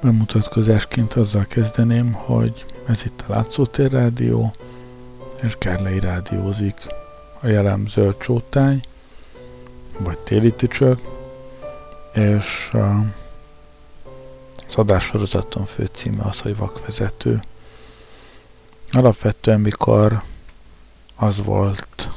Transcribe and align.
Bemutatkozásként 0.00 1.14
azzal 1.14 1.44
kezdeném, 1.44 2.12
hogy 2.12 2.64
ez 2.86 3.04
itt 3.04 3.24
a 3.26 3.32
Látszótér 3.32 3.90
Rádió, 3.90 4.52
és 5.42 5.56
Kárlei 5.58 6.00
rádiózik. 6.00 6.76
A 7.40 7.46
jelem 7.46 7.86
zöld 7.86 8.16
csótány, 8.16 8.80
vagy 9.98 10.18
téli 10.18 10.52
tücsök, 10.52 11.00
és 12.14 12.70
az 14.68 14.74
adássorozaton 14.74 15.66
fő 15.66 15.88
címe 15.92 16.22
az, 16.22 16.40
hogy 16.40 16.56
vakvezető. 16.56 17.40
Alapvetően 18.92 19.60
mikor 19.60 20.22
az 21.16 21.42
volt 21.44 22.08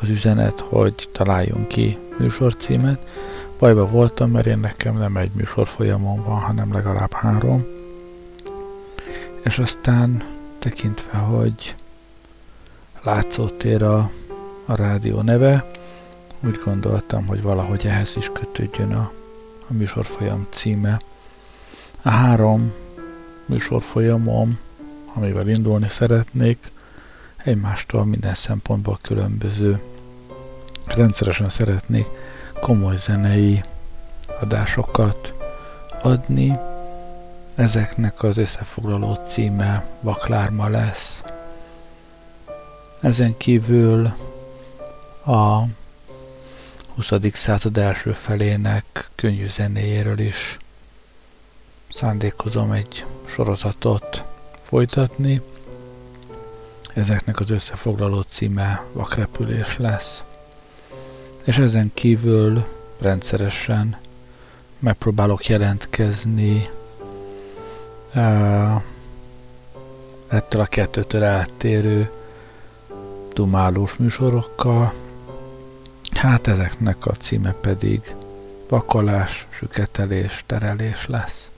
az 0.00 0.08
üzenet, 0.08 0.60
hogy 0.60 1.08
találjunk 1.12 1.68
ki 1.68 1.98
műsorcímet, 2.18 3.08
bajba 3.58 3.86
voltam, 3.86 4.30
mert 4.30 4.46
én 4.46 4.58
nekem 4.58 4.98
nem 4.98 5.16
egy 5.16 5.30
műsor 5.34 5.66
folyamon 5.66 6.22
van, 6.22 6.40
hanem 6.40 6.72
legalább 6.72 7.12
három. 7.12 7.64
És 9.44 9.58
aztán 9.58 10.22
tekintve, 10.58 11.18
hogy 11.18 11.74
látszótér 13.02 13.82
a, 13.82 14.10
a 14.66 14.74
rádió 14.74 15.20
neve, 15.20 15.70
úgy 16.40 16.60
gondoltam, 16.64 17.26
hogy 17.26 17.42
valahogy 17.42 17.86
ehhez 17.86 18.16
is 18.16 18.30
kötődjön 18.32 18.92
a, 18.92 19.12
a 19.68 19.72
műsorfolyam 19.72 20.46
címe. 20.50 21.00
A 22.02 22.10
három 22.10 22.72
műsorfolyamom, 23.46 24.58
amivel 25.14 25.48
indulni 25.48 25.88
szeretnék, 25.88 26.72
egymástól 27.36 28.04
minden 28.04 28.34
szempontból 28.34 28.98
különböző. 29.02 29.82
Rendszeresen 30.86 31.48
szeretnék 31.48 32.06
komoly 32.64 32.96
zenei 32.96 33.62
adásokat 34.40 35.34
adni. 36.02 36.58
Ezeknek 37.54 38.22
az 38.22 38.36
összefoglaló 38.36 39.14
címe 39.14 39.84
Vaklárma 40.00 40.68
lesz. 40.68 41.22
Ezen 43.00 43.36
kívül 43.36 44.12
a 45.24 45.62
20. 46.94 47.12
század 47.32 47.78
első 47.78 48.12
felének 48.12 49.10
könnyű 49.14 49.48
zenéjéről 49.48 50.18
is 50.18 50.58
szándékozom 51.88 52.72
egy 52.72 53.04
sorozatot 53.26 54.24
folytatni. 54.62 55.42
Ezeknek 56.94 57.40
az 57.40 57.50
összefoglaló 57.50 58.20
címe 58.20 58.84
Vakrepülés 58.92 59.78
lesz. 59.78 60.24
És 61.44 61.58
ezen 61.58 61.90
kívül 61.94 62.64
rendszeresen 62.98 63.96
megpróbálok 64.78 65.46
jelentkezni 65.46 66.68
uh, 68.14 68.82
ettől 70.28 70.60
a 70.60 70.66
kettőtől 70.66 71.22
eltérő 71.22 72.10
dumálós 73.32 73.96
műsorokkal. 73.96 74.92
Hát 76.10 76.46
ezeknek 76.46 77.06
a 77.06 77.12
címe 77.12 77.52
pedig 77.52 78.14
vakolás, 78.68 79.46
süketelés, 79.50 80.44
terelés 80.46 81.06
lesz. 81.06 81.50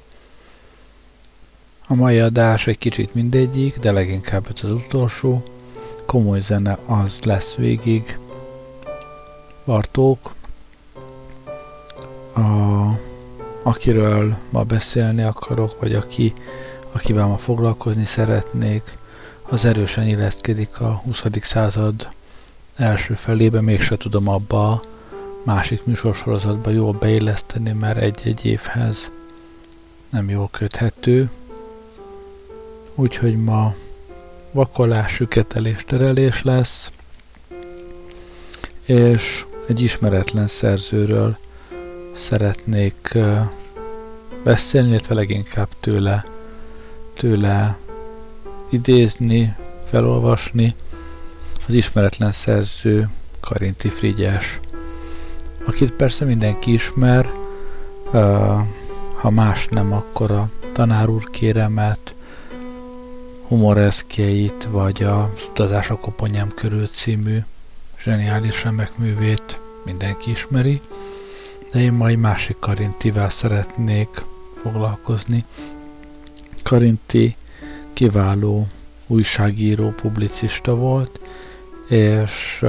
A 1.89 1.95
mai 1.95 2.19
adás 2.19 2.67
egy 2.67 2.79
kicsit 2.79 3.15
mindegyik, 3.15 3.79
de 3.79 3.93
leginkább 3.93 4.47
ez 4.55 4.65
az 4.65 4.73
utolsó. 4.73 5.43
Komoly 6.07 6.41
zene 6.41 6.79
az 6.87 7.23
lesz 7.23 7.55
végig. 7.55 8.19
Bartók, 9.67 10.35
a, 12.35 12.41
akiről 13.63 14.37
ma 14.51 14.63
beszélni 14.63 15.23
akarok, 15.23 15.81
vagy 15.81 15.95
aki, 15.95 16.33
akivel 16.93 17.27
ma 17.27 17.37
foglalkozni 17.37 18.05
szeretnék, 18.05 18.99
az 19.43 19.65
erősen 19.65 20.07
illeszkedik 20.07 20.81
a 20.81 21.01
20. 21.05 21.23
század 21.41 22.09
első 22.77 23.15
felébe, 23.15 23.61
mégse 23.61 23.97
tudom 23.97 24.29
abba 24.29 24.71
a 24.71 24.83
másik 25.45 25.85
műsorsorozatba 25.85 26.71
jól 26.71 26.93
beilleszteni, 26.93 27.73
mert 27.73 27.99
egy-egy 27.99 28.45
évhez 28.45 29.11
nem 30.11 30.31
jól 30.31 30.49
köthető. 30.53 31.31
Úgyhogy 32.95 33.37
ma 33.37 33.75
vakolás, 34.53 35.13
süketelés, 35.13 35.85
terelés 35.87 36.43
lesz, 36.43 36.91
és 38.85 39.47
egy 39.67 39.81
ismeretlen 39.81 40.47
szerzőről 40.47 41.37
szeretnék 42.15 43.19
beszélni, 44.45 44.89
illetve 44.89 45.15
leginkább 45.15 45.69
tőle, 45.81 46.25
tőle 47.15 47.79
idézni, 48.71 49.57
felolvasni. 49.89 50.75
Az 51.69 51.75
ismeretlen 51.75 52.33
szerző 52.33 53.09
Karinti 53.41 53.89
Frigyes, 53.89 54.61
akit 55.67 55.93
persze 55.93 56.25
mindenki 56.25 56.73
ismer, 56.73 57.31
ha 59.17 59.31
más 59.31 59.69
nem, 59.71 59.93
akkor 59.93 60.31
a 60.31 60.51
tanár 60.73 61.09
úr 61.09 61.31
kéremet, 61.31 62.15
humoreszkjeit, 63.47 64.69
vagy 64.71 65.03
a 65.03 65.33
Utazás 65.51 65.91
a 65.91 65.97
koponyám 65.97 66.49
körül 66.49 66.87
című 66.87 67.39
zseniális 68.07 68.65
remek 68.65 68.97
művét 68.97 69.61
mindenki 69.85 70.31
ismeri, 70.31 70.81
de 71.73 71.81
én 71.81 71.93
majd 71.93 72.19
másik 72.19 72.59
Karintivel 72.59 73.29
szeretnék 73.29 74.09
foglalkozni. 74.63 75.45
Karinti 76.63 77.37
kiváló 77.93 78.67
újságíró, 79.07 79.91
publicista 79.91 80.75
volt, 80.75 81.21
és 81.89 82.63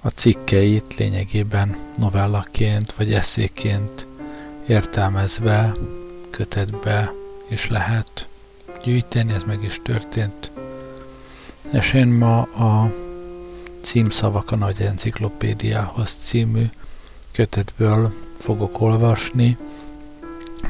a 0.00 0.08
cikkeit 0.08 0.94
lényegében 0.96 1.76
novellaként 1.98 2.92
vagy 2.92 3.12
eszéként 3.12 4.06
értelmezve, 4.68 5.74
kötetbe 6.30 7.12
is 7.50 7.68
lehet 7.68 8.26
gyűjteni, 8.84 9.32
ez 9.32 9.42
meg 9.42 9.62
is 9.62 9.80
történt. 9.84 10.50
És 11.70 11.92
én 11.92 12.08
ma 12.08 12.40
a 12.40 13.01
címszavak 13.82 14.50
a 14.50 14.56
nagy 14.56 14.80
enciklopédiához 14.80 16.12
című 16.12 16.64
kötetből 17.32 18.14
fogok 18.38 18.80
olvasni, 18.80 19.56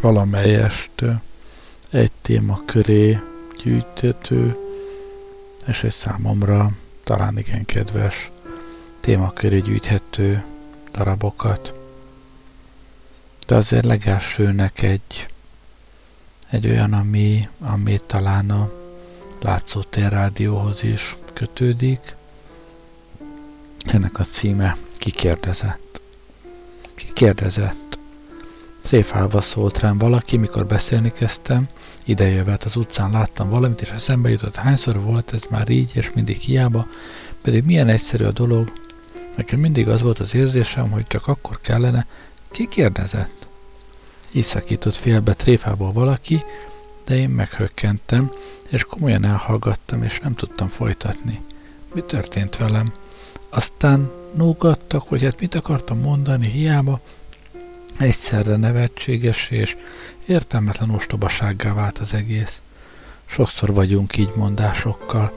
valamelyest 0.00 1.04
egy 1.90 2.12
téma 2.22 2.60
köré 2.64 3.20
gyűjtető, 3.62 4.56
és 5.66 5.82
egy 5.82 5.90
számomra 5.90 6.70
talán 7.04 7.38
igen 7.38 7.64
kedves 7.64 8.30
témaköré 9.00 9.58
gyűjthető 9.58 10.44
darabokat. 10.92 11.74
De 13.46 13.56
azért 13.56 13.84
legelsőnek 13.84 14.82
egy, 14.82 15.28
egy 16.50 16.66
olyan, 16.66 16.92
ami, 16.92 17.48
ami 17.60 18.00
talán 18.06 18.50
a 18.50 18.70
Látszótér 19.40 20.08
rádióhoz 20.08 20.82
is 20.82 21.16
kötődik. 21.32 22.14
Ennek 23.84 24.18
a 24.18 24.24
címe 24.24 24.76
Kikérdezett. 24.96 26.00
Kikérdezett. 26.94 27.98
Tréfálva 28.82 29.40
szólt 29.40 29.78
rám 29.78 29.98
valaki, 29.98 30.36
mikor 30.36 30.66
beszélni 30.66 31.10
kezdtem, 31.10 31.66
idejövet 32.04 32.64
az 32.64 32.76
utcán 32.76 33.10
láttam 33.10 33.50
valamit, 33.50 33.80
és 33.80 33.88
eszembe 33.88 34.28
jutott, 34.28 34.54
hányszor 34.54 35.00
volt 35.00 35.32
ez 35.32 35.42
már 35.50 35.68
így, 35.68 35.90
és 35.94 36.10
mindig 36.14 36.36
hiába, 36.36 36.86
pedig 37.42 37.64
milyen 37.64 37.88
egyszerű 37.88 38.24
a 38.24 38.32
dolog. 38.32 38.72
Nekem 39.36 39.58
mindig 39.58 39.88
az 39.88 40.02
volt 40.02 40.18
az 40.18 40.34
érzésem, 40.34 40.90
hogy 40.90 41.06
csak 41.06 41.26
akkor 41.26 41.60
kellene, 41.60 42.06
ki 42.50 42.68
kérdezett. 42.68 43.48
Így 44.32 44.44
szakított 44.44 44.94
félbe 44.94 45.34
tréfából 45.34 45.92
valaki, 45.92 46.44
de 47.04 47.16
én 47.16 47.28
meghökkentem, 47.28 48.30
és 48.68 48.84
komolyan 48.84 49.24
elhallgattam, 49.24 50.02
és 50.02 50.20
nem 50.20 50.34
tudtam 50.34 50.68
folytatni. 50.68 51.40
Mi 51.94 52.00
történt 52.00 52.56
velem? 52.56 52.92
Aztán 53.54 54.10
nógattak, 54.34 55.08
hogy 55.08 55.22
hát 55.22 55.40
mit 55.40 55.54
akartam 55.54 55.98
mondani, 55.98 56.46
hiába, 56.46 57.00
Egyszerre 57.98 58.56
nevetséges 58.56 59.50
és 59.50 59.76
értelmetlen 60.26 60.90
ostobasággá 60.90 61.74
vált 61.74 61.98
az 61.98 62.14
egész. 62.14 62.62
Sokszor 63.24 63.72
vagyunk 63.72 64.16
így 64.16 64.32
mondásokkal, 64.36 65.32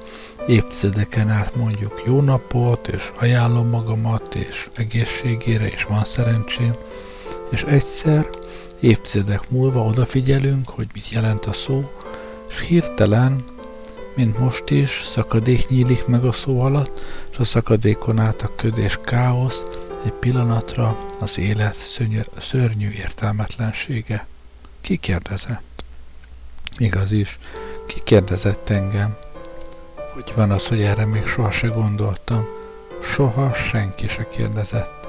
évtizedeken 0.48 1.30
át 1.30 1.56
mondjuk 1.56 2.04
jó 2.06 2.22
napot, 2.22 2.88
és 2.88 3.12
ajánlom 3.20 3.68
magamat, 3.70 4.36
és 4.36 4.68
egészségére, 4.76 5.68
és 5.68 5.84
van 5.84 6.04
szerencsém, 6.04 6.76
és 7.50 7.64
egyszer, 7.64 8.30
évtizedek 8.80 9.50
múlva 9.50 9.84
odafigyelünk, 9.86 10.70
hogy 10.70 10.88
mit 10.94 11.10
jelent 11.10 11.46
a 11.46 11.54
szó, 11.54 11.92
és 12.50 12.60
hirtelen, 12.60 13.44
mint 14.16 14.40
most 14.40 14.70
is, 14.70 15.04
szakadék 15.06 15.68
nyílik 15.68 16.06
meg 16.06 16.26
a 16.26 16.32
szó 16.32 16.62
alatt, 16.62 17.00
és 17.32 17.38
a 17.38 17.44
szakadékon 17.44 18.20
át 18.20 18.42
a 18.42 18.56
köd 18.56 18.78
és 18.78 19.00
káosz, 19.04 19.64
egy 20.06 20.12
pillanatra 20.12 20.98
az 21.20 21.38
élet 21.38 21.76
szörnyű, 21.76 22.20
szörnyű 22.40 22.90
értelmetlensége 22.90 24.28
Ki 24.82 24.98
kérdezett? 24.98 25.84
Igaz 26.78 27.12
is, 27.12 27.40
ki 27.88 28.02
kérdezett 28.04 28.70
engem? 28.70 29.18
Hogy 30.14 30.32
van 30.36 30.52
az, 30.52 30.68
hogy 30.68 30.82
erre 30.82 31.06
még 31.06 31.28
soha 31.28 31.52
se 31.52 31.68
gondoltam. 31.68 32.46
Soha 33.02 33.54
senki 33.54 34.08
se 34.08 34.28
kérdezett. 34.30 35.08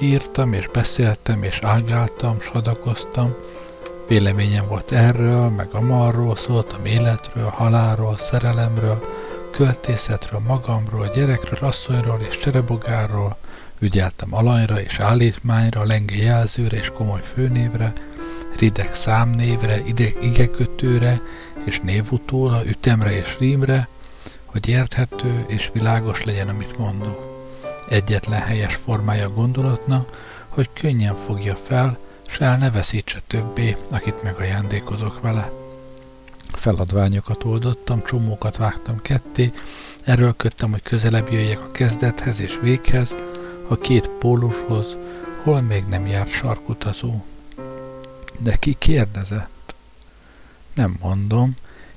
Írtam 0.00 0.52
és 0.52 0.68
beszéltem 0.68 1.42
és 1.42 1.58
ágáltam, 1.62 2.40
sadakoztam. 2.40 3.34
Véleményem 4.08 4.68
volt 4.68 4.92
erről, 4.92 5.48
meg 5.48 5.68
a 5.72 5.80
marról, 5.80 6.36
szóltam 6.36 6.84
életről, 6.84 7.48
halálról, 7.48 8.18
szerelemről, 8.18 9.04
költészetről, 9.50 10.40
magamról, 10.46 11.10
gyerekről, 11.14 11.68
asszonyról 11.68 12.20
és 12.28 12.38
cserebogáról, 12.38 13.36
ügyeltem 13.78 14.34
alanyra 14.34 14.80
és 14.80 14.98
állítmányra, 14.98 15.84
lenge 15.84 16.16
jelzőre 16.16 16.76
és 16.76 16.90
komoly 16.90 17.20
főnévre, 17.34 17.92
rideg 18.58 18.94
számnévre, 18.94 19.80
ideg 19.86 20.16
igekötőre 20.20 21.20
és 21.64 21.80
névutóra, 21.80 22.66
ütemre 22.66 23.12
és 23.12 23.36
rímre, 23.38 23.88
hogy 24.44 24.68
érthető 24.68 25.44
és 25.46 25.70
világos 25.72 26.24
legyen, 26.24 26.48
amit 26.48 26.78
mondok. 26.78 27.48
Egyetlen 27.88 28.40
helyes 28.40 28.74
formája 28.74 29.26
a 29.26 29.32
gondolatnak, 29.32 30.08
hogy 30.48 30.68
könnyen 30.72 31.16
fogja 31.26 31.54
fel, 31.54 31.98
s 32.28 32.40
el 32.40 32.58
ne 32.58 32.70
veszítse 32.70 33.20
többé, 33.26 33.76
akit 33.90 34.22
megajándékozok 34.22 35.20
vele. 35.20 35.50
Feladványokat 36.52 37.44
oldottam, 37.44 38.04
csomókat 38.04 38.56
vágtam 38.56 39.00
ketté, 39.02 39.52
erőlködtem, 40.04 40.70
hogy 40.70 40.82
közelebb 40.82 41.32
jöjjek 41.32 41.60
a 41.60 41.70
kezdethez 41.70 42.40
és 42.40 42.58
véghez, 42.60 43.16
a 43.68 43.76
két 43.76 44.08
pólushoz, 44.08 44.96
hol 45.42 45.60
még 45.60 45.84
nem 45.84 46.06
járt 46.06 46.30
sarkutazó. 46.30 47.24
De 48.38 48.56
ki 48.56 48.76
kérdezett? 48.78 49.74
Nem 50.74 50.96
mondom, 51.00 51.56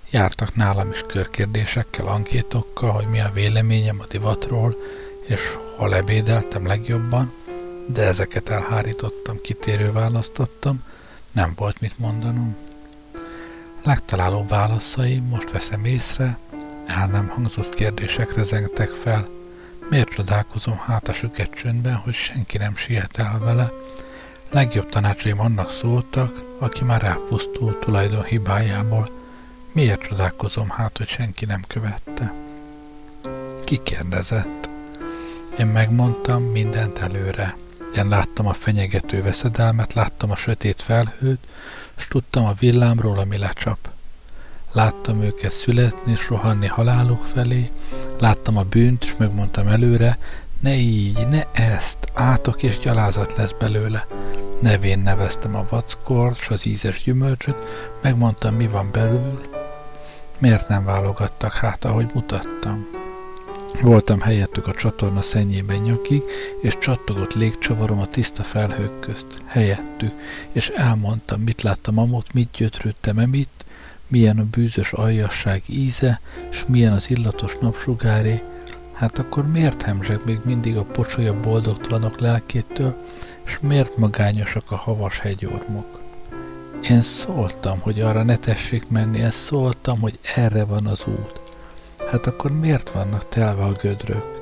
jártak 0.09 0.55
nálam 0.55 0.91
is 0.91 1.03
körkérdésekkel, 1.07 2.07
ankétokkal, 2.07 2.91
hogy 2.91 3.07
mi 3.07 3.19
a 3.19 3.31
véleményem 3.33 3.99
a 3.99 4.07
divatról, 4.07 4.75
és 5.27 5.57
hol 5.77 5.95
ebédeltem 5.95 6.65
legjobban, 6.65 7.33
de 7.87 8.01
ezeket 8.01 8.49
elhárítottam, 8.49 9.41
kitérő 9.41 9.91
választottam, 9.91 10.83
nem 11.31 11.53
volt 11.55 11.79
mit 11.79 11.99
mondanom. 11.99 12.55
Legtalálóbb 13.83 14.49
válaszaim, 14.49 15.23
most 15.23 15.51
veszem 15.51 15.85
észre, 15.85 16.37
el 16.87 17.07
nem 17.07 17.27
hangzott 17.27 17.73
kérdésekre 17.73 18.43
zengtek 18.43 18.89
fel. 18.89 19.25
Miért 19.89 20.09
csodálkozom 20.09 20.77
hát 20.77 21.07
a 21.07 21.13
süket 21.13 21.49
csöndben, 21.49 21.95
hogy 21.95 22.13
senki 22.13 22.57
nem 22.57 22.75
siet 22.75 23.17
el 23.17 23.39
vele? 23.39 23.71
Legjobb 24.51 24.89
tanácsaim 24.89 25.39
annak 25.39 25.71
szóltak, 25.71 26.43
aki 26.59 26.83
már 26.83 27.03
elpusztult 27.03 27.79
tulajdon 27.79 28.23
hibájából. 28.23 29.07
Miért 29.71 30.01
csodálkozom 30.01 30.69
hát, 30.69 30.97
hogy 30.97 31.07
senki 31.07 31.45
nem 31.45 31.63
követte? 31.67 32.33
Ki 33.63 33.79
kérdezett? 33.83 34.69
Én 35.59 35.67
megmondtam 35.67 36.43
mindent 36.43 36.97
előre. 36.99 37.55
Én 37.95 38.07
láttam 38.07 38.47
a 38.47 38.53
fenyegető 38.53 39.21
veszedelmet, 39.21 39.93
láttam 39.93 40.31
a 40.31 40.35
sötét 40.35 40.81
felhőt, 40.81 41.39
s 41.95 42.07
tudtam 42.07 42.45
a 42.45 42.53
villámról, 42.59 43.19
ami 43.19 43.38
lecsap. 43.38 43.77
Láttam 44.71 45.21
őket 45.21 45.51
születni 45.51 46.11
és 46.11 46.29
rohanni 46.29 46.67
haláluk 46.67 47.23
felé, 47.23 47.69
láttam 48.19 48.57
a 48.57 48.63
bűnt, 48.63 49.03
és 49.03 49.15
megmondtam 49.17 49.67
előre, 49.67 50.17
ne 50.59 50.75
így, 50.75 51.27
ne 51.27 51.43
ezt, 51.51 51.97
átok 52.13 52.63
és 52.63 52.79
gyalázat 52.79 53.38
lesz 53.38 53.51
belőle. 53.59 54.05
Nevén 54.61 54.99
neveztem 54.99 55.55
a 55.55 55.65
vackort 55.69 56.38
s 56.38 56.49
az 56.49 56.65
ízes 56.65 57.03
gyümölcsöt, 57.03 57.65
megmondtam, 58.01 58.55
mi 58.55 58.67
van 58.67 58.91
belül. 58.91 59.49
Miért 60.38 60.67
nem 60.67 60.85
válogattak 60.85 61.53
hát, 61.53 61.85
ahogy 61.85 62.11
mutattam? 62.13 63.00
Voltam 63.79 64.19
helyettük 64.19 64.68
a 64.68 64.73
csatorna 64.73 65.21
szennyében 65.21 65.79
nyakig, 65.79 66.21
és 66.62 66.77
csattogott 66.77 67.33
légcsavarom 67.33 68.00
a 68.00 68.06
tiszta 68.06 68.44
felhők 68.44 69.00
közt, 69.00 69.27
helyettük, 69.45 70.13
és 70.51 70.69
elmondtam, 70.69 71.41
mit 71.41 71.62
láttam 71.62 71.97
amott, 71.97 72.33
mit 72.33 72.50
gyötrődtem 72.57 73.18
emitt, 73.18 73.65
milyen 74.07 74.39
a 74.39 74.45
bűzös 74.51 74.94
aljasság 74.94 75.62
íze, 75.65 76.19
és 76.50 76.63
milyen 76.68 76.94
az 76.94 77.09
illatos 77.09 77.57
napsugáré, 77.62 78.41
hát 78.94 79.19
akkor 79.19 79.47
miért 79.47 79.81
hemzseg 79.81 80.21
még 80.25 80.39
mindig 80.44 80.77
a 80.77 80.83
pocsolya 80.83 81.39
boldogtalanok 81.39 82.19
lelkétől, 82.19 83.06
és 83.45 83.57
miért 83.62 83.97
magányosak 83.97 84.71
a 84.71 84.75
havas 84.75 85.19
hegyormok? 85.19 86.00
Én 86.89 87.01
szóltam, 87.01 87.79
hogy 87.79 88.01
arra 88.01 88.24
ne 88.24 88.38
tessék 88.38 88.89
menni, 88.89 89.17
én 89.17 89.31
szóltam, 89.31 90.00
hogy 90.00 90.19
erre 90.35 90.65
van 90.65 90.85
az 90.85 91.03
út. 91.07 91.40
Hát 92.11 92.27
akkor 92.27 92.51
miért 92.51 92.89
vannak 92.89 93.29
telve 93.29 93.63
a 93.63 93.71
gödrök? 93.71 94.39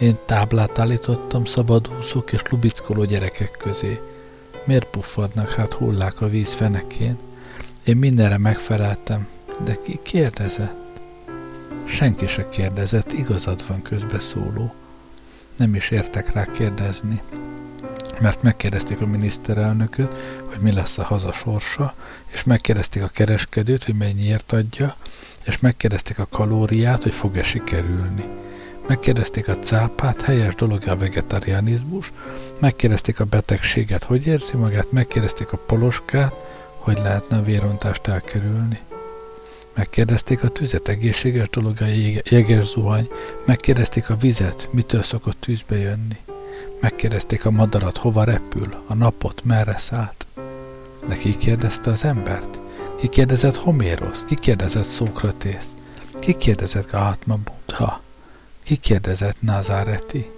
Én 0.00 0.18
táblát 0.26 0.78
állítottam 0.78 1.44
szabadúszók 1.44 2.32
és 2.32 2.42
lubickoló 2.50 3.04
gyerekek 3.04 3.50
közé. 3.50 4.00
Miért 4.64 4.86
puffadnak 4.86 5.50
hát 5.50 5.72
hullák 5.72 6.20
a 6.20 6.28
víz 6.28 6.52
fenekén? 6.52 7.18
Én 7.84 7.96
mindenre 7.96 8.38
megfeleltem, 8.38 9.28
de 9.64 9.78
ki 9.82 10.00
kérdezett? 10.02 11.00
Senki 11.84 12.26
se 12.26 12.48
kérdezett, 12.48 13.12
igazad 13.12 13.66
van 13.68 13.82
közbeszóló. 13.82 14.74
Nem 15.56 15.74
is 15.74 15.90
értek 15.90 16.32
rá 16.32 16.44
kérdezni. 16.44 17.22
Mert 18.20 18.42
megkérdezték 18.42 19.00
a 19.00 19.06
miniszterelnököt, 19.06 20.14
hogy 20.48 20.58
mi 20.60 20.72
lesz 20.72 20.98
a 20.98 21.04
haza 21.04 21.32
sorsa, 21.32 21.94
és 22.32 22.44
megkérdezték 22.44 23.02
a 23.02 23.08
kereskedőt, 23.08 23.84
hogy 23.84 23.94
mennyiért 23.94 24.52
adja, 24.52 24.94
és 25.44 25.60
megkérdezték 25.60 26.18
a 26.18 26.28
kalóriát, 26.30 27.02
hogy 27.02 27.12
fog-e 27.12 27.42
sikerülni. 27.42 28.24
Megkérdezték 28.88 29.48
a 29.48 29.58
cápát, 29.58 30.20
helyes 30.20 30.54
dolog 30.54 30.86
a 30.86 30.96
vegetarianizmus, 30.96 32.12
megkérdezték 32.58 33.20
a 33.20 33.24
betegséget, 33.24 34.04
hogy 34.04 34.26
érzi 34.26 34.56
magát, 34.56 34.92
megkérdezték 34.92 35.52
a 35.52 35.56
poloskát, 35.56 36.34
hogy 36.78 36.98
lehetne 36.98 37.36
a 37.36 37.42
vérontást 37.42 38.06
elkerülni. 38.06 38.78
Megkérdezték 39.74 40.42
a 40.42 40.48
tüzet, 40.48 40.88
egészséges 40.88 41.48
dolog 41.48 41.76
a 41.80 41.86
jeges 42.24 42.66
zuhany, 42.66 43.08
megkérdezték 43.46 44.10
a 44.10 44.16
vizet, 44.16 44.68
mitől 44.70 45.02
szokott 45.02 45.40
tűzbe 45.40 45.76
jönni. 45.76 46.16
Megkérdezték 46.84 47.44
a 47.44 47.50
madarat, 47.50 47.96
hova 47.96 48.24
repül, 48.24 48.74
a 48.86 48.94
napot, 48.94 49.44
merre 49.44 49.78
szállt. 49.78 50.26
De 51.08 51.16
ki 51.16 51.36
kérdezte 51.36 51.90
az 51.90 52.04
embert? 52.04 52.58
Ki 53.00 53.08
kérdezett 53.08 53.56
Homérosz? 53.56 54.24
Ki 54.24 54.34
kérdezett 54.34 54.84
Szókratész? 54.84 55.74
Ki 56.18 56.32
kérdezett 56.36 56.90
Gahatma 56.90 57.38
Buddha? 57.44 58.00
Ki 58.62 58.76
kérdezett 58.76 59.36
Nazareti? 59.40 60.30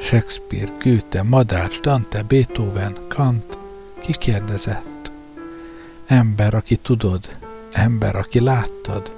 Shakespeare, 0.00 0.72
Goethe, 0.82 1.22
Madács, 1.22 1.80
Dante, 1.80 2.22
Beethoven, 2.22 2.96
Kant, 3.08 3.58
ki 4.00 4.12
kérdezett? 4.12 5.10
Ember, 6.06 6.54
aki 6.54 6.76
tudod, 6.76 7.28
ember, 7.72 8.16
aki 8.16 8.40
láttad, 8.40 9.16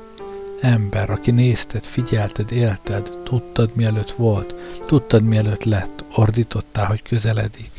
ember, 0.60 1.10
aki 1.10 1.30
nézted, 1.30 1.84
figyelted, 1.84 2.52
élted, 2.52 3.10
tudtad, 3.24 3.70
mielőtt 3.74 4.10
volt, 4.10 4.54
tudtad, 4.86 5.22
mielőtt 5.22 5.64
lett, 5.64 6.04
ordítottál, 6.14 6.86
hogy 6.86 7.02
közeledik. 7.02 7.70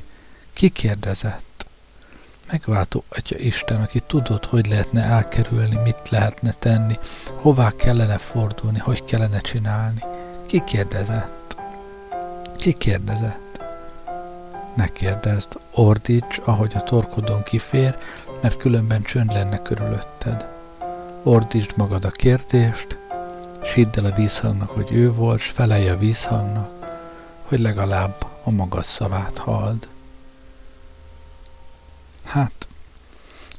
Ki 0.54 0.70
kérdezett? 0.70 1.66
Megváltó 2.52 3.04
Atya 3.10 3.38
Isten, 3.38 3.82
aki 3.82 4.00
tudod, 4.08 4.46
hogy 4.46 4.68
lehetne 4.68 5.04
elkerülni, 5.04 5.76
mit 5.76 6.10
lehetne 6.10 6.56
tenni, 6.60 6.98
hová 7.36 7.72
kellene 7.72 8.18
fordulni, 8.18 8.80
hogy 8.80 9.04
kellene 9.04 9.40
csinálni. 9.40 10.00
Ki 10.46 10.64
kérdezett? 10.66 11.58
Ki 12.56 12.74
kérdezett? 12.74 13.62
Ne 14.76 14.88
kérdezd, 14.88 15.60
ordíts, 15.72 16.38
ahogy 16.46 16.72
a 16.76 16.84
torkodon 16.84 17.44
kifér, 17.44 17.98
mert 18.42 18.58
különben 18.58 19.02
csönd 19.02 19.32
lenne 19.32 19.62
körülötted. 19.62 20.57
Ordítsd 21.24 21.72
magad 21.76 22.06
a 22.06 22.10
kérdést, 22.10 22.98
s 23.64 23.74
hidd 23.74 23.98
el 23.98 24.06
a 24.06 24.16
vízhannak, 24.16 24.70
hogy 24.70 24.92
ő 24.92 25.12
volt, 25.12 25.40
s 25.40 25.50
felelj 25.50 25.90
a 25.90 25.98
vízhannak, 25.98 26.70
hogy 27.44 27.60
legalább 27.60 28.26
a 28.44 28.50
magad 28.50 28.86
szavát 28.86 29.38
hald. 29.38 29.88
Hát, 32.24 32.68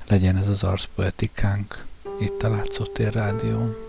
legyen 0.06 0.36
ez 0.36 0.48
az 0.48 0.62
arszpoetikánk 0.62 1.84
itt 2.20 2.42
a 2.42 2.48
Látszótér 2.48 3.12
Rádión. 3.12 3.87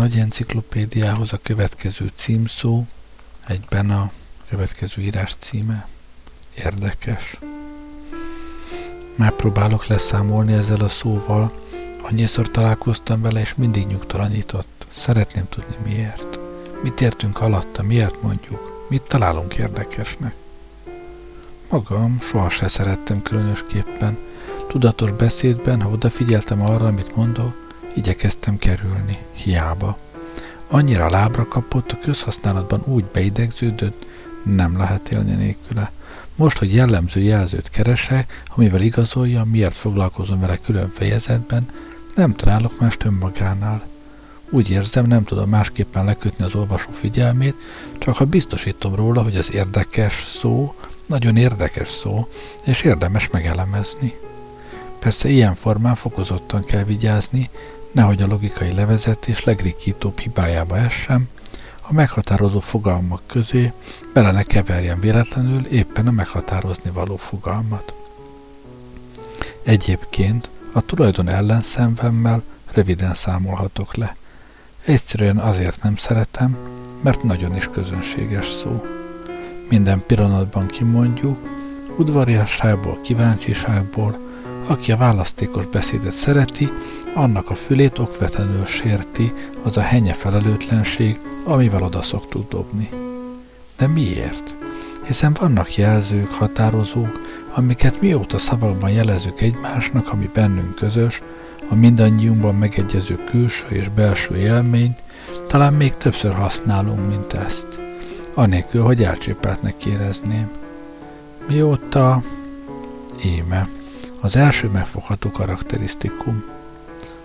Nagy 0.00 0.18
enciklopédiához 0.18 1.32
a 1.32 1.38
következő 1.42 2.10
címszó, 2.12 2.84
egyben 3.46 3.90
a 3.90 4.10
következő 4.48 5.02
írás 5.02 5.34
címe. 5.34 5.88
Érdekes. 6.56 7.38
Megpróbálok 9.16 9.86
leszámolni 9.86 10.52
ezzel 10.52 10.80
a 10.80 10.88
szóval, 10.88 11.52
annyiszor 12.02 12.50
találkoztam 12.50 13.22
vele, 13.22 13.40
és 13.40 13.54
mindig 13.54 13.86
nyugtalanított. 13.86 14.86
Szeretném 14.88 15.48
tudni 15.48 15.76
miért. 15.84 16.38
Mit 16.82 17.00
értünk 17.00 17.40
alatta, 17.40 17.82
miért 17.82 18.22
mondjuk, 18.22 18.86
mit 18.88 19.02
találunk 19.02 19.54
érdekesnek. 19.54 20.34
Magam 21.70 22.20
soha 22.20 22.48
se 22.48 22.68
szerettem 22.68 23.22
különösképpen. 23.22 24.18
Tudatos 24.68 25.12
beszédben, 25.12 25.82
ha 25.82 25.88
odafigyeltem 25.88 26.62
arra, 26.62 26.86
amit 26.86 27.16
mondok, 27.16 27.59
igyekeztem 27.94 28.58
kerülni, 28.58 29.18
hiába. 29.32 29.98
Annyira 30.68 31.10
lábra 31.10 31.48
kapott, 31.48 31.92
a 31.92 31.98
közhasználatban 32.02 32.82
úgy 32.86 33.04
beidegződött, 33.04 34.06
nem 34.44 34.76
lehet 34.76 35.08
élni 35.08 35.34
nélküle. 35.34 35.90
Most, 36.36 36.58
hogy 36.58 36.74
jellemző 36.74 37.20
jelzőt 37.20 37.70
keresek, 37.70 38.42
amivel 38.54 38.80
igazolja, 38.80 39.44
miért 39.44 39.74
foglalkozom 39.74 40.40
vele 40.40 40.56
külön 40.56 40.92
fejezetben, 40.94 41.68
nem 42.14 42.34
találok 42.34 42.80
más 42.80 42.96
önmagánál. 43.04 43.82
Úgy 44.50 44.70
érzem, 44.70 45.06
nem 45.06 45.24
tudom 45.24 45.48
másképpen 45.48 46.04
lekötni 46.04 46.44
az 46.44 46.54
olvasó 46.54 46.90
figyelmét, 46.90 47.54
csak 47.98 48.16
ha 48.16 48.24
biztosítom 48.24 48.94
róla, 48.94 49.22
hogy 49.22 49.36
az 49.36 49.52
érdekes 49.52 50.24
szó, 50.24 50.74
nagyon 51.06 51.36
érdekes 51.36 51.88
szó, 51.88 52.28
és 52.64 52.82
érdemes 52.82 53.28
megelemezni. 53.30 54.14
Persze 54.98 55.28
ilyen 55.28 55.54
formán 55.54 55.94
fokozottan 55.94 56.62
kell 56.62 56.84
vigyázni, 56.84 57.50
nehogy 57.92 58.22
a 58.22 58.26
logikai 58.26 58.72
levezetés 58.72 59.44
legrikítóbb 59.44 60.18
hibájába 60.18 60.76
essem, 60.76 61.28
a 61.82 61.92
meghatározó 61.92 62.60
fogalmak 62.60 63.20
közé 63.26 63.72
bele 64.12 64.30
ne 64.30 64.42
keverjen 64.42 65.00
véletlenül 65.00 65.66
éppen 65.66 66.06
a 66.06 66.10
meghatározni 66.10 66.90
való 66.90 67.16
fogalmat. 67.16 67.94
Egyébként 69.62 70.48
a 70.72 70.80
tulajdon 70.80 71.28
ellenszenvemmel 71.28 72.42
röviden 72.72 73.14
számolhatok 73.14 73.94
le. 73.94 74.16
Egyszerűen 74.84 75.38
azért 75.38 75.82
nem 75.82 75.96
szeretem, 75.96 76.56
mert 77.00 77.22
nagyon 77.22 77.56
is 77.56 77.68
közönséges 77.72 78.46
szó. 78.46 78.84
Minden 79.68 80.02
pillanatban 80.06 80.66
kimondjuk, 80.66 81.38
udvariasságból, 81.98 83.00
kíváncsiságból, 83.02 84.29
aki 84.70 84.92
a 84.92 84.96
választékos 84.96 85.66
beszédet 85.66 86.12
szereti, 86.12 86.72
annak 87.14 87.50
a 87.50 87.54
fülét 87.54 87.98
okvetlenül 87.98 88.66
sérti 88.66 89.32
az 89.62 89.76
a 89.76 89.80
henye 89.80 90.12
felelőtlenség, 90.12 91.18
amivel 91.44 91.82
oda 91.82 92.02
szoktuk 92.02 92.48
dobni. 92.48 92.88
De 93.76 93.86
miért? 93.86 94.54
Hiszen 95.06 95.36
vannak 95.40 95.76
jelzők, 95.76 96.32
határozók, 96.32 97.20
amiket 97.54 98.00
mióta 98.00 98.38
szavakban 98.38 98.90
jelezünk 98.90 99.40
egymásnak, 99.40 100.12
ami 100.12 100.30
bennünk 100.34 100.74
közös, 100.74 101.22
a 101.68 101.74
mindannyiunkban 101.74 102.54
megegyező 102.54 103.18
külső 103.30 103.66
és 103.68 103.88
belső 103.88 104.36
élményt, 104.36 105.02
talán 105.48 105.72
még 105.72 105.96
többször 105.96 106.32
használunk, 106.32 107.08
mint 107.08 107.32
ezt, 107.32 107.66
anélkül, 108.34 108.82
hogy 108.82 109.02
elcsépeltnek 109.02 109.84
érezném. 109.84 110.50
Mióta... 111.48 112.22
Éme. 113.22 113.68
Az 114.20 114.36
első 114.36 114.68
megfogható 114.68 115.30
karakterisztikum. 115.30 116.44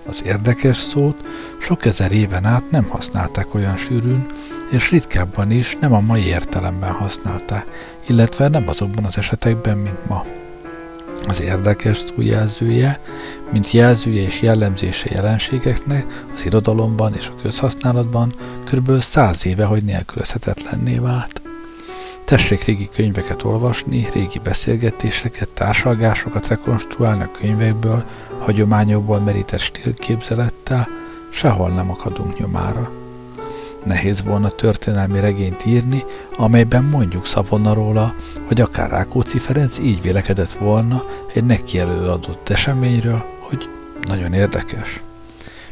Az 0.07 0.21
érdekes 0.25 0.77
szót 0.77 1.23
sok 1.61 1.85
ezer 1.85 2.11
éven 2.11 2.45
át 2.45 2.71
nem 2.71 2.83
használták 2.83 3.53
olyan 3.53 3.77
sűrűn, 3.77 4.25
és 4.71 4.89
ritkábban 4.89 5.51
is 5.51 5.77
nem 5.79 5.93
a 5.93 5.99
mai 5.99 6.25
értelemben 6.25 6.91
használták, 6.91 7.65
illetve 8.07 8.47
nem 8.47 8.67
azokban 8.67 9.03
az 9.03 9.17
esetekben, 9.17 9.77
mint 9.77 10.07
ma. 10.07 10.23
Az 11.27 11.41
érdekes 11.41 11.97
szó 11.97 12.21
jelzője, 12.21 12.99
mint 13.51 13.71
jelzője 13.71 14.21
és 14.21 14.41
jellemzése 14.41 15.09
jelenségeknek 15.11 16.23
az 16.35 16.45
irodalomban 16.45 17.13
és 17.13 17.27
a 17.27 17.41
közhasználatban 17.41 18.33
kb. 18.71 18.99
száz 19.01 19.45
éve, 19.45 19.65
hogy 19.65 19.83
nélkülözhetetlenné 19.83 20.97
vált. 20.97 21.44
Tessék 22.25 22.63
régi 22.63 22.89
könyveket 22.95 23.43
olvasni, 23.43 24.09
régi 24.13 24.39
beszélgetéseket, 24.39 25.49
társalgásokat 25.49 26.47
rekonstruálni 26.47 27.23
a 27.23 27.31
könyvekből, 27.39 28.03
hagyományokból 28.39 29.19
merített 29.19 29.59
stílképzelettel, 29.59 30.87
sehol 31.29 31.69
nem 31.69 31.89
akadunk 31.89 32.39
nyomára. 32.39 32.91
Nehéz 33.83 34.23
volna 34.23 34.49
történelmi 34.49 35.19
regényt 35.19 35.65
írni, 35.65 36.03
amelyben 36.33 36.83
mondjuk 36.83 37.27
szavonna 37.27 37.73
róla, 37.73 38.15
hogy 38.47 38.61
akár 38.61 38.89
Rákóczi 38.89 39.39
Ferenc 39.39 39.79
így 39.79 40.01
vélekedett 40.01 40.53
volna 40.53 41.03
egy 41.33 41.43
neki 41.43 41.79
előadott 41.79 42.49
eseményről, 42.49 43.25
hogy 43.39 43.69
nagyon 44.01 44.33
érdekes. 44.33 45.01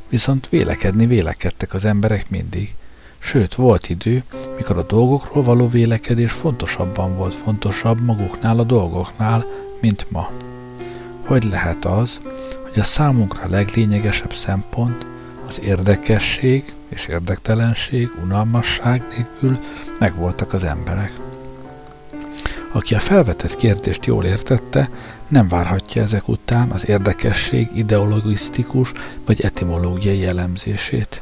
Viszont 0.10 0.50
vélekedni 0.50 1.06
vélekedtek 1.06 1.74
az 1.74 1.86
emberek 1.86 2.30
mindig, 2.30 2.76
Sőt, 3.26 3.56
volt 3.56 3.90
idő, 3.90 4.24
mikor 4.58 4.78
a 4.78 4.84
dolgokról 4.84 5.44
való 5.44 5.70
vélekedés 5.70 6.32
fontosabban 6.32 7.16
volt 7.16 7.34
fontosabb 7.36 8.02
maguknál 8.02 8.60
a 8.60 8.64
dolgoknál, 8.64 9.46
mint 9.82 10.06
ma. 10.10 10.30
Hogy 11.26 11.44
lehet 11.44 11.86
az, 11.86 12.20
hogy 12.62 12.80
a 12.80 12.84
számunkra 12.84 13.50
leglényegesebb 13.50 14.34
szempont 14.34 15.06
az 15.48 15.62
érdekesség 15.62 16.74
és 16.90 17.08
érdektelenség, 17.08 18.12
unalmasság 18.24 19.04
nélkül 19.10 19.60
megvoltak 20.00 20.54
az 20.54 20.64
emberek. 20.64 21.12
Aki 22.72 22.96
a 22.96 23.00
felvetett 23.00 23.56
kérdést 23.56 24.06
jól 24.06 24.26
értette, 24.26 24.90
nem 25.28 25.48
várhatja 25.48 26.02
ezek 26.02 26.28
után 26.28 26.70
az 26.70 26.88
érdekesség 26.88 27.70
ideologisztikus 27.74 28.92
vagy 29.26 29.42
etimológiai 29.42 30.20
jellemzését. 30.20 31.22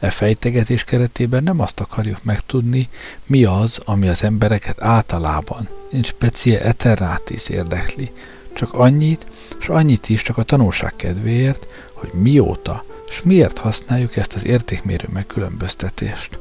E 0.00 0.10
fejtegetés 0.10 0.84
keretében 0.84 1.42
nem 1.42 1.60
azt 1.60 1.80
akarjuk 1.80 2.24
megtudni, 2.24 2.88
mi 3.26 3.44
az, 3.44 3.80
ami 3.84 4.08
az 4.08 4.22
embereket 4.22 4.82
általában, 4.82 5.68
nincs 5.90 6.06
specie 6.06 6.60
eteratis 6.62 7.48
érdekli, 7.48 8.12
csak 8.54 8.74
annyit, 8.74 9.26
és 9.60 9.68
annyit 9.68 10.08
is 10.08 10.22
csak 10.22 10.38
a 10.38 10.42
tanulság 10.42 10.96
kedvéért, 10.96 11.66
hogy 11.92 12.10
mióta, 12.12 12.84
és 13.08 13.22
miért 13.22 13.58
használjuk 13.58 14.16
ezt 14.16 14.34
az 14.34 14.44
értékmérő 14.44 15.08
megkülönböztetést. 15.12 16.38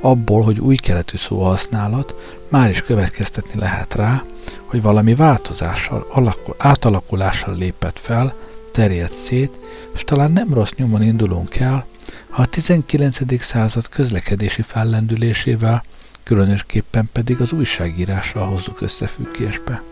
Abból, 0.00 0.42
hogy 0.42 0.60
új 0.60 0.76
keletű 0.76 1.16
szóhasználat, 1.16 2.38
már 2.48 2.70
is 2.70 2.82
következtetni 2.82 3.60
lehet 3.60 3.94
rá, 3.94 4.22
hogy 4.64 4.82
valami 4.82 5.14
változással, 5.14 6.06
alakul, 6.12 6.54
átalakulással 6.58 7.56
lépett 7.56 7.98
fel, 7.98 8.34
terjedt 8.72 9.12
szét, 9.12 9.58
és 9.94 10.04
talán 10.04 10.32
nem 10.32 10.54
rossz 10.54 10.72
nyomon 10.76 11.02
indulunk 11.02 11.56
el, 11.56 11.86
a 12.30 12.46
19. 12.46 13.42
század 13.42 13.88
közlekedési 13.88 14.62
fellendülésével, 14.62 15.82
különösképpen 16.22 17.08
pedig 17.12 17.40
az 17.40 17.52
újságírással 17.52 18.46
hozzuk 18.46 18.80
összefüggésbe. 18.80 19.82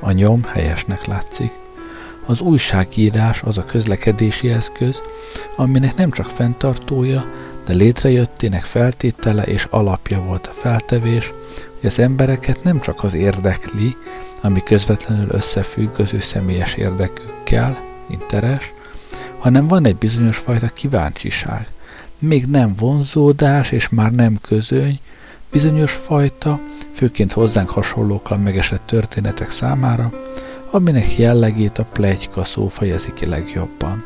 A 0.00 0.10
nyom 0.10 0.44
helyesnek 0.44 1.06
látszik. 1.06 1.52
Az 2.26 2.40
újságírás 2.40 3.42
az 3.42 3.58
a 3.58 3.64
közlekedési 3.64 4.48
eszköz, 4.48 5.02
aminek 5.56 5.96
nem 5.96 6.10
csak 6.10 6.28
fenntartója, 6.28 7.26
de 7.66 7.74
létrejöttének 7.74 8.64
feltétele 8.64 9.42
és 9.42 9.66
alapja 9.70 10.20
volt 10.20 10.46
a 10.46 10.60
feltevés, 10.60 11.32
hogy 11.80 11.88
az 11.88 11.98
embereket 11.98 12.62
nem 12.62 12.80
csak 12.80 13.04
az 13.04 13.14
érdekli, 13.14 13.96
ami 14.42 14.62
közvetlenül 14.62 15.28
összefügg 15.30 15.98
az 15.98 16.12
ő 16.12 16.20
személyes 16.20 16.74
érdekükkel, 16.74 17.78
interes, 18.10 18.72
hanem 19.38 19.68
van 19.68 19.86
egy 19.86 19.96
bizonyos 19.96 20.36
fajta 20.36 20.66
kíváncsiság. 20.66 21.66
Még 22.18 22.46
nem 22.46 22.74
vonzódás, 22.78 23.72
és 23.72 23.88
már 23.88 24.12
nem 24.12 24.38
közöny, 24.40 25.00
bizonyos 25.50 25.92
fajta, 25.92 26.60
főként 26.92 27.32
hozzánk 27.32 27.70
hasonlókkal 27.70 28.38
megesett 28.38 28.86
történetek 28.86 29.50
számára, 29.50 30.12
aminek 30.70 31.18
jellegét 31.18 31.78
a 31.78 31.86
plegyka 31.92 32.44
szó 32.44 32.68
fejezi 32.68 33.12
ki 33.14 33.26
legjobban. 33.26 34.04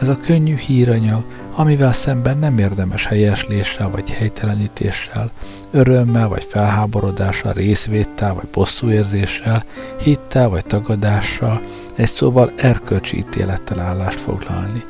Ez 0.00 0.08
a 0.08 0.20
könnyű 0.20 0.56
híranyag, 0.56 1.24
amivel 1.54 1.92
szemben 1.92 2.38
nem 2.38 2.58
érdemes 2.58 3.06
helyesléssel 3.06 3.90
vagy 3.90 4.10
helytelenítéssel, 4.10 5.30
örömmel 5.70 6.28
vagy 6.28 6.44
felháborodással, 6.44 7.52
részvéttel 7.52 8.34
vagy 8.34 8.48
bosszúérzéssel, 8.52 9.64
hittel 10.02 10.48
vagy 10.48 10.66
tagadással, 10.66 11.60
egy 11.94 12.08
szóval 12.08 12.52
erkölcsi 12.56 13.16
ítélettel 13.16 13.80
állást 13.80 14.20
foglalni. 14.20 14.84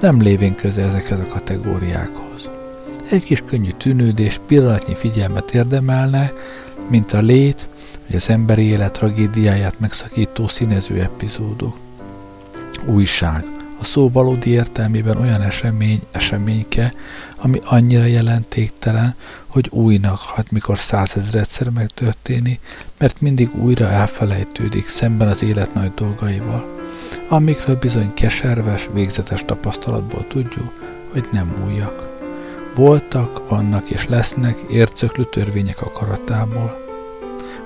Nem 0.00 0.20
lévén 0.20 0.54
köze 0.54 0.82
ezekhez 0.82 1.18
a 1.18 1.26
kategóriákhoz. 1.26 2.50
Egy 3.10 3.24
kis 3.24 3.42
könnyű 3.46 3.70
tűnődés 3.70 4.40
pillanatnyi 4.46 4.94
figyelmet 4.94 5.50
érdemelne, 5.50 6.32
mint 6.88 7.12
a 7.12 7.20
lét, 7.20 7.66
vagy 8.06 8.16
az 8.16 8.30
emberi 8.30 8.62
élet 8.62 8.92
tragédiáját 8.92 9.80
megszakító 9.80 10.48
színező 10.48 11.00
epizódok. 11.00 11.76
Újság, 12.86 13.44
a 13.80 13.84
szó 13.84 14.10
valódi 14.10 14.50
értelmében 14.50 15.16
olyan 15.16 15.42
esemény, 15.42 16.00
eseményke, 16.10 16.92
ami 17.36 17.60
annyira 17.64 18.04
jelentéktelen, 18.04 19.14
hogy 19.48 19.68
újnak 19.70 20.18
hat, 20.18 20.50
mikor 20.50 20.78
százezredszer 20.78 21.70
megtörténi, 21.70 22.60
mert 22.98 23.20
mindig 23.20 23.54
újra 23.54 23.88
elfelejtődik 23.88 24.88
szemben 24.88 25.28
az 25.28 25.42
élet 25.42 25.74
nagy 25.74 25.94
dolgaival, 25.94 26.64
amikről 27.28 27.76
bizony 27.76 28.14
keserves, 28.14 28.88
végzetes 28.92 29.44
tapasztalatból 29.44 30.26
tudjuk, 30.26 30.72
hogy 31.12 31.28
nem 31.32 31.54
újak. 31.66 32.06
Voltak, 32.74 33.48
vannak 33.48 33.90
és 33.90 34.06
lesznek 34.06 34.56
ércöklő 34.70 35.24
törvények 35.24 35.82
akaratából. 35.82 36.86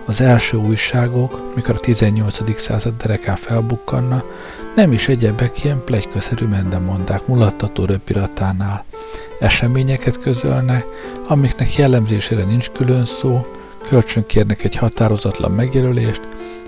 Az 0.04 0.20
első 0.20 0.56
újságok, 0.56 1.54
mikor 1.54 1.74
a 1.74 1.80
18. 1.80 2.58
század 2.60 2.96
derekán 2.96 3.36
felbukkanna, 3.36 4.24
nem 4.74 4.92
is 4.92 5.08
egyebek 5.08 5.64
ilyen 5.64 5.84
plegyköszerű 5.84 6.46
mendemondák 6.46 7.26
mulattató 7.26 7.84
röpiratánál. 7.84 8.84
Eseményeket 9.38 10.20
közölnek, 10.20 10.84
amiknek 11.28 11.74
jellemzésére 11.76 12.44
nincs 12.44 12.70
külön 12.70 13.04
szó, 13.04 13.46
kölcsönkérnek 13.88 14.64
egy 14.64 14.76
határozatlan 14.76 15.50
megjelölést, 15.50 16.22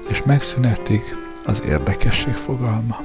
és 0.08 0.22
megszünetik 0.24 1.16
az 1.44 1.62
érdekesség 1.66 2.34
fogalma. 2.34 3.00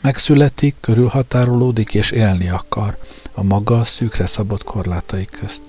Megszületik, 0.00 0.74
körülhatárolódik 0.80 1.94
és 1.94 2.10
élni 2.10 2.48
akar 2.48 2.96
a 3.32 3.42
maga 3.42 3.84
szűkre 3.84 4.26
szabott 4.26 4.64
korlátai 4.64 5.24
közt 5.24 5.62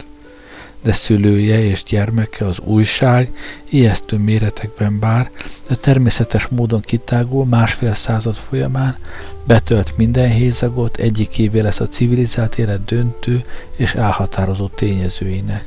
de 0.84 0.94
szülője 0.94 1.64
és 1.64 1.84
gyermeke 1.84 2.46
az 2.46 2.60
újság 2.60 3.32
ijesztő 3.70 4.18
méretekben 4.18 5.00
bár, 5.00 5.32
de 5.68 5.76
természetes 5.76 6.48
módon 6.48 6.82
kitágul 6.82 7.46
másfél 7.46 7.94
század 7.94 8.36
folyamán, 8.36 8.98
betölt 9.44 9.98
minden 9.98 10.30
hézagot, 10.30 10.98
egyikévé 10.98 11.60
lesz 11.60 11.80
a 11.80 11.88
civilizált 11.88 12.58
élet 12.58 12.86
döntő 12.86 13.44
és 13.76 13.94
elhatározó 13.94 14.68
tényezőinek. 14.68 15.64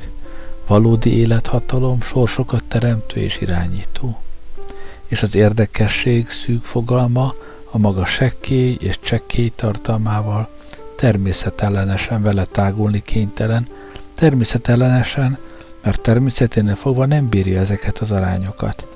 Valódi 0.67 1.17
élethatalom, 1.17 2.01
sorsokat 2.01 2.63
teremtő 2.63 3.19
és 3.19 3.41
irányító. 3.41 4.21
És 5.07 5.21
az 5.21 5.35
érdekesség 5.35 6.29
szűk 6.29 6.63
fogalma 6.63 7.33
a 7.71 7.77
maga 7.77 8.05
sekkély 8.05 8.77
és 8.79 8.99
csekkély 8.99 9.51
tartalmával 9.55 10.49
természetellenesen 10.95 12.21
vele 12.21 12.45
tágulni 12.45 13.01
kénytelen, 13.05 13.67
Természetellenesen, 14.17 15.37
mert 15.83 16.01
természeténél 16.01 16.75
fogva 16.75 17.05
nem 17.05 17.27
bírja 17.27 17.59
ezeket 17.59 17.97
az 17.97 18.11
arányokat. 18.11 18.87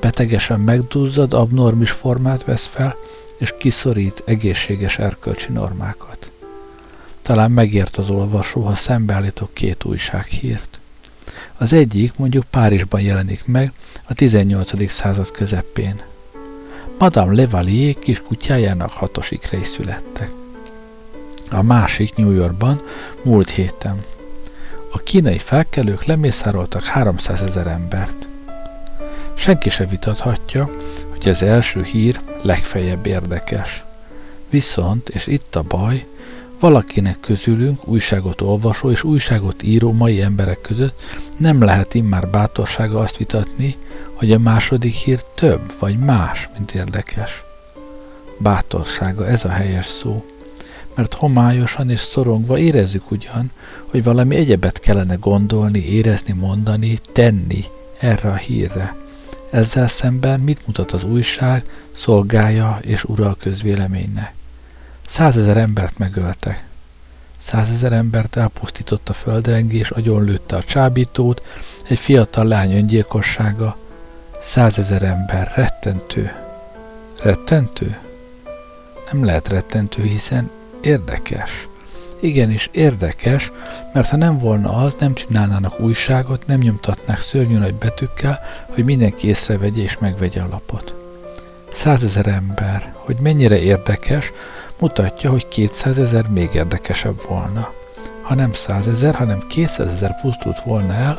Betegesen 0.00 0.60
megduzzad, 0.60 1.32
abnormis 1.32 1.90
formát 1.90 2.44
vesz 2.44 2.66
fel, 2.66 2.96
és 3.38 3.54
kiszorít 3.58 4.22
egészséges 4.24 4.98
erkölcsi 4.98 5.52
normákat. 5.52 6.30
Talán 7.22 7.50
megért 7.50 7.96
az 7.96 8.10
olvasó, 8.10 8.60
ha 8.60 8.74
szembeállítok 8.74 9.54
két 9.54 9.84
újsághírt. 9.84 10.78
Az 11.56 11.72
egyik 11.72 12.12
mondjuk 12.16 12.44
Párizsban 12.50 13.00
jelenik 13.00 13.46
meg 13.46 13.72
a 14.04 14.14
18. 14.14 14.90
század 14.90 15.30
közepén. 15.30 16.02
Madame 16.98 17.34
Levalier 17.34 17.94
kis 17.94 18.22
kutyájának 18.22 18.90
hatos 18.90 19.30
ikrei 19.30 19.64
születtek. 19.64 20.30
A 21.50 21.62
másik 21.62 22.16
New 22.16 22.30
Yorkban 22.30 22.82
múlt 23.22 23.50
héten 23.50 24.04
a 24.96 25.02
kínai 25.02 25.38
felkelők 25.38 26.04
lemészároltak 26.04 26.84
300 26.84 27.42
ezer 27.42 27.66
embert. 27.66 28.28
Senki 29.34 29.68
se 29.68 29.86
vitathatja, 29.86 30.70
hogy 31.10 31.28
az 31.28 31.42
első 31.42 31.82
hír 31.82 32.20
legfeljebb 32.42 33.06
érdekes. 33.06 33.84
Viszont, 34.50 35.08
és 35.08 35.26
itt 35.26 35.56
a 35.56 35.62
baj, 35.62 36.06
valakinek 36.60 37.20
közülünk 37.20 37.88
újságot 37.88 38.40
olvasó 38.40 38.90
és 38.90 39.02
újságot 39.02 39.62
író 39.62 39.92
mai 39.92 40.20
emberek 40.20 40.60
között 40.60 41.02
nem 41.36 41.62
lehet 41.62 41.94
immár 41.94 42.28
bátorsága 42.28 42.98
azt 42.98 43.16
vitatni, 43.16 43.76
hogy 44.14 44.32
a 44.32 44.38
második 44.38 44.94
hír 44.94 45.22
több 45.34 45.72
vagy 45.78 45.98
más, 45.98 46.48
mint 46.56 46.72
érdekes. 46.72 47.44
Bátorsága, 48.38 49.26
ez 49.26 49.44
a 49.44 49.48
helyes 49.48 49.86
szó 49.86 50.24
mert 50.96 51.14
homályosan 51.14 51.90
és 51.90 52.00
szorongva 52.00 52.58
érezzük 52.58 53.10
ugyan, 53.10 53.50
hogy 53.86 54.04
valami 54.04 54.36
egyebet 54.36 54.78
kellene 54.78 55.14
gondolni, 55.14 55.78
érezni, 55.78 56.32
mondani, 56.32 56.98
tenni 57.12 57.64
erre 57.98 58.28
a 58.28 58.34
hírre. 58.34 58.94
Ezzel 59.50 59.88
szemben 59.88 60.40
mit 60.40 60.66
mutat 60.66 60.92
az 60.92 61.04
újság, 61.04 61.64
szolgája 61.92 62.78
és 62.80 63.04
ura 63.04 63.28
a 63.28 63.36
közvéleménynek? 63.40 64.34
Százezer 65.06 65.56
embert 65.56 65.98
megöltek. 65.98 66.64
Százezer 67.38 67.92
embert 67.92 68.36
elpusztított 68.36 69.08
a 69.08 69.12
földrengés, 69.12 69.90
agyonlőtte 69.90 70.56
a 70.56 70.64
csábítót, 70.64 71.42
egy 71.88 71.98
fiatal 71.98 72.44
lány 72.44 72.72
öngyilkossága. 72.72 73.76
Százezer 74.40 75.02
ember, 75.02 75.52
rettentő. 75.54 76.32
Rettentő? 77.22 77.98
Nem 79.12 79.24
lehet 79.24 79.48
rettentő, 79.48 80.02
hiszen 80.02 80.50
Érdekes. 80.86 81.68
Igenis, 82.20 82.68
érdekes, 82.72 83.52
mert 83.92 84.08
ha 84.08 84.16
nem 84.16 84.38
volna 84.38 84.70
az, 84.70 84.96
nem 84.98 85.14
csinálnának 85.14 85.80
újságot, 85.80 86.46
nem 86.46 86.58
nyomtatnák 86.58 87.20
szörnyű 87.20 87.58
nagy 87.58 87.74
betűkkel, 87.74 88.40
hogy 88.74 88.84
mindenki 88.84 89.28
észrevegye 89.28 89.82
és 89.82 89.98
megvegye 89.98 90.40
a 90.42 90.48
lapot. 90.50 90.94
Százezer 91.72 92.26
ember, 92.26 92.94
hogy 92.96 93.16
mennyire 93.20 93.60
érdekes, 93.60 94.32
mutatja, 94.80 95.30
hogy 95.30 95.48
kétszázezer 95.48 96.28
még 96.28 96.54
érdekesebb 96.54 97.22
volna. 97.28 97.72
Ha 98.22 98.34
nem 98.34 98.52
százezer, 98.52 99.14
hanem 99.14 99.46
kétszázezer 99.48 100.20
pusztult 100.20 100.60
volna 100.64 100.92
el, 100.92 101.18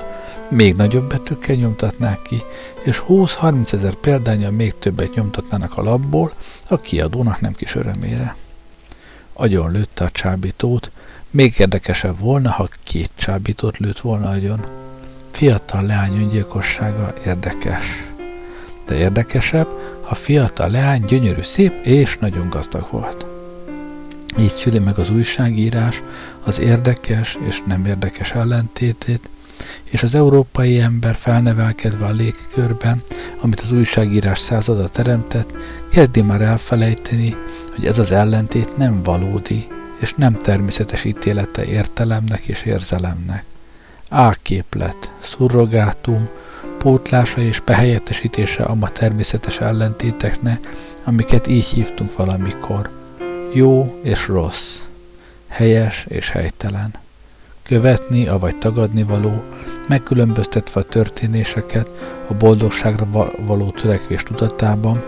még 0.50 0.76
nagyobb 0.76 1.10
betűkkel 1.10 1.56
nyomtatnák 1.56 2.22
ki, 2.22 2.44
és 2.84 3.04
20-30 3.08 3.74
ezer 3.74 3.94
példányal 3.94 4.52
még 4.52 4.78
többet 4.80 5.14
nyomtatnának 5.14 5.78
a 5.78 5.84
labból, 5.84 6.32
a 6.68 6.78
kiadónak 6.78 7.42
nem 7.42 7.54
kis 7.54 7.76
örömére 7.76 8.36
agyon 9.38 9.72
lőtte 9.72 10.04
a 10.04 10.10
csábítót, 10.10 10.92
még 11.30 11.54
érdekesebb 11.58 12.20
volna, 12.20 12.52
ha 12.52 12.70
két 12.84 13.12
csábítót 13.16 13.78
lőtt 13.78 14.00
volna 14.00 14.30
agyon. 14.30 14.66
Fiatal 15.32 15.86
leány 15.86 16.18
öngyilkossága 16.18 17.14
érdekes. 17.26 17.86
De 18.88 18.96
érdekesebb, 18.96 19.68
ha 20.02 20.16
fiatal 20.16 20.70
leány 20.70 21.06
gyönyörű, 21.06 21.42
szép 21.42 21.86
és 21.86 22.18
nagyon 22.18 22.50
gazdag 22.50 22.88
volt. 22.92 23.26
Így 24.40 24.54
szüli 24.54 24.80
meg 24.80 24.98
az 24.98 25.10
újságírás 25.10 26.02
az 26.44 26.60
érdekes 26.60 27.38
és 27.48 27.62
nem 27.66 27.86
érdekes 27.86 28.32
ellentétét, 28.32 29.30
és 29.92 30.04
az 30.04 30.16
európai 30.16 30.80
ember 30.80 31.16
felnevelkedve 31.16 32.06
a 32.06 32.12
légkörben, 32.12 33.02
amit 33.42 33.60
az 33.60 33.72
újságírás 33.72 34.40
százada 34.40 34.90
teremtett, 34.90 35.54
kezdi 35.98 36.22
már 36.22 36.42
elfelejteni, 36.42 37.36
hogy 37.76 37.86
ez 37.86 38.00
az 38.00 38.12
ellentét 38.12 38.78
nem 38.78 39.04
valódi, 39.04 39.68
és 40.00 40.14
nem 40.14 40.34
természetes 40.34 41.04
ítélete 41.04 41.66
értelemnek 41.66 42.42
és 42.42 42.64
érzelemnek. 42.64 43.44
Áképlet, 44.10 45.12
szurrogátum, 45.20 46.28
pótlása 46.78 47.42
és 47.42 47.60
behelyettesítése 47.60 48.64
a 48.64 48.76
ma 48.76 48.90
természetes 48.90 49.60
ellentéteknek, 49.60 50.70
amiket 51.04 51.48
így 51.48 51.66
hívtunk 51.66 52.18
valamikor. 52.18 52.90
Jó 53.54 54.00
és 54.04 54.28
rossz, 54.28 54.80
helyes 55.48 56.06
és 56.08 56.30
helytelen. 56.30 56.94
Követni, 57.64 58.28
avagy 58.28 58.58
tagadni 58.58 59.04
való, 59.04 59.44
megkülönböztetve 59.88 60.82
a 60.82 60.84
történéseket 60.84 61.90
a 62.28 62.34
boldogságra 62.34 63.32
való 63.46 63.70
törekvés 63.70 64.24
tudatában, 64.24 65.04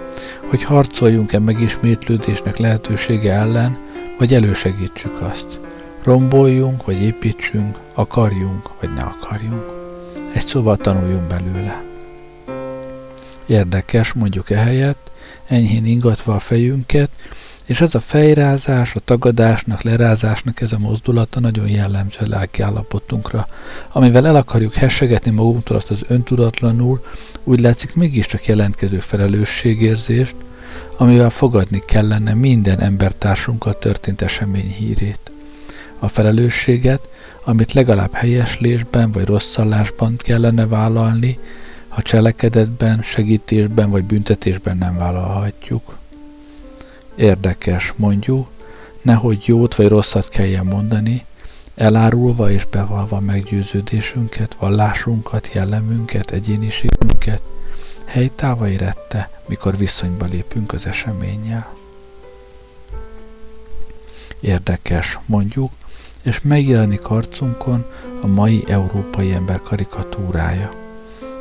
hogy 0.45 0.63
harcoljunk-e 0.63 1.39
megismétlődésnek 1.39 2.57
lehetősége 2.57 3.33
ellen, 3.33 3.77
vagy 4.17 4.33
elősegítsük 4.33 5.21
azt. 5.21 5.59
Romboljunk, 6.03 6.85
vagy 6.85 7.01
építsünk, 7.01 7.77
akarjunk, 7.93 8.69
vagy 8.79 8.93
ne 8.93 9.01
akarjunk. 9.01 9.65
Egy 10.33 10.45
szóval 10.45 10.77
tanuljunk 10.77 11.27
belőle. 11.27 11.83
Érdekes, 13.45 14.13
mondjuk 14.13 14.49
ehelyett, 14.49 15.11
enyhén 15.47 15.85
ingatva 15.85 16.35
a 16.35 16.39
fejünket, 16.39 17.09
és 17.69 17.81
ez 17.81 17.95
a 17.95 17.99
fejrázás, 17.99 18.95
a 18.95 18.99
tagadásnak, 18.99 19.81
lerázásnak 19.81 20.61
ez 20.61 20.71
a 20.71 20.77
mozdulata 20.79 21.39
nagyon 21.39 21.67
jellemző 21.67 22.17
a 22.19 22.27
lelki 22.27 22.61
állapotunkra, 22.61 23.47
amivel 23.91 24.27
el 24.27 24.35
akarjuk 24.35 24.73
hessegetni 24.73 25.31
magunktól 25.31 25.77
azt 25.77 25.89
az 25.89 26.03
öntudatlanul, 26.07 27.03
úgy 27.43 27.59
látszik 27.59 27.95
mégiscsak 27.95 28.45
jelentkező 28.45 28.99
felelősségérzést, 28.99 30.35
amivel 30.97 31.29
fogadni 31.29 31.83
kellene 31.85 32.33
minden 32.33 32.79
embertársunkkal 32.79 33.77
történt 33.77 34.21
esemény 34.21 34.71
hírét. 34.71 35.31
A 35.99 36.07
felelősséget, 36.07 37.07
amit 37.43 37.73
legalább 37.73 38.13
helyeslésben 38.13 39.11
vagy 39.11 39.25
rosszallásban 39.25 40.15
kellene 40.17 40.67
vállalni, 40.67 41.39
ha 41.87 42.01
cselekedetben, 42.01 43.01
segítésben 43.01 43.89
vagy 43.89 44.03
büntetésben 44.03 44.77
nem 44.77 44.97
vállalhatjuk 44.97 45.98
Érdekes, 47.19 47.93
mondjuk, 47.95 48.47
nehogy 49.01 49.43
jót 49.45 49.75
vagy 49.75 49.87
rosszat 49.87 50.29
kelljen 50.29 50.65
mondani, 50.65 51.25
elárulva 51.75 52.51
és 52.51 52.65
bevalva 52.65 53.19
meggyőződésünket, 53.19 54.55
vallásunkat, 54.59 55.53
jellemünket, 55.53 56.31
egyéniségünket, 56.31 57.41
helytáva 58.05 58.69
érette, 58.69 59.29
mikor 59.45 59.77
viszonyba 59.77 60.25
lépünk 60.25 60.73
az 60.73 60.85
eseménnyel. 60.85 61.73
Érdekes, 64.39 65.19
mondjuk, 65.25 65.71
és 66.21 66.41
megjelenik 66.41 67.09
arcunkon 67.09 67.85
a 68.21 68.27
mai 68.27 68.63
európai 68.67 69.31
ember 69.31 69.61
karikatúrája. 69.61 70.73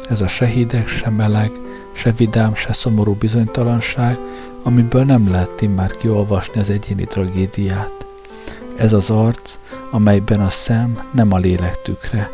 Ez 0.09 0.21
a 0.21 0.29
se 0.29 0.47
hideg, 0.47 0.89
se 0.89 1.11
meleg, 1.11 1.51
se 1.93 2.13
vidám, 2.13 2.55
se 2.55 2.73
szomorú 2.73 3.15
bizonytalanság, 3.15 4.19
amiből 4.63 5.05
nem 5.05 5.31
lehet 5.31 5.75
már 5.75 5.91
kiolvasni 5.91 6.61
az 6.61 6.71
egyéni 6.71 7.05
tragédiát. 7.05 8.07
Ez 8.77 8.93
az 8.93 9.11
arc, 9.11 9.59
amelyben 9.91 10.41
a 10.41 10.49
szem 10.49 11.03
nem 11.11 11.33
a 11.33 11.39
lélek 11.39 11.83
tükre. 11.83 12.31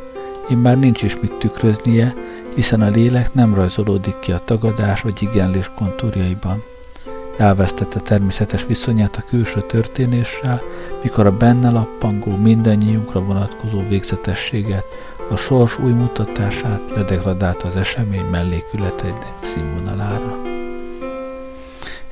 már 0.62 0.78
nincs 0.78 1.02
is 1.02 1.20
mit 1.20 1.32
tükröznie, 1.32 2.14
hiszen 2.54 2.80
a 2.82 2.88
lélek 2.88 3.34
nem 3.34 3.54
rajzolódik 3.54 4.18
ki 4.18 4.32
a 4.32 4.42
tagadás 4.44 5.00
vagy 5.00 5.22
igenlés 5.22 5.70
kontúrjaiban. 5.76 6.62
Elvesztette 7.36 8.00
természetes 8.00 8.66
viszonyát 8.66 9.16
a 9.16 9.24
külső 9.28 9.60
történéssel, 9.60 10.62
mikor 11.02 11.26
a 11.26 11.36
benne 11.36 11.70
lappangó, 11.70 12.36
mindannyiunkra 12.36 13.20
vonatkozó 13.20 13.88
végzetességet, 13.88 14.84
a 15.30 15.36
sors 15.36 15.78
új 15.78 15.92
mutatását 15.92 16.90
ledegradálta 16.96 17.66
az 17.66 17.76
esemény 17.76 18.24
mellékületeinek 18.30 19.34
színvonalára. 19.40 20.63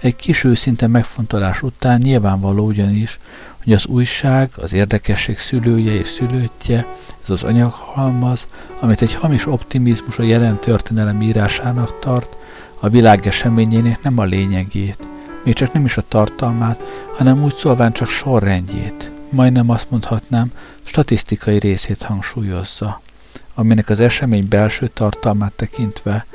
Egy 0.02 0.16
kis 0.16 0.44
őszinte 0.44 0.86
megfontolás 0.86 1.62
után 1.62 2.00
nyilvánvaló 2.00 2.66
ugyanis, 2.66 3.18
hogy 3.64 3.72
az 3.72 3.86
újság, 3.86 4.50
az 4.56 4.72
érdekesség 4.72 5.38
szülője 5.38 5.92
és 5.92 6.08
szülőtje, 6.08 6.86
ez 7.22 7.30
az 7.30 7.42
anyaghalmaz, 7.42 8.46
amit 8.80 9.02
egy 9.02 9.14
hamis 9.14 9.46
optimizmus 9.46 10.18
a 10.18 10.22
jelen 10.22 10.58
történelem 10.58 11.22
írásának 11.22 11.98
tart, 11.98 12.36
a 12.80 12.88
világ 12.88 13.26
eseményének 13.26 14.02
nem 14.02 14.18
a 14.18 14.24
lényegét, 14.24 14.98
még 15.44 15.54
csak 15.54 15.72
nem 15.72 15.84
is 15.84 15.96
a 15.96 16.04
tartalmát, 16.08 16.82
hanem 17.16 17.42
úgy 17.42 17.54
szólván 17.54 17.92
csak 17.92 18.08
sorrendjét, 18.08 19.10
majdnem 19.30 19.70
azt 19.70 19.90
mondhatnám, 19.90 20.52
statisztikai 20.82 21.58
részét 21.58 22.02
hangsúlyozza, 22.02 23.00
aminek 23.54 23.88
az 23.88 24.00
esemény 24.00 24.48
belső 24.48 24.88
tartalmát 24.94 25.52
tekintve 25.52 26.26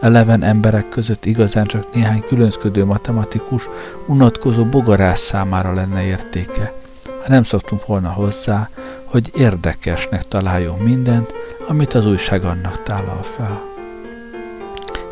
eleven 0.00 0.42
emberek 0.42 0.88
között 0.88 1.24
igazán 1.24 1.66
csak 1.66 1.94
néhány 1.94 2.24
különszködő 2.28 2.84
matematikus, 2.84 3.68
unatkozó 4.06 4.64
bogarász 4.64 5.20
számára 5.20 5.74
lenne 5.74 6.04
értéke, 6.04 6.72
ha 7.04 7.28
nem 7.28 7.42
szoktunk 7.42 7.86
volna 7.86 8.08
hozzá, 8.08 8.68
hogy 9.04 9.30
érdekesnek 9.36 10.22
találjunk 10.22 10.82
mindent, 10.82 11.32
amit 11.68 11.94
az 11.94 12.06
újság 12.06 12.44
annak 12.44 12.82
tálal 12.82 13.22
fel. 13.22 13.62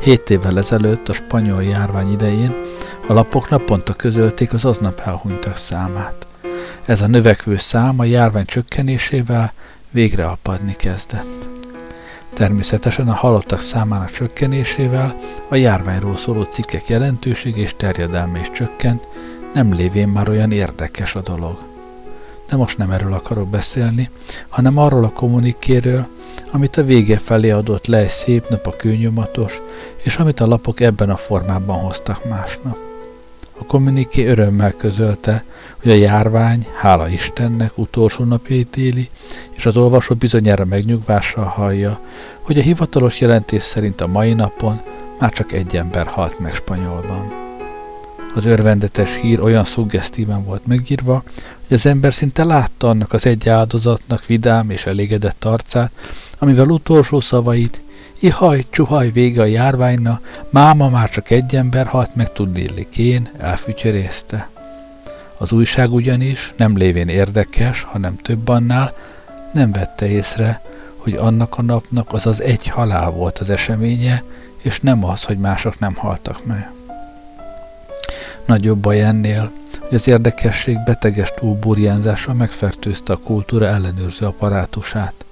Hét 0.01 0.31
évvel 0.31 0.59
ezelőtt 0.59 1.09
a 1.09 1.13
spanyol 1.13 1.63
járvány 1.63 2.13
idején 2.13 2.55
a 3.07 3.13
lapok 3.13 3.49
naponta 3.49 3.95
közölték 3.95 4.53
az 4.53 4.65
aznap 4.65 5.01
elhunytak 5.01 5.57
számát. 5.57 6.27
Ez 6.85 7.01
a 7.01 7.07
növekvő 7.07 7.57
szám 7.57 7.99
a 7.99 8.05
járvány 8.05 8.45
csökkenésével 8.45 9.53
végre 9.91 10.27
apadni 10.27 10.73
kezdett. 10.77 11.54
Természetesen 12.35 13.09
a 13.09 13.13
halottak 13.13 13.61
számának 13.61 14.11
csökkenésével 14.11 15.17
a 15.49 15.55
járványról 15.55 16.17
szóló 16.17 16.43
cikkek 16.43 16.89
jelentőség 16.89 17.57
és 17.57 17.75
terjedelme 17.77 18.41
is 18.41 18.51
csökkent, 18.51 19.07
nem 19.53 19.73
lévén 19.73 20.09
már 20.09 20.29
olyan 20.29 20.53
érdekes 20.53 21.15
a 21.15 21.21
dolog. 21.21 21.59
De 22.49 22.57
most 22.57 22.79
nem 22.79 22.91
erről 22.91 23.13
akarok 23.13 23.49
beszélni, 23.49 24.11
hanem 24.49 24.79
arról 24.79 25.05
a 25.05 25.13
kommunikéről, 25.13 26.07
amit 26.51 26.77
a 26.77 26.85
vége 26.85 27.19
felé 27.19 27.51
adott 27.51 27.87
le 27.87 27.99
egy 27.99 28.09
szép 28.09 28.49
nap 28.49 28.67
a 28.67 28.77
kőnyomatos, 28.77 29.61
és 29.97 30.17
amit 30.17 30.41
a 30.41 30.47
lapok 30.47 30.81
ebben 30.81 31.11
a 31.11 31.17
formában 31.17 31.79
hoztak 31.79 32.29
másnap. 32.29 32.84
A 33.59 33.65
kommuniké 33.65 34.27
örömmel 34.27 34.73
közölte, 34.73 35.45
hogy 35.83 35.91
a 35.91 35.95
járvány, 35.95 36.67
hála 36.77 37.09
Istennek, 37.09 37.79
utolsó 37.79 38.25
napjait 38.25 38.77
éli, 38.77 39.11
és 39.51 39.67
az 39.67 39.77
olvasó 39.77 40.15
bizonyára 40.15 40.65
megnyugvással 40.65 41.45
hallja, 41.45 42.01
hogy 42.41 42.59
a 42.59 42.63
hivatalos 42.63 43.21
jelentés 43.21 43.63
szerint 43.63 44.01
a 44.01 44.07
mai 44.07 44.33
napon 44.33 44.81
már 45.19 45.33
csak 45.33 45.53
egy 45.53 45.77
ember 45.77 46.07
halt 46.07 46.39
meg 46.39 46.55
Spanyolban. 46.55 47.33
Az 48.35 48.45
örvendetes 48.45 49.19
hír 49.21 49.41
olyan 49.41 49.65
szuggesztíven 49.65 50.45
volt 50.45 50.67
megírva, 50.67 51.23
hogy 51.69 51.77
az 51.77 51.87
ember 51.87 52.15
szinte 52.15 52.45
látta 52.45 52.89
annak 52.89 53.13
az 53.13 53.27
egy 53.27 53.49
áldozatnak 53.49 54.27
vidám 54.27 54.71
és 54.71 54.87
elégedett 54.87 55.45
arcát, 55.45 55.93
amivel 56.39 56.69
utolsó 56.69 57.21
szavait 57.21 57.81
Ihaj, 58.25 58.65
csuhaj, 58.71 59.11
vége 59.11 59.41
a 59.41 59.45
járványna, 59.45 60.21
máma 60.51 60.89
már 60.89 61.11
csak 61.11 61.31
egy 61.31 61.57
ember 61.57 61.87
halt 61.87 62.15
meg, 62.15 62.33
tudnélik 62.33 62.99
én, 62.99 63.31
elfütyörészte. 63.39 64.49
Az 65.39 65.53
újság 65.53 65.93
ugyanis, 65.93 66.53
nem 66.57 66.77
lévén 66.77 67.09
érdekes, 67.09 67.83
hanem 67.83 68.17
több 68.17 68.49
annál, 68.49 68.93
nem 69.53 69.73
vette 69.73 70.07
észre, 70.07 70.61
hogy 70.97 71.15
annak 71.15 71.59
a 71.59 71.63
napnak 71.63 72.13
az 72.13 72.27
az 72.27 72.43
egy 72.43 72.69
halál 72.69 73.11
volt 73.11 73.39
az 73.39 73.51
eseménye, 73.51 74.23
és 74.63 74.81
nem 74.81 75.05
az, 75.05 75.23
hogy 75.23 75.39
mások 75.39 75.79
nem 75.79 75.95
haltak 75.95 76.45
meg. 76.45 76.71
Nagyobb 78.45 78.79
baj 78.79 79.03
ennél, 79.03 79.51
hogy 79.81 79.95
az 79.95 80.09
érdekesség 80.09 80.79
beteges 80.85 81.33
túlburjánzása 81.37 82.33
megfertőzte 82.35 83.13
a 83.13 83.19
kultúra 83.19 83.67
ellenőrző 83.67 84.27
apparátusát 84.27 85.24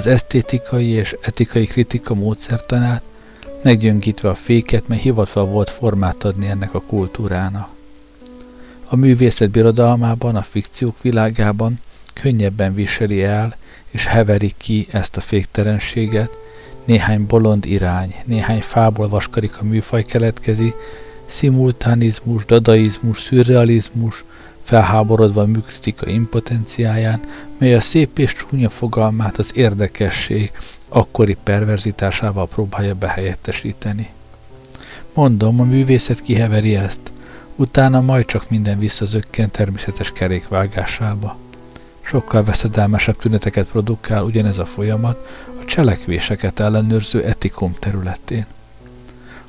az 0.00 0.06
esztétikai 0.06 0.86
és 0.86 1.16
etikai 1.20 1.66
kritika 1.66 2.14
módszertanát, 2.14 3.02
meggyöngítve 3.62 4.28
a 4.28 4.34
féket, 4.34 4.88
mely 4.88 4.98
hivatva 4.98 5.44
volt 5.44 5.70
formát 5.70 6.24
adni 6.24 6.46
ennek 6.46 6.74
a 6.74 6.80
kultúrának. 6.80 7.68
A 8.84 8.96
művészet 8.96 9.50
birodalmában, 9.50 10.36
a 10.36 10.42
fikciók 10.42 11.02
világában 11.02 11.80
könnyebben 12.12 12.74
viseli 12.74 13.22
el 13.22 13.56
és 13.90 14.06
heveri 14.06 14.54
ki 14.56 14.86
ezt 14.90 15.16
a 15.16 15.20
féktelenséget, 15.20 16.30
néhány 16.84 17.26
bolond 17.26 17.64
irány, 17.64 18.14
néhány 18.24 18.60
fából 18.60 19.08
vaskarika 19.08 19.64
műfaj 19.64 20.02
keletkezi, 20.02 20.74
szimultánizmus, 21.26 22.44
dadaizmus, 22.44 23.20
szürrealizmus, 23.20 24.24
felháborodva 24.70 25.46
a 26.00 26.08
impotenciáján, 26.08 27.20
mely 27.58 27.74
a 27.74 27.80
szép 27.80 28.18
és 28.18 28.34
csúnya 28.34 28.70
fogalmát 28.70 29.38
az 29.38 29.50
érdekesség 29.54 30.52
akkori 30.88 31.36
perverzitásával 31.42 32.48
próbálja 32.48 32.94
behelyettesíteni. 32.94 34.08
Mondom, 35.14 35.60
a 35.60 35.64
művészet 35.64 36.20
kiheveri 36.20 36.74
ezt, 36.76 37.00
utána 37.56 38.00
majd 38.00 38.24
csak 38.24 38.50
minden 38.50 38.78
visszazökken 38.78 39.50
természetes 39.50 40.12
kerékvágásába. 40.12 41.36
Sokkal 42.00 42.44
veszedelmesebb 42.44 43.16
tüneteket 43.16 43.66
produkál 43.66 44.22
ugyanez 44.22 44.58
a 44.58 44.66
folyamat 44.66 45.26
a 45.60 45.64
cselekvéseket 45.64 46.60
ellenőrző 46.60 47.24
etikum 47.24 47.74
területén. 47.78 48.46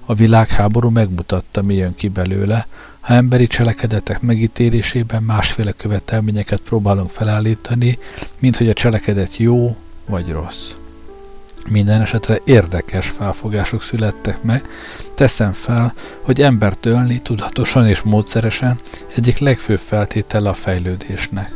A 0.06 0.14
világháború 0.14 0.90
megmutatta, 0.90 1.62
mi 1.62 1.76
jön 1.76 1.96
ki 1.96 2.08
belőle, 2.08 2.68
ha 3.02 3.14
emberi 3.14 3.48
cselekedetek 3.48 4.22
megítélésében 4.22 5.24
másféle 5.24 5.72
követelményeket 5.72 6.60
próbálunk 6.60 7.10
felállítani, 7.10 7.98
mint 8.40 8.58
hogy 8.58 8.70
a 8.70 8.74
cselekedet 8.74 9.38
jó 9.38 9.76
vagy 10.06 10.32
rossz. 10.32 10.72
Minden 11.70 12.02
esetre 12.02 12.40
érdekes 12.44 13.08
felfogások 13.08 13.82
születtek 13.82 14.44
meg, 14.44 14.66
teszem 15.16 15.54
fel, 15.54 15.94
hogy 16.22 16.42
embert 16.42 16.86
ölni 16.86 17.22
tudatosan 17.22 17.88
és 17.88 18.02
módszeresen 18.02 18.80
egyik 19.16 19.38
legfőbb 19.38 19.80
feltétele 19.80 20.50
a 20.50 20.54
fejlődésnek. 20.54 21.52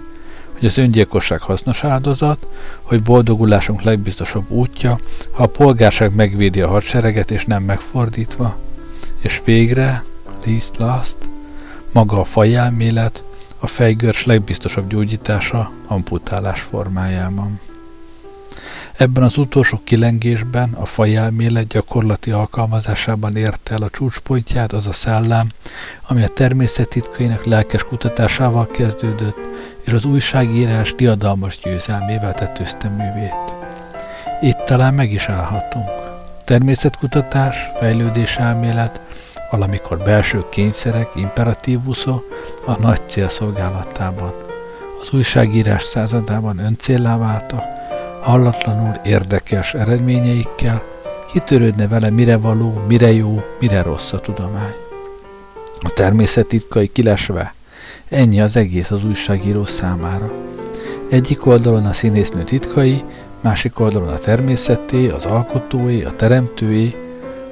Hogy 0.54 0.66
az 0.66 0.78
öngyilkosság 0.78 1.42
hasznos 1.42 1.84
áldozat, 1.84 2.46
hogy 2.82 3.02
boldogulásunk 3.02 3.82
legbiztosabb 3.82 4.50
útja, 4.50 5.00
ha 5.32 5.44
a 5.44 5.48
polgárság 5.48 6.16
megvédi 6.16 6.62
a 6.62 6.68
hadsereget 6.68 7.32
és 7.32 7.46
nem 7.46 7.64
megfordítva, 7.64 8.58
és 9.22 9.42
végre, 9.46 10.04
least 10.46 10.78
last, 10.78 11.18
maga 11.96 12.20
a 12.20 12.24
fajelmélet, 12.24 13.24
a 13.60 13.68
fejgörs 13.68 14.26
legbiztosabb 14.26 14.90
gyógyítása 14.90 15.72
amputálás 15.88 16.62
formájában. 16.62 17.60
Ebben 18.98 19.24
az 19.24 19.38
utolsó 19.38 19.82
kilengésben 19.84 20.74
a 20.74 20.86
fajelmélet 20.86 21.68
gyakorlati 21.68 22.32
alkalmazásában 22.32 23.36
érte 23.36 23.74
el 23.74 23.82
a 23.82 23.90
csúcspontját 23.90 24.74
az 24.74 24.88
a 24.88 24.94
szellem, 24.94 25.48
ami 26.08 26.24
a 26.24 26.28
természet 26.28 26.90
titkainak 26.90 27.46
lelkes 27.46 27.84
kutatásával 27.84 28.68
kezdődött, 28.68 29.38
és 29.86 29.94
az 29.94 30.06
újságírás 30.06 30.96
diadalmas 30.96 31.60
győzelmével 31.60 32.34
tetőzte 32.34 32.90
művét. 32.90 33.54
Itt 34.42 34.66
talán 34.66 34.94
meg 34.94 35.12
is 35.12 35.28
állhatunk. 35.30 35.90
Természetkutatás, 36.46 37.56
fejlődés 37.80 38.36
elmélet, 38.36 39.05
valamikor 39.52 39.98
belső 39.98 40.46
kényszerek, 40.50 41.10
imperatívuszok 41.16 42.24
a 42.66 42.80
nagy 42.80 43.02
cél 43.06 43.30
szolgálatában. 43.30 44.34
Az 45.02 45.10
újságírás 45.14 45.84
századában 45.84 46.60
öncéllá 46.60 47.18
váltak, 47.18 47.64
hallatlanul 48.22 48.92
érdekes 49.04 49.74
eredményeikkel, 49.74 50.84
kitörődne 51.32 51.88
vele 51.88 52.10
mire 52.10 52.38
való, 52.38 52.84
mire 52.88 53.12
jó, 53.12 53.44
mire 53.60 53.82
rossz 53.82 54.14
a 54.14 54.20
tudomány. 54.20 54.76
A 55.80 55.90
természet 55.90 56.48
titkai 56.48 56.88
kilesve, 56.88 57.54
ennyi 58.10 58.42
az 58.42 58.56
egész 58.56 58.92
az 58.92 59.06
újságíró 59.06 59.66
számára. 59.66 60.32
Egyik 61.10 61.46
oldalon 61.46 61.86
a 61.86 61.94
színésznő 61.94 62.44
titkai, 62.44 63.04
másik 63.42 63.80
oldalon 63.80 64.10
a 64.10 64.18
természeté, 64.18 65.10
az 65.10 65.26
alkotói, 65.26 66.04
a 66.04 66.12
teremtői, 66.12 66.96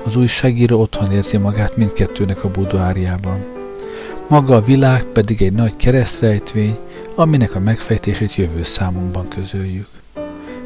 az 0.06 0.16
újságíró 0.16 0.80
otthon 0.80 1.12
érzi 1.12 1.38
magát 1.38 1.78
mindkettőnek 1.78 2.44
a 2.44 2.52
buduárjában. 2.52 3.46
Maga 4.28 4.56
a 4.56 4.64
világ 4.64 5.04
pedig 5.04 5.42
egy 5.42 5.54
nagy 5.54 5.76
keresztrejtvény, 5.76 6.78
aminek 7.16 7.56
a 7.56 7.60
megfejtését 7.60 8.36
jövő 8.36 8.64
számunkban 8.64 9.28
közöljük. 9.28 9.88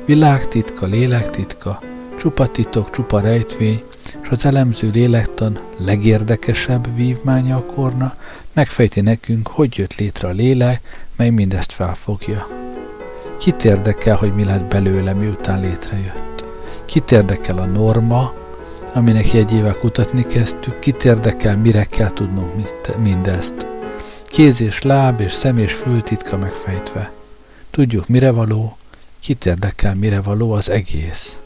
Világ 0.05 0.47
titka, 0.47 0.85
lélek 0.85 1.29
titka, 1.29 1.81
csupa 2.19 2.47
titok, 2.47 2.91
csupa 2.91 3.19
rejtvény, 3.19 3.83
és 4.23 4.29
az 4.29 4.45
elemző 4.45 4.89
lélektan 4.89 5.59
legérdekesebb 5.77 6.95
vívmánya 6.95 7.55
a 7.55 7.65
korna 7.65 8.15
megfejti 8.53 9.01
nekünk, 9.01 9.47
hogy 9.47 9.77
jött 9.77 9.95
létre 9.95 10.27
a 10.27 10.31
lélek, 10.31 11.07
mely 11.15 11.29
mindezt 11.29 11.71
felfogja. 11.71 12.47
Kit 13.37 13.63
érdekel, 13.63 14.15
hogy 14.15 14.33
mi 14.33 14.43
lett 14.43 14.69
belőle, 14.69 15.13
miután 15.13 15.59
létrejött? 15.59 16.43
Kit 16.85 17.11
érdekel 17.11 17.57
a 17.57 17.65
norma, 17.65 18.33
aminek 18.93 19.33
jegyével 19.33 19.77
kutatni 19.77 20.25
kezdtük, 20.25 20.79
kit 20.79 21.03
érdekel, 21.05 21.57
mire 21.57 21.83
kell 21.83 22.09
tudnunk 22.09 22.53
mindezt. 23.01 23.65
Kéz 24.23 24.61
és 24.61 24.81
láb 24.81 25.19
és 25.19 25.33
szem 25.33 25.57
és 25.57 25.73
fül 25.73 26.01
titka 26.01 26.37
megfejtve. 26.37 27.11
Tudjuk, 27.69 28.07
mire 28.07 28.31
való, 28.31 28.77
kit 29.19 29.45
érdekel, 29.45 29.95
mire 29.95 30.21
való 30.21 30.51
az 30.51 30.69
egész. 30.69 31.39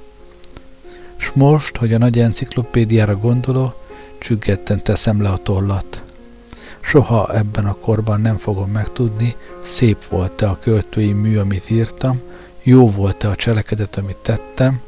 S 1.17 1.31
most, 1.33 1.77
hogy 1.77 1.93
a 1.93 1.97
nagy 1.97 2.19
enciklopédiára 2.19 3.17
gondolok, 3.17 3.87
csüggetten 4.19 4.83
teszem 4.83 5.21
le 5.21 5.29
a 5.29 5.37
tollat. 5.37 6.01
Soha 6.79 7.35
ebben 7.35 7.65
a 7.65 7.73
korban 7.73 8.21
nem 8.21 8.37
fogom 8.37 8.71
megtudni, 8.71 9.35
szép 9.63 10.05
volt-e 10.09 10.49
a 10.49 10.59
költői 10.59 11.13
mű, 11.13 11.37
amit 11.37 11.69
írtam, 11.69 12.21
jó 12.63 12.91
volt-e 12.91 13.27
a 13.27 13.35
cselekedet, 13.35 13.97
amit 13.97 14.17
tettem, 14.21 14.81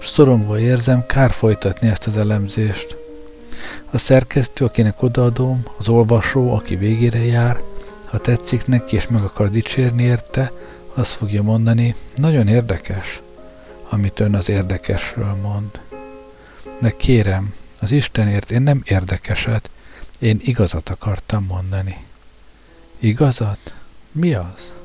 és 0.00 0.06
szorongva 0.06 0.58
érzem, 0.58 1.06
kár 1.06 1.30
folytatni 1.30 1.88
ezt 1.88 2.06
az 2.06 2.16
elemzést. 2.16 2.96
A 3.90 3.98
szerkesztő, 3.98 4.64
akinek 4.64 5.02
odaadom, 5.02 5.62
az 5.78 5.88
olvasó, 5.88 6.54
aki 6.54 6.76
végére 6.76 7.24
jár, 7.24 7.60
ha 8.06 8.18
tetszik 8.18 8.66
neki 8.66 8.96
és 8.96 9.08
meg 9.08 9.22
akar 9.22 9.50
dicsérni 9.50 10.02
érte, 10.02 10.52
azt 10.94 11.12
fogja 11.12 11.42
mondani, 11.42 11.94
nagyon 12.16 12.48
érdekes, 12.48 13.22
amit 13.88 14.20
ön 14.20 14.34
az 14.34 14.48
érdekesről 14.48 15.36
mond. 15.42 15.80
De 16.78 16.90
kérem, 16.96 17.54
az 17.80 17.92
Istenért 17.92 18.50
én 18.50 18.62
nem 18.62 18.82
érdekeset, 18.84 19.70
én 20.18 20.40
igazat 20.42 20.88
akartam 20.88 21.44
mondani. 21.44 22.04
Igazat? 22.98 23.74
Mi 24.12 24.34
az? 24.34 24.79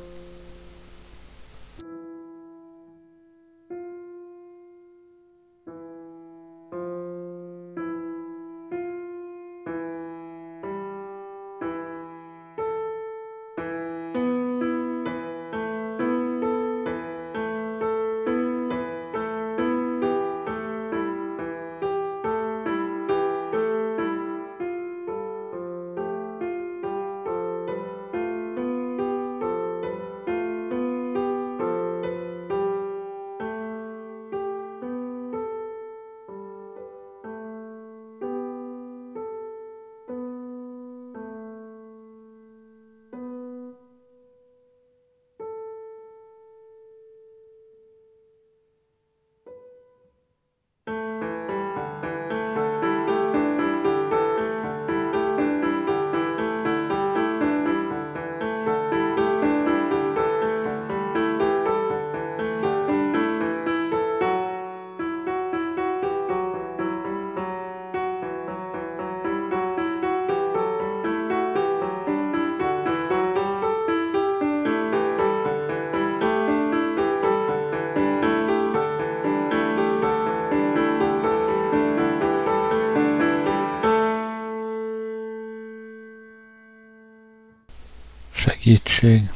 Segítség! 88.96 89.30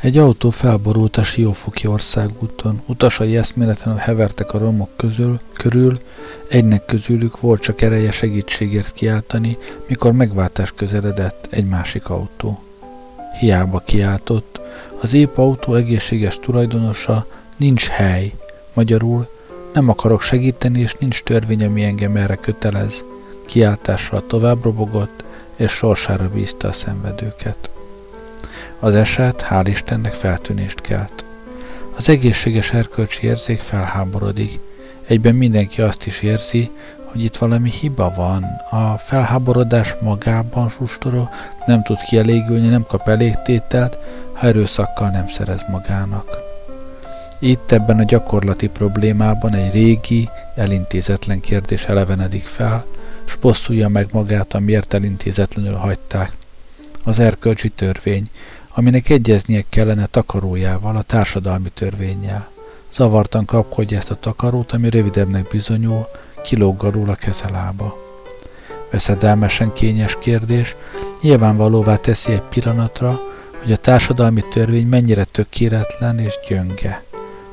Egy 0.00 0.18
autó 0.18 0.50
felborult 0.50 1.16
a 1.16 1.22
Siófoki 1.22 1.86
országúton. 1.86 2.82
Utasai 2.86 3.36
eszméletlenül 3.36 4.00
hevertek 4.00 4.54
a 4.54 4.58
romok 4.58 4.96
közül, 4.96 5.40
körül, 5.52 6.00
egynek 6.48 6.84
közülük 6.84 7.40
volt 7.40 7.60
csak 7.62 7.80
ereje 7.82 8.10
segítségért 8.10 8.92
kiáltani, 8.92 9.58
mikor 9.86 10.12
megváltás 10.12 10.72
közeledett 10.72 11.46
egy 11.50 11.66
másik 11.66 12.08
autó. 12.08 12.62
Hiába 13.38 13.82
kiáltott, 13.86 14.60
az 15.00 15.12
épp 15.12 15.36
autó 15.36 15.74
egészséges 15.74 16.38
tulajdonosa, 16.38 17.26
nincs 17.56 17.86
hely. 17.86 18.32
Magyarul, 18.74 19.28
nem 19.72 19.88
akarok 19.88 20.22
segíteni, 20.22 20.80
és 20.80 20.94
nincs 20.94 21.22
törvény, 21.22 21.64
ami 21.64 21.82
engem 21.84 22.16
erre 22.16 22.34
kötelez. 22.36 23.04
Kiáltással 23.46 24.26
tovább 24.26 24.64
robogott, 24.64 25.24
és 25.56 25.70
sorsára 25.70 26.30
bízta 26.34 26.68
a 26.68 26.72
szenvedőket. 26.72 27.68
Az 28.84 28.94
eset, 28.94 29.46
hál' 29.50 29.66
Istennek 29.66 30.12
feltűnést 30.12 30.80
kelt. 30.80 31.24
Az 31.96 32.08
egészséges 32.08 32.72
erkölcsi 32.72 33.26
érzék 33.26 33.58
felháborodik. 33.58 34.60
Egyben 35.06 35.34
mindenki 35.34 35.80
azt 35.80 36.06
is 36.06 36.20
érzi, 36.20 36.70
hogy 37.04 37.24
itt 37.24 37.36
valami 37.36 37.70
hiba 37.70 38.12
van. 38.16 38.44
A 38.70 38.98
felháborodás 38.98 39.94
magában 40.00 40.68
sustoró, 40.68 41.28
nem 41.66 41.82
tud 41.82 41.96
kielégülni, 41.96 42.68
nem 42.68 42.86
kap 42.86 43.08
elég 43.08 43.34
tételt, 43.44 43.98
ha 44.32 44.46
erőszakkal 44.46 45.10
nem 45.10 45.28
szerez 45.28 45.64
magának. 45.70 46.28
Itt 47.38 47.72
ebben 47.72 47.98
a 47.98 48.04
gyakorlati 48.04 48.68
problémában 48.68 49.54
egy 49.54 49.72
régi, 49.72 50.28
elintézetlen 50.54 51.40
kérdés 51.40 51.84
elevenedik 51.84 52.46
fel, 52.46 52.84
s 53.24 53.36
bosszulja 53.36 53.88
meg 53.88 54.08
magát, 54.12 54.54
amiért 54.54 54.94
elintézetlenül 54.94 55.74
hagyták. 55.74 56.32
Az 57.04 57.18
erkölcsi 57.18 57.68
törvény, 57.68 58.24
aminek 58.74 59.08
egyeznie 59.08 59.64
kellene 59.68 60.06
takarójával, 60.06 60.96
a 60.96 61.02
társadalmi 61.02 61.70
törvényjel. 61.74 62.48
Zavartan 62.92 63.44
kapkodja 63.44 63.98
ezt 63.98 64.10
a 64.10 64.18
takarót, 64.20 64.72
ami 64.72 64.90
rövidebbnek 64.90 65.48
bizonyul, 65.48 66.08
kilóg 66.42 66.84
a 66.84 67.14
kezelába. 67.14 68.02
Veszedelmesen 68.90 69.72
kényes 69.72 70.16
kérdés, 70.20 70.76
nyilvánvalóvá 71.20 71.96
teszi 71.96 72.32
egy 72.32 72.42
pillanatra, 72.42 73.20
hogy 73.62 73.72
a 73.72 73.76
társadalmi 73.76 74.44
törvény 74.50 74.86
mennyire 74.86 75.24
tökéletlen 75.24 76.18
és 76.18 76.38
gyönge. 76.48 77.02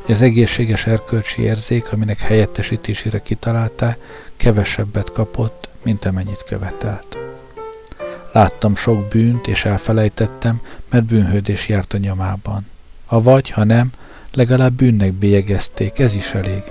Hogy 0.05 0.15
az 0.15 0.21
egészséges 0.21 0.86
erkölcsi 0.86 1.41
érzék, 1.41 1.91
aminek 1.91 2.19
helyettesítésére 2.19 3.21
kitalálták, 3.21 3.97
kevesebbet 4.38 5.12
kapott, 5.12 5.69
mint 5.84 6.05
amennyit 6.05 6.43
követelt. 6.47 7.20
Láttam 8.31 8.75
sok 8.75 9.07
bűnt, 9.07 9.47
és 9.47 9.65
elfelejtettem, 9.65 10.61
mert 10.89 11.03
bűnhődés 11.03 11.67
járt 11.67 11.93
a 11.93 11.97
nyomában. 11.97 12.65
Ha 13.05 13.21
vagy, 13.21 13.49
ha 13.49 13.63
nem, 13.63 13.91
legalább 14.33 14.73
bűnnek 14.73 15.13
bélyegezték, 15.13 15.99
ez 15.99 16.15
is 16.15 16.31
elég. 16.31 16.63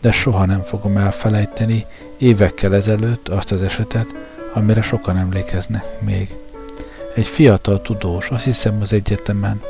de 0.00 0.12
soha 0.12 0.46
nem 0.46 0.60
fogom 0.62 0.96
elfelejteni 0.96 1.86
évekkel 2.18 2.74
ezelőtt 2.74 3.28
azt 3.28 3.52
az 3.52 3.62
esetet, 3.62 4.06
amire 4.54 4.82
sokan 4.82 5.16
emlékeznek 5.16 5.84
még. 6.00 6.34
Egy 7.14 7.26
fiatal 7.26 7.82
tudós, 7.82 8.28
azt 8.28 8.44
hiszem 8.44 8.80
az 8.80 8.92
egyetemen, 8.92 9.62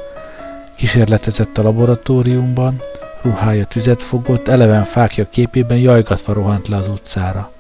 kísérletezett 0.77 1.59
a 1.59 1.63
laboratóriumban, 1.63 2.81
ruhája 3.23 3.65
tüzet 3.65 4.03
fogott, 4.03 4.49
eleven 4.49 4.85
fákja 4.85 5.29
képében 5.31 5.79
jajgatva 5.79 6.33
rohant 6.33 6.69
le 6.69 6.77
az 6.77 6.89
utcára. 6.89 7.53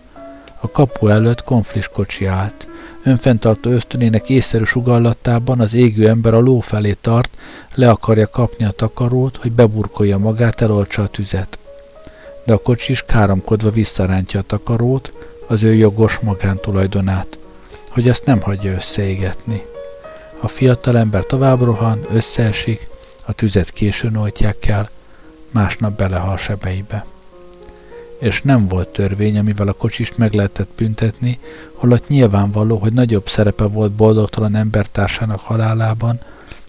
A 0.60 0.70
kapu 0.70 1.06
előtt 1.08 1.44
konflis 1.44 1.88
kocsi 1.88 2.26
állt. 2.26 2.68
Önfenntartó 3.02 3.70
ösztönének 3.70 4.28
észszerű 4.28 4.64
sugallatában 4.64 5.60
az 5.60 5.74
égő 5.74 6.08
ember 6.08 6.34
a 6.34 6.40
ló 6.40 6.60
felé 6.60 6.92
tart, 6.92 7.30
le 7.74 7.90
akarja 7.90 8.30
kapni 8.30 8.64
a 8.64 8.70
takarót, 8.70 9.36
hogy 9.36 9.52
beburkolja 9.52 10.18
magát, 10.18 10.60
eloltsa 10.60 11.02
a 11.02 11.08
tüzet. 11.08 11.58
De 12.44 12.52
a 12.52 12.58
kocsi 12.58 12.92
is 12.92 13.02
káromkodva 13.06 13.70
visszarántja 13.70 14.40
a 14.40 14.44
takarót, 14.46 15.12
az 15.48 15.62
ő 15.62 15.74
jogos 15.74 16.18
magántulajdonát, 16.18 17.38
hogy 17.90 18.08
azt 18.08 18.24
nem 18.24 18.40
hagyja 18.40 18.72
összeégetni. 18.72 19.62
A 20.40 20.48
fiatal 20.48 20.98
ember 20.98 21.24
tovább 21.24 21.60
rohan, 21.60 22.00
összeesik, 22.12 22.88
a 23.26 23.32
tüzet 23.32 23.70
későn 23.70 24.16
oltják 24.16 24.66
el, 24.66 24.90
másnap 25.50 25.96
belehal 25.96 26.36
sebeibe. 26.36 27.04
És 28.20 28.42
nem 28.42 28.68
volt 28.68 28.88
törvény, 28.88 29.38
amivel 29.38 29.68
a 29.68 29.72
kocsist 29.72 30.16
meg 30.16 30.32
lehetett 30.32 30.68
büntetni, 30.76 31.38
holott 31.74 32.08
nyilvánvaló, 32.08 32.76
hogy 32.76 32.92
nagyobb 32.92 33.28
szerepe 33.28 33.64
volt 33.64 33.92
boldogtalan 33.92 34.54
embertársának 34.54 35.40
halálában, 35.40 36.20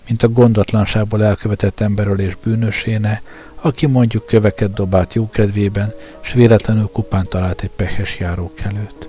mint 0.07 0.23
a 0.23 0.29
gondatlanságból 0.29 1.23
elkövetett 1.23 1.79
emberölés 1.79 2.37
bűnöséne, 2.43 3.21
aki 3.61 3.85
mondjuk 3.85 4.25
köveket 4.25 4.73
dobált 4.73 5.13
jókedvében, 5.13 5.93
s 6.21 6.33
véletlenül 6.33 6.89
kupán 6.93 7.25
talált 7.29 7.61
egy 7.61 7.69
pehes 7.75 8.19
járókelőt. 8.19 9.07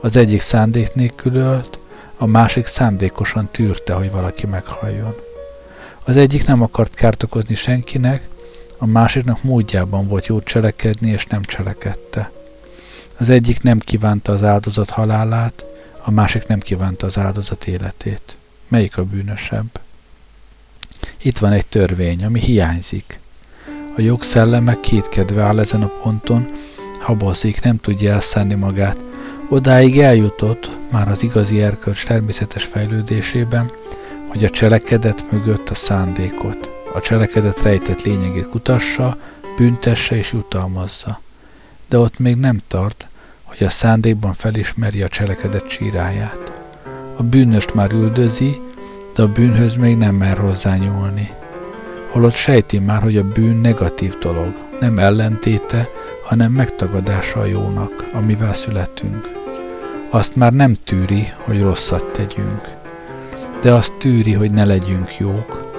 Az 0.00 0.16
egyik 0.16 0.40
szándék 0.40 0.94
nélkül 0.94 1.34
ölt, 1.34 1.78
a 2.16 2.26
másik 2.26 2.66
szándékosan 2.66 3.48
tűrte, 3.52 3.92
hogy 3.92 4.10
valaki 4.10 4.46
meghalljon. 4.46 5.14
Az 6.04 6.16
egyik 6.16 6.46
nem 6.46 6.62
akart 6.62 6.94
kárt 6.94 7.22
okozni 7.22 7.54
senkinek, 7.54 8.28
a 8.84 8.86
másiknak 8.86 9.42
módjában 9.42 10.08
volt 10.08 10.26
jó 10.26 10.40
cselekedni, 10.40 11.10
és 11.10 11.26
nem 11.26 11.42
cselekedte. 11.42 12.30
Az 13.18 13.28
egyik 13.28 13.62
nem 13.62 13.78
kívánta 13.78 14.32
az 14.32 14.42
áldozat 14.42 14.90
halálát, 14.90 15.64
a 16.04 16.10
másik 16.10 16.46
nem 16.46 16.60
kívánta 16.60 17.06
az 17.06 17.18
áldozat 17.18 17.66
életét. 17.66 18.36
Melyik 18.68 18.96
a 18.98 19.04
bűnösebb? 19.04 19.80
Itt 21.22 21.38
van 21.38 21.52
egy 21.52 21.66
törvény, 21.66 22.24
ami 22.24 22.40
hiányzik. 22.40 23.18
A 23.96 24.00
jogszelleme 24.00 24.80
kétkedve 24.80 25.42
áll 25.42 25.58
ezen 25.58 25.82
a 25.82 25.92
ponton, 26.02 26.50
habozik, 27.00 27.62
nem 27.62 27.76
tudja 27.80 28.12
elszállni 28.12 28.54
magát. 28.54 28.96
Odáig 29.48 30.00
eljutott, 30.00 30.70
már 30.90 31.08
az 31.08 31.22
igazi 31.22 31.62
erkölcs 31.62 32.04
természetes 32.04 32.64
fejlődésében, 32.64 33.70
hogy 34.28 34.44
a 34.44 34.50
cselekedet 34.50 35.30
mögött 35.30 35.68
a 35.68 35.74
szándékot, 35.74 36.73
a 36.94 37.00
cselekedet 37.00 37.62
rejtett 37.62 38.02
lényegét 38.02 38.48
kutassa, 38.48 39.16
büntesse 39.56 40.16
és 40.16 40.32
jutalmazza. 40.32 41.20
De 41.88 41.98
ott 41.98 42.18
még 42.18 42.36
nem 42.36 42.60
tart, 42.68 43.06
hogy 43.42 43.66
a 43.66 43.70
szándékban 43.70 44.34
felismeri 44.34 45.02
a 45.02 45.08
cselekedet 45.08 45.68
síráját. 45.68 46.52
A 47.16 47.22
bűnöst 47.22 47.74
már 47.74 47.92
üldözi, 47.92 48.60
de 49.14 49.22
a 49.22 49.32
bűnhöz 49.32 49.76
még 49.76 49.96
nem 49.96 50.14
mer 50.14 50.38
hozzányúlni. 50.38 51.30
Holott 52.10 52.34
sejti 52.34 52.78
már, 52.78 53.02
hogy 53.02 53.16
a 53.16 53.28
bűn 53.28 53.56
negatív 53.56 54.18
dolog, 54.18 54.54
nem 54.80 54.98
ellentéte, 54.98 55.88
hanem 56.24 56.52
megtagadása 56.52 57.40
a 57.40 57.44
jónak, 57.44 58.04
amivel 58.12 58.54
születünk. 58.54 59.28
Azt 60.10 60.36
már 60.36 60.52
nem 60.52 60.76
tűri, 60.84 61.32
hogy 61.44 61.60
rosszat 61.60 62.12
tegyünk 62.12 62.74
de 63.64 63.72
azt 63.72 63.92
tűri, 63.92 64.32
hogy 64.32 64.50
ne 64.50 64.64
legyünk 64.64 65.18
jók. 65.18 65.73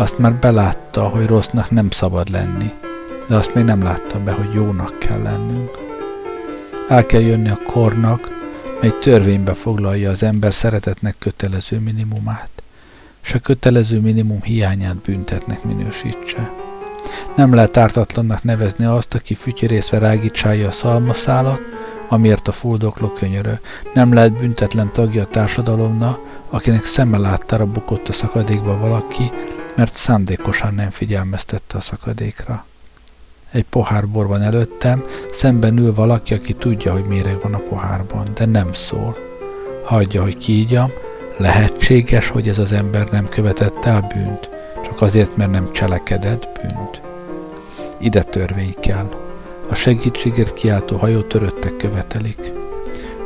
Azt 0.00 0.18
már 0.18 0.34
belátta, 0.34 1.08
hogy 1.08 1.26
rossznak 1.26 1.70
nem 1.70 1.90
szabad 1.90 2.28
lenni, 2.28 2.72
de 3.28 3.34
azt 3.34 3.54
még 3.54 3.64
nem 3.64 3.82
látta 3.82 4.18
be, 4.18 4.32
hogy 4.32 4.52
jónak 4.54 4.98
kell 4.98 5.22
lennünk. 5.22 5.70
El 6.88 7.06
kell 7.06 7.20
jönni 7.20 7.48
a 7.48 7.58
kornak, 7.66 8.28
mely 8.80 8.92
törvénybe 9.00 9.54
foglalja 9.54 10.10
az 10.10 10.22
ember 10.22 10.54
szeretetnek 10.54 11.14
kötelező 11.18 11.78
minimumát, 11.78 12.48
és 13.22 13.34
a 13.34 13.38
kötelező 13.38 14.00
minimum 14.00 14.42
hiányát 14.42 14.96
büntetnek 14.96 15.62
minősítse. 15.62 16.50
Nem 17.36 17.54
lehet 17.54 17.76
ártatlannak 17.76 18.42
nevezni 18.42 18.84
azt, 18.84 19.14
aki 19.14 19.34
fütyörészve 19.34 19.98
rágítsálja 19.98 20.68
a 20.68 20.70
szalmaszálat, 20.70 21.60
amiért 22.08 22.48
a 22.48 22.52
fuldokló 22.52 23.08
könyörö. 23.08 23.52
Nem 23.94 24.12
lehet 24.12 24.38
büntetlen 24.38 24.92
tagja 24.92 25.22
a 25.22 25.28
társadalomnak, 25.28 26.20
akinek 26.50 26.84
szeme 26.84 27.18
láttára 27.18 27.66
bukott 27.66 28.08
a 28.08 28.12
szakadékba 28.12 28.78
valaki, 28.78 29.30
mert 29.78 29.96
szándékosan 29.96 30.74
nem 30.74 30.90
figyelmeztette 30.90 31.76
a 31.76 31.80
szakadékra. 31.80 32.64
Egy 33.50 33.64
pohár 33.64 34.08
bor 34.08 34.26
van 34.26 34.42
előttem, 34.42 35.04
szemben 35.32 35.78
ül 35.78 35.94
valaki, 35.94 36.34
aki 36.34 36.52
tudja, 36.52 36.92
hogy 36.92 37.04
méreg 37.04 37.40
van 37.42 37.54
a 37.54 37.62
pohárban, 37.68 38.28
de 38.34 38.44
nem 38.44 38.72
szól. 38.72 39.16
Hagyja, 39.84 40.22
hogy 40.22 40.36
kígyam, 40.36 40.90
lehetséges, 41.36 42.28
hogy 42.28 42.48
ez 42.48 42.58
az 42.58 42.72
ember 42.72 43.08
nem 43.10 43.28
követett 43.28 43.84
el 43.84 44.06
bűnt, 44.14 44.48
csak 44.84 45.02
azért, 45.02 45.36
mert 45.36 45.50
nem 45.50 45.72
cselekedett 45.72 46.60
bűnt. 46.62 47.00
Ide 47.98 48.22
törvény 48.22 48.74
kell. 48.80 49.08
A 49.68 49.74
segítségért 49.74 50.54
kiáltó 50.54 50.96
hajó 50.96 51.20
töröttek 51.20 51.76
követelik 51.76 52.52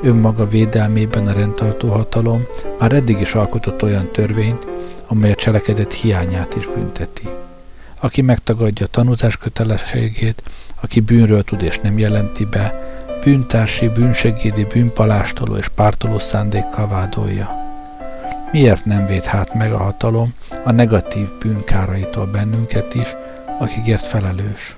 önmaga 0.03 0.49
védelmében 0.49 1.27
a 1.27 1.33
rendtartó 1.33 1.89
hatalom 1.89 2.43
már 2.79 2.93
eddig 2.93 3.21
is 3.21 3.35
alkotott 3.35 3.83
olyan 3.83 4.11
törvényt, 4.11 4.67
amely 5.13 5.31
a 5.31 5.35
cselekedet 5.35 5.93
hiányát 5.93 6.55
is 6.55 6.67
bünteti. 6.67 7.29
Aki 8.01 8.23
megtagadja 8.23 8.87
a 8.87 8.89
tanúzás 8.89 9.37
kötelességét, 9.37 10.43
aki 10.83 11.01
bűnről 11.01 11.43
tud 11.43 11.63
és 11.63 11.79
nem 11.79 11.99
jelenti 11.99 12.45
be, 12.45 12.75
bűntársi, 13.25 13.89
bűnsegédi, 13.89 14.65
bűnpalástoló 14.65 15.57
és 15.57 15.69
pártoló 15.69 16.19
szándékkal 16.19 16.89
vádolja. 16.89 17.51
Miért 18.53 18.85
nem 18.85 19.07
véd 19.07 19.25
hát 19.25 19.55
meg 19.55 19.73
a 19.73 19.77
hatalom 19.77 20.35
a 20.65 20.73
negatív 20.73 21.29
bűnkáraitól 21.39 22.27
bennünket 22.27 22.95
is, 22.95 23.17
akikért 23.59 24.07
felelős? 24.07 24.77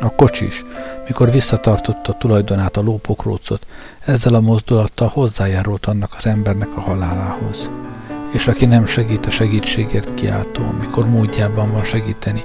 A 0.00 0.10
kocsis, 0.10 0.64
mikor 1.06 1.30
visszatartotta 1.30 2.12
tulajdonát 2.12 2.76
a 2.76 2.82
lópokrócot, 2.82 3.66
ezzel 4.04 4.34
a 4.34 4.40
mozdulattal 4.40 5.08
hozzájárult 5.08 5.86
annak 5.86 6.14
az 6.16 6.26
embernek 6.26 6.76
a 6.76 6.80
halálához. 6.80 7.70
És 8.32 8.46
aki 8.46 8.66
nem 8.66 8.86
segít 8.86 9.26
a 9.26 9.30
segítségért 9.30 10.14
kiáltó, 10.14 10.62
mikor 10.80 11.08
módjában 11.08 11.72
van 11.72 11.84
segíteni, 11.84 12.44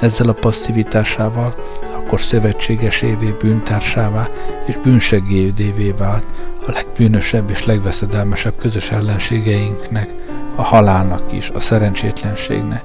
ezzel 0.00 0.28
a 0.28 0.32
passzivitásával, 0.32 1.54
akkor 1.96 2.20
szövetségesévé, 2.20 3.34
bűntársává 3.40 4.28
és 4.66 4.76
bűnsegédévé 4.76 5.90
vált 5.90 6.24
a 6.66 6.70
legbűnösebb 6.72 7.50
és 7.50 7.64
legveszedelmesebb 7.64 8.56
közös 8.58 8.90
ellenségeinknek, 8.90 10.08
a 10.54 10.62
halálnak 10.62 11.32
is, 11.32 11.50
a 11.50 11.60
szerencsétlenségnek. 11.60 12.82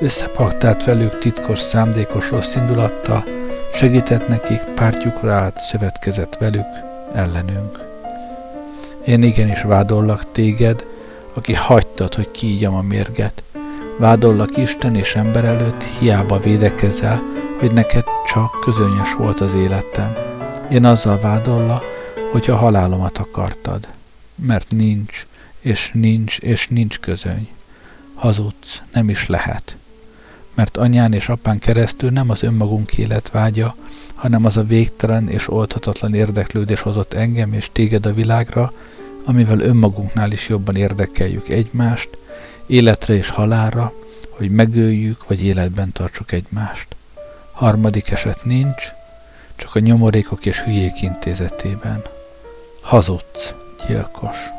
Összepaktált 0.00 0.84
velük 0.84 1.18
titkos, 1.18 1.58
szándékos 1.58 2.30
rossz 2.30 2.54
indulattal, 2.54 3.24
segített 3.74 4.28
nekik, 4.28 4.60
pártjukra 4.60 5.32
állt, 5.32 5.58
szövetkezett 5.58 6.36
velük, 6.36 6.66
ellenünk. 7.14 7.78
Én 9.04 9.22
igenis 9.22 9.62
vádollak 9.62 10.32
téged, 10.32 10.84
aki 11.36 11.54
hagytad, 11.54 12.14
hogy 12.14 12.30
kígyam 12.30 12.74
a 12.74 12.82
mérget. 12.82 13.42
Vádollak 13.98 14.56
Isten 14.56 14.94
és 14.94 15.14
ember 15.14 15.44
előtt, 15.44 15.82
hiába 15.82 16.38
védekezel, 16.38 17.22
hogy 17.58 17.72
neked 17.72 18.04
csak 18.26 18.60
közönös 18.60 19.14
volt 19.14 19.40
az 19.40 19.54
életem. 19.54 20.16
Én 20.70 20.84
azzal 20.84 21.20
vádolla, 21.20 21.82
hogy 22.32 22.50
a 22.50 22.56
halálomat 22.56 23.18
akartad. 23.18 23.88
Mert 24.34 24.70
nincs, 24.70 25.26
és 25.60 25.90
nincs, 25.94 26.38
és 26.38 26.68
nincs 26.68 26.98
közöny. 26.98 27.48
Hazudsz, 28.14 28.82
nem 28.92 29.08
is 29.08 29.26
lehet 29.26 29.76
mert 30.56 30.76
anyán 30.76 31.12
és 31.12 31.28
apán 31.28 31.58
keresztül 31.58 32.10
nem 32.10 32.30
az 32.30 32.42
önmagunk 32.42 32.92
életvágya, 32.92 33.74
hanem 34.14 34.44
az 34.44 34.56
a 34.56 34.64
végtelen 34.64 35.28
és 35.28 35.50
oldhatatlan 35.50 36.14
érdeklődés 36.14 36.80
hozott 36.80 37.12
engem 37.12 37.52
és 37.52 37.68
téged 37.72 38.06
a 38.06 38.14
világra, 38.14 38.72
amivel 39.26 39.60
önmagunknál 39.60 40.32
is 40.32 40.48
jobban 40.48 40.76
érdekeljük 40.76 41.48
egymást, 41.48 42.08
életre 42.66 43.14
és 43.14 43.28
halára, 43.28 43.92
hogy 44.30 44.50
megöljük 44.50 45.26
vagy 45.26 45.44
életben 45.44 45.92
tartsuk 45.92 46.32
egymást. 46.32 46.86
Harmadik 47.52 48.10
eset 48.10 48.44
nincs, 48.44 48.82
csak 49.56 49.74
a 49.74 49.78
nyomorékok 49.78 50.46
és 50.46 50.60
hülyék 50.60 51.02
intézetében. 51.02 52.02
Hazudsz, 52.80 53.54
gyilkos. 53.86 54.55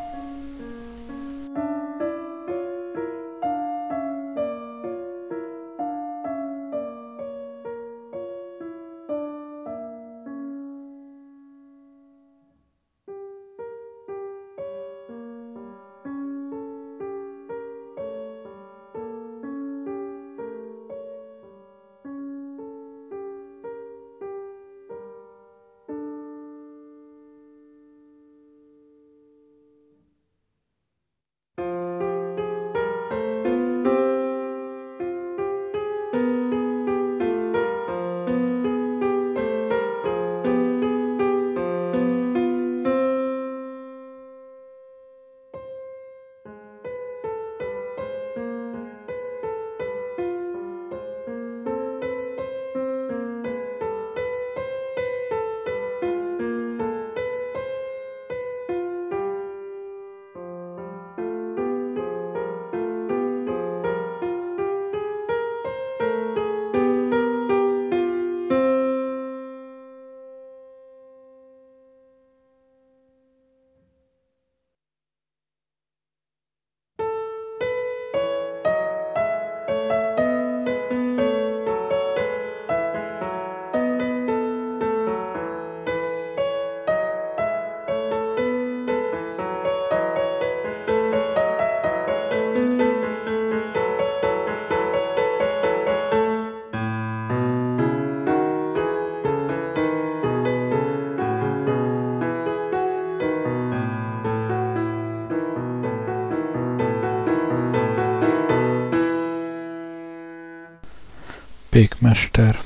Pékmester 111.77 112.59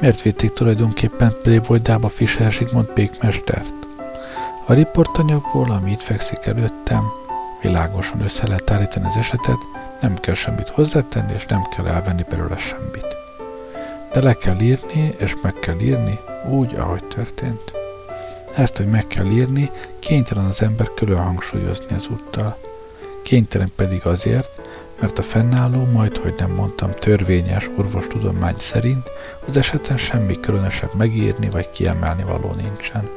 Miért 0.00 0.22
vitték 0.22 0.52
tulajdonképpen 0.52 1.34
Playboydába 1.42 2.08
Fischer 2.08 2.52
Zsigmond 2.52 2.86
pékmestert? 2.86 3.74
A 4.66 4.72
riportanyagból, 4.72 5.70
ami 5.70 5.90
itt 5.90 6.00
fekszik 6.00 6.46
előttem, 6.46 7.04
világosan 7.62 8.20
össze 8.20 8.46
lehet 8.46 8.70
állítani 8.70 9.06
az 9.06 9.16
esetet, 9.16 9.58
nem 10.00 10.14
kell 10.14 10.34
semmit 10.34 10.68
hozzátenni, 10.68 11.32
és 11.32 11.46
nem 11.46 11.62
kell 11.76 11.86
elvenni 11.86 12.24
belőle 12.28 12.56
semmit. 12.56 13.06
De 14.12 14.22
le 14.22 14.34
kell 14.34 14.60
írni, 14.60 15.14
és 15.16 15.36
meg 15.42 15.54
kell 15.54 15.78
írni, 15.80 16.18
úgy, 16.48 16.74
ahogy 16.74 17.04
történt. 17.04 17.72
Ezt, 18.56 18.76
hogy 18.76 18.88
meg 18.88 19.06
kell 19.06 19.26
írni, 19.26 19.70
kénytelen 19.98 20.44
az 20.44 20.62
ember 20.62 20.90
külön 20.94 21.22
hangsúlyozni 21.22 21.94
ezúttal. 21.94 22.58
Kénytelen 23.22 23.72
pedig 23.76 24.06
azért, 24.06 24.57
mert 25.00 25.18
a 25.18 25.22
fennálló, 25.22 25.84
majd 25.92 26.16
hogy 26.16 26.34
nem 26.38 26.50
mondtam, 26.50 26.90
törvényes 26.94 27.70
orvostudomány 27.76 28.56
szerint 28.58 29.10
az 29.46 29.56
eseten 29.56 29.96
semmi 29.96 30.40
különösebb 30.40 30.94
megírni 30.94 31.50
vagy 31.50 31.70
kiemelni 31.70 32.22
való 32.22 32.52
nincsen. 32.52 33.08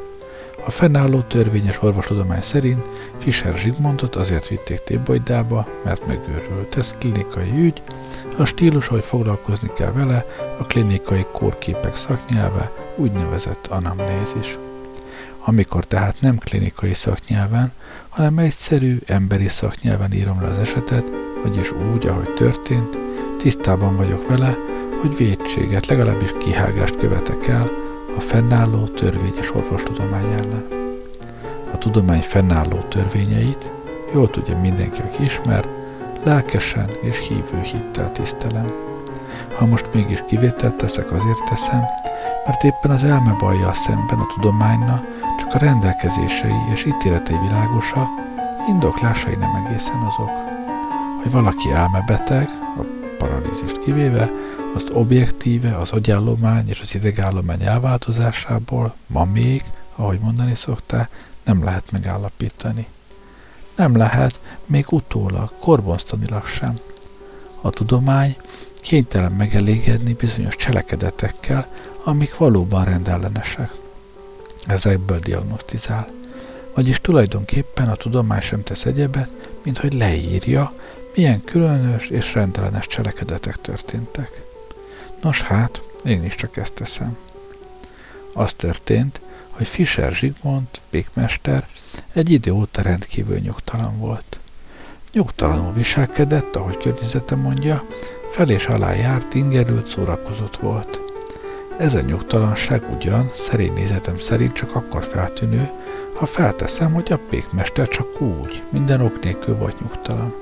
A 0.66 0.72
fennálló 0.72 1.22
törvényes 1.22 1.82
orvostudomány 1.84 2.42
szerint 2.42 2.86
Fischer 3.18 3.56
Zsigmondot 3.56 4.16
azért 4.16 4.48
vitték 4.48 4.84
Tébojdába, 4.84 5.68
mert 5.84 6.08
megőrült. 6.08 6.78
Ez 6.78 6.96
klinikai 7.00 7.52
ügy, 7.56 7.82
a 8.38 8.46
stílus, 8.46 8.88
hogy 8.88 9.04
foglalkozni 9.04 9.70
kell 9.76 9.92
vele, 9.92 10.26
a 10.60 10.64
klinikai 10.64 11.26
kórképek 11.32 11.96
szaknyelve, 11.96 12.72
úgynevezett 12.96 13.68
anamnézis. 13.68 14.58
Amikor 15.46 15.86
tehát 15.86 16.16
nem 16.20 16.38
klinikai 16.38 16.94
szaknyelven, 16.94 17.72
hanem 18.10 18.38
egyszerű, 18.38 18.98
emberi 19.06 19.48
szaknyelven 19.48 20.14
írom 20.14 20.42
le 20.42 20.48
az 20.48 20.58
esetet, 20.58 21.20
vagyis 21.44 21.72
úgy, 21.94 22.08
ahogy 22.08 22.34
történt, 22.34 22.98
tisztában 23.38 23.96
vagyok 23.96 24.28
vele, 24.28 24.58
hogy 25.02 25.16
védséget, 25.16 25.86
legalábbis 25.86 26.34
kihágást 26.38 26.98
követek 26.98 27.48
el 27.48 27.70
a 28.18 28.20
fennálló 28.20 28.84
törvényes 28.84 29.56
orvostudomány 29.56 30.32
ellen. 30.32 30.68
A 31.74 31.78
tudomány 31.78 32.22
fennálló 32.22 32.78
törvényeit, 32.78 33.72
jól 34.14 34.30
tudja 34.30 34.58
mindenki, 34.58 35.02
aki 35.02 35.24
ismer, 35.24 35.66
lelkesen 36.24 36.89
és 37.02 37.18
hívő 37.28 37.62
hittel 37.62 38.12
tisztelem. 38.12 38.72
Ha 39.56 39.66
most 39.66 39.86
mégis 39.94 40.24
kivételt 40.28 40.76
teszek, 40.76 41.12
azért 41.12 41.44
teszem, 41.50 41.84
mert 42.46 42.64
éppen 42.64 42.92
az 42.92 43.04
elme 43.04 43.36
bajjal 43.39 43.74
szemben 43.74 44.20
a 44.20 44.28
tudományna 44.36 45.04
csak 45.39 45.54
a 45.54 45.58
rendelkezései 45.58 46.56
és 46.74 46.86
ítéletei 46.86 47.38
világosa, 47.48 48.08
indoklásai 48.68 49.36
nem 49.36 49.66
egészen 49.66 50.02
azok. 50.02 50.41
Hogy 51.22 51.32
valaki 51.32 51.72
elmebeteg, 51.72 52.49
a 52.78 52.84
paralízist 53.17 53.80
kivéve, 53.80 54.32
azt 54.76 54.89
objektíve 54.93 55.78
az 55.78 55.91
agyállomány 55.91 56.69
és 56.69 56.80
az 56.82 56.95
idegállomány 56.95 57.63
elváltozásából 57.63 58.95
ma 59.07 59.26
még, 59.26 59.63
ahogy 59.95 60.19
mondani 60.19 60.55
szokták, 60.55 61.26
nem 61.43 61.63
lehet 61.63 61.91
megállapítani. 61.91 62.88
Nem 63.76 63.97
lehet, 63.97 64.39
még 64.65 64.86
utólag, 64.89 65.51
korbonztanilag 65.59 66.45
sem. 66.45 66.74
A 67.61 67.69
tudomány 67.69 68.36
kénytelen 68.82 69.32
megelégedni 69.32 70.13
bizonyos 70.13 70.55
cselekedetekkel, 70.55 71.67
amik 72.03 72.38
valóban 72.38 72.86
rendellenesek. 72.86 73.72
Ezekből 74.67 75.19
diagnosztizál. 75.19 76.07
Vagyis 76.76 77.01
tulajdonképpen 77.01 77.89
a 77.89 77.95
tudomány 77.95 78.41
sem 78.41 78.63
tesz 78.63 78.86
egyebet, 78.86 79.30
mint 79.63 79.78
hogy 79.78 79.93
leírja, 79.93 80.74
milyen 81.16 81.43
különös 81.43 82.07
és 82.07 82.34
rendellenes 82.34 82.88
cselekedetek 82.88 83.62
történtek. 83.62 84.41
Nos 85.22 85.41
hát, 85.41 85.82
én 86.05 86.24
is 86.24 86.36
csak 86.36 86.57
ezt 86.57 86.74
teszem. 86.74 87.18
Az 88.34 88.53
történt, 88.53 89.22
hogy 89.49 89.68
Fischer 89.68 90.14
Zsigmond, 90.14 90.68
pékmester, 90.89 91.66
egy 92.14 92.30
idő 92.30 92.51
óta 92.51 92.82
rendkívül 92.82 93.38
nyugtalan 93.38 93.97
volt. 93.99 94.39
Nyugtalanul 95.14 95.74
viselkedett, 95.74 96.55
ahogy 96.55 96.78
környezete 96.78 97.36
mondja, 97.36 97.86
fel 98.32 98.49
és 98.49 98.66
alá 98.66 98.93
járt, 98.93 99.34
ingerült, 99.34 99.86
szórakozott 99.86 100.57
volt. 100.57 100.99
Ez 101.78 101.93
a 101.93 102.01
nyugtalanság 102.01 102.84
ugyan, 102.95 103.30
szerény 103.34 103.74
nézetem 103.74 104.20
szerint 104.20 104.53
csak 104.53 104.76
akkor 104.76 105.03
feltűnő, 105.03 105.70
ha 106.16 106.26
felteszem, 106.26 106.93
hogy 106.93 107.12
a 107.12 107.20
pékmester 107.30 107.88
csak 107.88 108.22
úgy, 108.22 108.64
minden 108.70 109.01
ok 109.01 109.24
nélkül 109.24 109.55
volt 109.55 109.80
nyugtalan. 109.80 110.41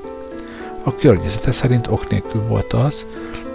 A 0.84 0.96
környezete 0.96 1.52
szerint 1.52 1.88
ok 1.88 2.10
nélkül 2.10 2.42
volt 2.48 2.74
az, 2.74 3.06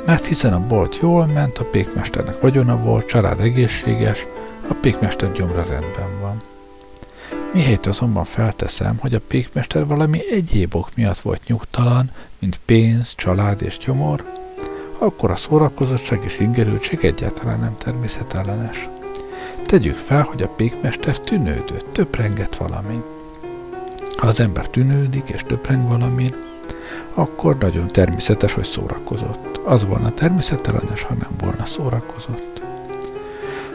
mert 0.06 0.26
hiszen 0.26 0.52
a 0.52 0.66
bolt 0.66 0.98
jól 1.00 1.26
ment, 1.26 1.58
a 1.58 1.64
pékmesternek 1.64 2.40
vagyona 2.40 2.76
volt, 2.76 3.06
család 3.06 3.40
egészséges, 3.40 4.26
a 4.68 4.74
pékmester 4.74 5.32
gyomra 5.32 5.64
rendben 5.64 6.20
van. 6.20 6.42
Mihelyt 7.52 7.86
azonban 7.86 8.24
felteszem, 8.24 8.96
hogy 8.98 9.14
a 9.14 9.20
pékmester 9.28 9.86
valami 9.86 10.20
egyéb 10.30 10.74
ok 10.74 10.88
miatt 10.94 11.20
volt 11.20 11.46
nyugtalan, 11.46 12.10
mint 12.38 12.60
pénz, 12.64 13.14
család 13.14 13.62
és 13.62 13.78
gyomor, 13.78 14.24
akkor 14.98 15.30
a 15.30 15.36
szórakozottság 15.36 16.20
és 16.24 16.38
ingerültség 16.40 17.04
egyáltalán 17.04 17.60
nem 17.60 17.76
természetellenes. 17.78 18.88
Tegyük 19.66 19.96
fel, 19.96 20.22
hogy 20.22 20.42
a 20.42 20.48
pékmester 20.48 21.20
tűnődött, 21.20 21.92
töprengett 21.92 22.54
valamin. 22.54 23.02
Ha 24.16 24.26
az 24.26 24.40
ember 24.40 24.68
tűnődik 24.68 25.28
és 25.28 25.42
töpreng 25.46 25.88
valamin, 25.88 26.34
akkor 27.14 27.58
nagyon 27.58 27.88
természetes, 27.88 28.54
hogy 28.54 28.64
szórakozott. 28.64 29.60
Az 29.64 29.84
volna 29.84 30.10
természetellenes, 30.10 31.02
ha 31.02 31.14
nem 31.14 31.30
volna 31.38 31.66
szórakozott. 31.66 32.62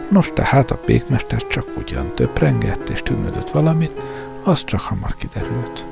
Nos, 0.10 0.32
tehát 0.34 0.72
a 0.72 0.78
pékmester 0.78 1.48
csak 1.48 1.68
ugyan 1.78 2.16
töprengett 2.16 2.90
és 2.90 3.02
tűnődött 3.04 3.50
valamit, 3.50 4.02
az 4.44 4.64
csak 4.64 4.80
hamar 4.80 5.16
kiderült. 5.16 5.86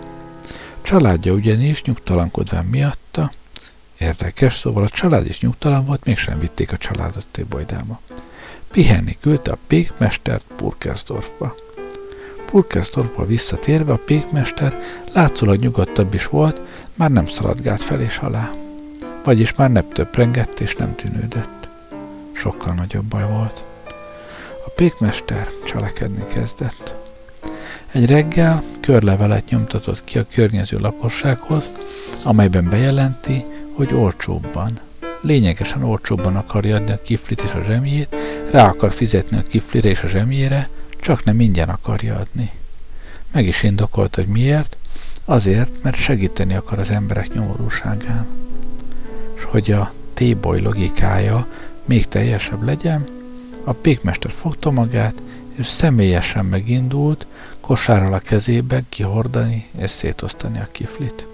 Családja 0.81 1.33
ugyanis 1.33 1.81
nyugtalankodván 1.81 2.65
miatta, 2.65 3.31
érdekes, 3.97 4.55
szóval 4.55 4.83
a 4.83 4.89
család 4.89 5.25
is 5.25 5.41
nyugtalan 5.41 5.85
volt, 5.85 6.05
mégsem 6.05 6.39
vitték 6.39 6.71
a 6.71 6.77
családot 6.77 7.25
Tébojdába. 7.31 7.99
Pihenni 8.71 9.17
küldte 9.21 9.51
a 9.51 9.57
pékmestert 9.67 10.43
Purkersdorfba. 10.55 11.55
Purkersdorfba 12.51 13.25
visszatérve 13.25 13.91
a 13.91 13.99
pékmester 14.05 14.79
látszólag 15.13 15.59
nyugodtabb 15.59 16.13
is 16.13 16.27
volt, 16.27 16.61
már 16.95 17.11
nem 17.11 17.27
szaladgált 17.27 17.83
fel 17.83 18.01
és 18.01 18.17
alá. 18.17 18.51
Vagyis 19.23 19.55
már 19.55 19.71
nem 19.71 19.87
töprengett 19.93 20.59
és 20.59 20.75
nem 20.75 20.95
tűnődött. 20.95 21.69
Sokkal 22.31 22.73
nagyobb 22.73 23.05
baj 23.05 23.27
volt. 23.29 23.63
A 24.65 24.69
pékmester 24.75 25.49
cselekedni 25.65 26.23
kezdett. 26.33 26.95
Egy 27.91 28.05
reggel 28.05 28.63
körlevelet 28.81 29.49
nyomtatott 29.49 30.03
ki 30.03 30.17
a 30.17 30.25
környező 30.33 30.79
lakossághoz, 30.79 31.69
amelyben 32.23 32.69
bejelenti, 32.69 33.45
hogy 33.73 33.93
olcsóbban, 33.93 34.79
lényegesen 35.21 35.83
olcsóbban 35.83 36.35
akarja 36.35 36.75
adni 36.75 36.91
a 36.91 37.01
kiflit 37.01 37.41
és 37.41 37.51
a 37.51 37.63
zsemjét, 37.63 38.15
rá 38.51 38.67
akar 38.67 38.91
fizetni 38.91 39.37
a 39.37 39.41
kiflire 39.41 39.89
és 39.89 40.01
a 40.01 40.07
zsemjére, 40.07 40.69
csak 41.07 41.23
nem 41.23 41.39
ingyen 41.39 41.69
akarja 41.69 42.15
adni. 42.15 42.51
Meg 43.31 43.45
is 43.45 43.63
indokolt, 43.63 44.15
hogy 44.15 44.27
miért, 44.27 44.77
azért, 45.25 45.83
mert 45.83 45.95
segíteni 45.95 46.55
akar 46.55 46.79
az 46.79 46.89
emberek 46.89 47.33
nyomorúságán. 47.33 48.27
És 49.35 49.43
hogy 49.43 49.71
a 49.71 49.91
téboly 50.13 50.61
logikája 50.61 51.47
még 51.85 52.05
teljesebb 52.05 52.63
legyen, 52.63 53.07
a 53.63 53.73
pékmester 53.73 54.31
fogta 54.31 54.71
magát, 54.71 55.21
és 55.55 55.67
személyesen 55.67 56.45
megindult, 56.45 57.25
kosárral 57.59 58.13
a 58.13 58.19
kezében 58.19 58.85
kihordani 58.89 59.67
és 59.77 59.89
szétosztani 59.89 60.59
a 60.59 60.67
kiflit. 60.71 61.27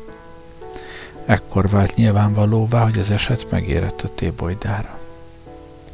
Ekkor 1.26 1.70
vált 1.70 1.96
nyilvánvalóvá, 1.96 2.84
hogy 2.84 3.00
az 3.00 3.10
eset 3.10 3.52
megérett 3.52 4.02
a 4.02 4.14
tébolydára. 4.16 5.00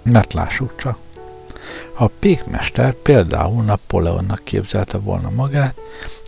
Mert 0.02 0.34
lássuk 0.34 0.76
csak. 0.78 0.98
Ha 1.94 2.04
a 2.04 2.12
pékmester 2.20 2.94
például 2.94 3.64
Napóleonnak 3.64 4.44
képzelte 4.44 4.98
volna 4.98 5.30
magát, 5.30 5.76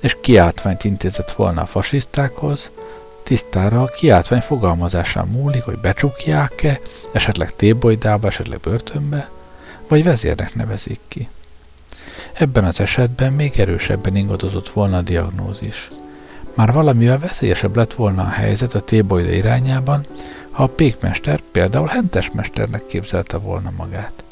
és 0.01 0.17
kiáltványt 0.21 0.83
intézett 0.83 1.31
volna 1.31 1.61
a 1.61 1.65
fasisztákhoz, 1.65 2.71
tisztára 3.23 3.81
a 3.81 3.87
kiáltvány 3.87 4.41
fogalmazásán 4.41 5.27
múlik, 5.27 5.63
hogy 5.63 5.77
becsukják-e, 5.77 6.79
esetleg 7.13 7.55
tébolydába, 7.55 8.27
esetleg 8.27 8.59
börtönbe, 8.59 9.29
vagy 9.87 10.03
vezérnek 10.03 10.55
nevezik 10.55 10.99
ki. 11.07 11.29
Ebben 12.33 12.63
az 12.63 12.79
esetben 12.79 13.33
még 13.33 13.59
erősebben 13.59 14.15
ingadozott 14.15 14.69
volna 14.69 14.97
a 14.97 15.01
diagnózis. 15.01 15.87
Már 16.53 16.73
valamivel 16.73 17.19
veszélyesebb 17.19 17.75
lett 17.75 17.93
volna 17.93 18.21
a 18.21 18.29
helyzet 18.29 18.73
a 18.73 18.81
tébolyda 18.81 19.31
irányában, 19.31 20.05
ha 20.51 20.63
a 20.63 20.67
pékmester 20.67 21.41
például 21.51 21.87
hentesmesternek 21.87 22.85
képzelte 22.85 23.37
volna 23.37 23.71
magát. 23.77 24.23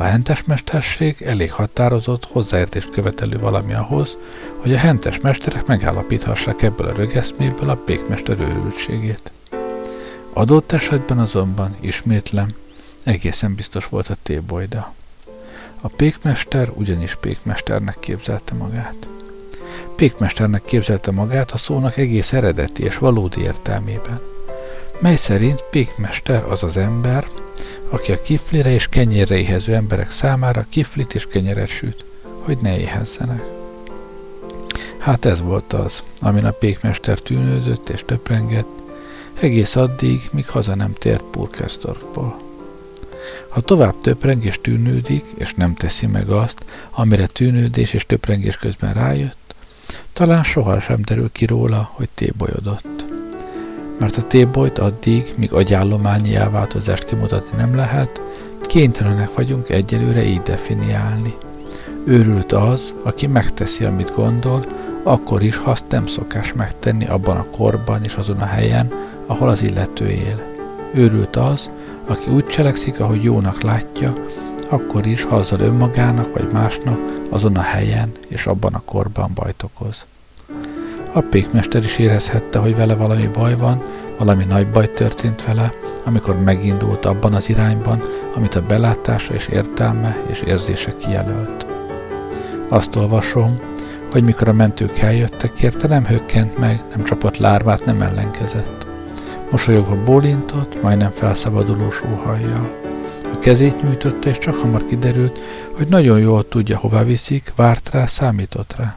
A 0.00 0.04
hentesmesterség 0.04 1.22
elég 1.22 1.52
határozott, 1.52 2.24
hozzáértést 2.24 2.90
követelő 2.90 3.38
valami 3.38 3.72
ahhoz, 3.72 4.18
hogy 4.56 4.72
a 4.74 4.78
hentes 4.78 5.20
mesterek 5.20 5.66
megállapíthassák 5.66 6.62
ebből 6.62 6.86
a 6.86 6.92
rögeszméből 6.92 7.68
a 7.68 7.76
pékmester 7.76 8.38
őrültségét. 8.40 9.30
Adott 10.32 10.72
esetben 10.72 11.18
azonban, 11.18 11.76
ismétlem, 11.80 12.48
egészen 13.04 13.54
biztos 13.54 13.86
volt 13.86 14.08
a 14.08 14.16
tébolyda. 14.22 14.94
A 15.80 15.88
pékmester 15.88 16.70
ugyanis 16.74 17.14
pékmesternek 17.14 17.96
képzelte 18.00 18.54
magát. 18.54 19.08
Pékmesternek 19.96 20.64
képzelte 20.64 21.10
magát 21.10 21.50
a 21.50 21.58
szónak 21.58 21.96
egész 21.96 22.32
eredeti 22.32 22.82
és 22.82 22.98
valódi 22.98 23.40
értelmében, 23.40 24.20
mely 24.98 25.16
szerint 25.16 25.64
pékmester 25.70 26.44
az 26.44 26.62
az 26.62 26.76
ember, 26.76 27.26
aki 27.88 28.12
a 28.12 28.22
kiflire 28.22 28.70
és 28.70 28.86
kenyérre 28.86 29.38
éhező 29.38 29.74
emberek 29.74 30.10
számára 30.10 30.66
kiflit 30.68 31.14
és 31.14 31.26
kenyeret 31.26 31.68
süt, 31.68 32.04
hogy 32.22 32.58
ne 32.62 32.78
éhezzenek. 32.78 33.42
Hát 34.98 35.24
ez 35.24 35.40
volt 35.40 35.72
az, 35.72 36.02
amin 36.20 36.44
a 36.44 36.50
pékmester 36.50 37.18
tűnődött 37.18 37.88
és 37.88 38.02
töprengett, 38.06 38.78
egész 39.40 39.76
addig, 39.76 40.28
míg 40.32 40.48
haza 40.48 40.74
nem 40.74 40.92
tért 40.92 41.22
Purkersdorfból. 41.22 42.40
Ha 43.48 43.60
tovább 43.60 43.94
töpreng 44.00 44.44
és 44.44 44.58
tűnődik, 44.62 45.24
és 45.34 45.54
nem 45.54 45.74
teszi 45.74 46.06
meg 46.06 46.30
azt, 46.30 46.64
amire 46.90 47.26
tűnődés 47.26 47.92
és 47.92 48.06
töprengés 48.06 48.56
közben 48.56 48.94
rájött, 48.94 49.54
talán 50.12 50.44
sohasem 50.44 51.00
derül 51.04 51.32
ki 51.32 51.44
róla, 51.46 51.90
hogy 51.92 52.08
tébolyodott. 52.14 52.97
Mert 53.98 54.16
a 54.16 54.22
tébolyt 54.22 54.78
addig, 54.78 55.34
míg 55.36 55.52
agyállományi 55.52 56.34
elváltozást 56.34 57.04
kimutatni 57.04 57.56
nem 57.56 57.76
lehet, 57.76 58.20
kénytelenek 58.62 59.34
vagyunk 59.34 59.68
egyelőre 59.68 60.24
így 60.24 60.42
definiálni. 60.42 61.34
Őrült 62.04 62.52
az, 62.52 62.94
aki 63.02 63.26
megteszi, 63.26 63.84
amit 63.84 64.14
gondol, 64.14 64.64
akkor 65.02 65.42
is, 65.42 65.56
ha 65.56 65.70
azt 65.70 65.84
nem 65.88 66.06
szokás 66.06 66.52
megtenni 66.52 67.06
abban 67.06 67.36
a 67.36 67.46
korban 67.56 68.04
és 68.04 68.14
azon 68.14 68.40
a 68.40 68.44
helyen, 68.44 68.92
ahol 69.26 69.48
az 69.48 69.62
illető 69.62 70.08
él. 70.08 70.42
Őrült 70.94 71.36
az, 71.36 71.70
aki 72.06 72.30
úgy 72.30 72.46
cselekszik, 72.46 73.00
ahogy 73.00 73.22
jónak 73.22 73.62
látja, 73.62 74.12
akkor 74.68 75.06
is, 75.06 75.24
ha 75.24 75.36
azzal 75.36 75.60
önmagának 75.60 76.32
vagy 76.32 76.48
másnak 76.52 76.98
azon 77.28 77.56
a 77.56 77.60
helyen 77.60 78.12
és 78.28 78.46
abban 78.46 78.74
a 78.74 78.82
korban 78.84 79.30
bajt 79.34 79.62
okoz. 79.62 80.04
A 81.18 81.22
pékmester 81.30 81.84
is 81.84 81.98
érezhette, 81.98 82.58
hogy 82.58 82.76
vele 82.76 82.94
valami 82.94 83.26
baj 83.26 83.56
van, 83.56 83.82
valami 84.18 84.44
nagy 84.44 84.66
baj 84.66 84.92
történt 84.92 85.44
vele, 85.44 85.72
amikor 86.04 86.42
megindult 86.42 87.04
abban 87.04 87.34
az 87.34 87.48
irányban, 87.48 88.02
amit 88.34 88.54
a 88.54 88.66
belátása 88.66 89.34
és 89.34 89.48
értelme 89.48 90.16
és 90.30 90.40
érzése 90.40 90.96
kijelölt. 90.96 91.66
Azt 92.68 92.96
olvasom, 92.96 93.60
hogy 94.10 94.22
mikor 94.22 94.48
a 94.48 94.52
mentők 94.52 94.98
eljöttek 94.98 95.60
érte, 95.60 95.88
nem 95.88 96.04
hökkent 96.04 96.58
meg, 96.58 96.82
nem 96.94 97.04
csapott 97.04 97.36
lárvát, 97.36 97.84
nem 97.84 98.02
ellenkezett. 98.02 98.86
Mosolyogva 99.50 100.02
bólintott, 100.04 100.82
majdnem 100.82 101.10
felszabadulós 101.10 102.02
óhajjal. 102.12 102.70
A 103.32 103.38
kezét 103.38 103.82
nyújtotta, 103.82 104.28
és 104.28 104.38
csak 104.38 104.54
hamar 104.54 104.84
kiderült, 104.84 105.38
hogy 105.76 105.88
nagyon 105.88 106.18
jól 106.18 106.48
tudja, 106.48 106.78
hová 106.78 107.02
viszik, 107.02 107.52
várt 107.56 107.90
rá, 107.90 108.06
számított 108.06 108.74
rá. 108.76 108.96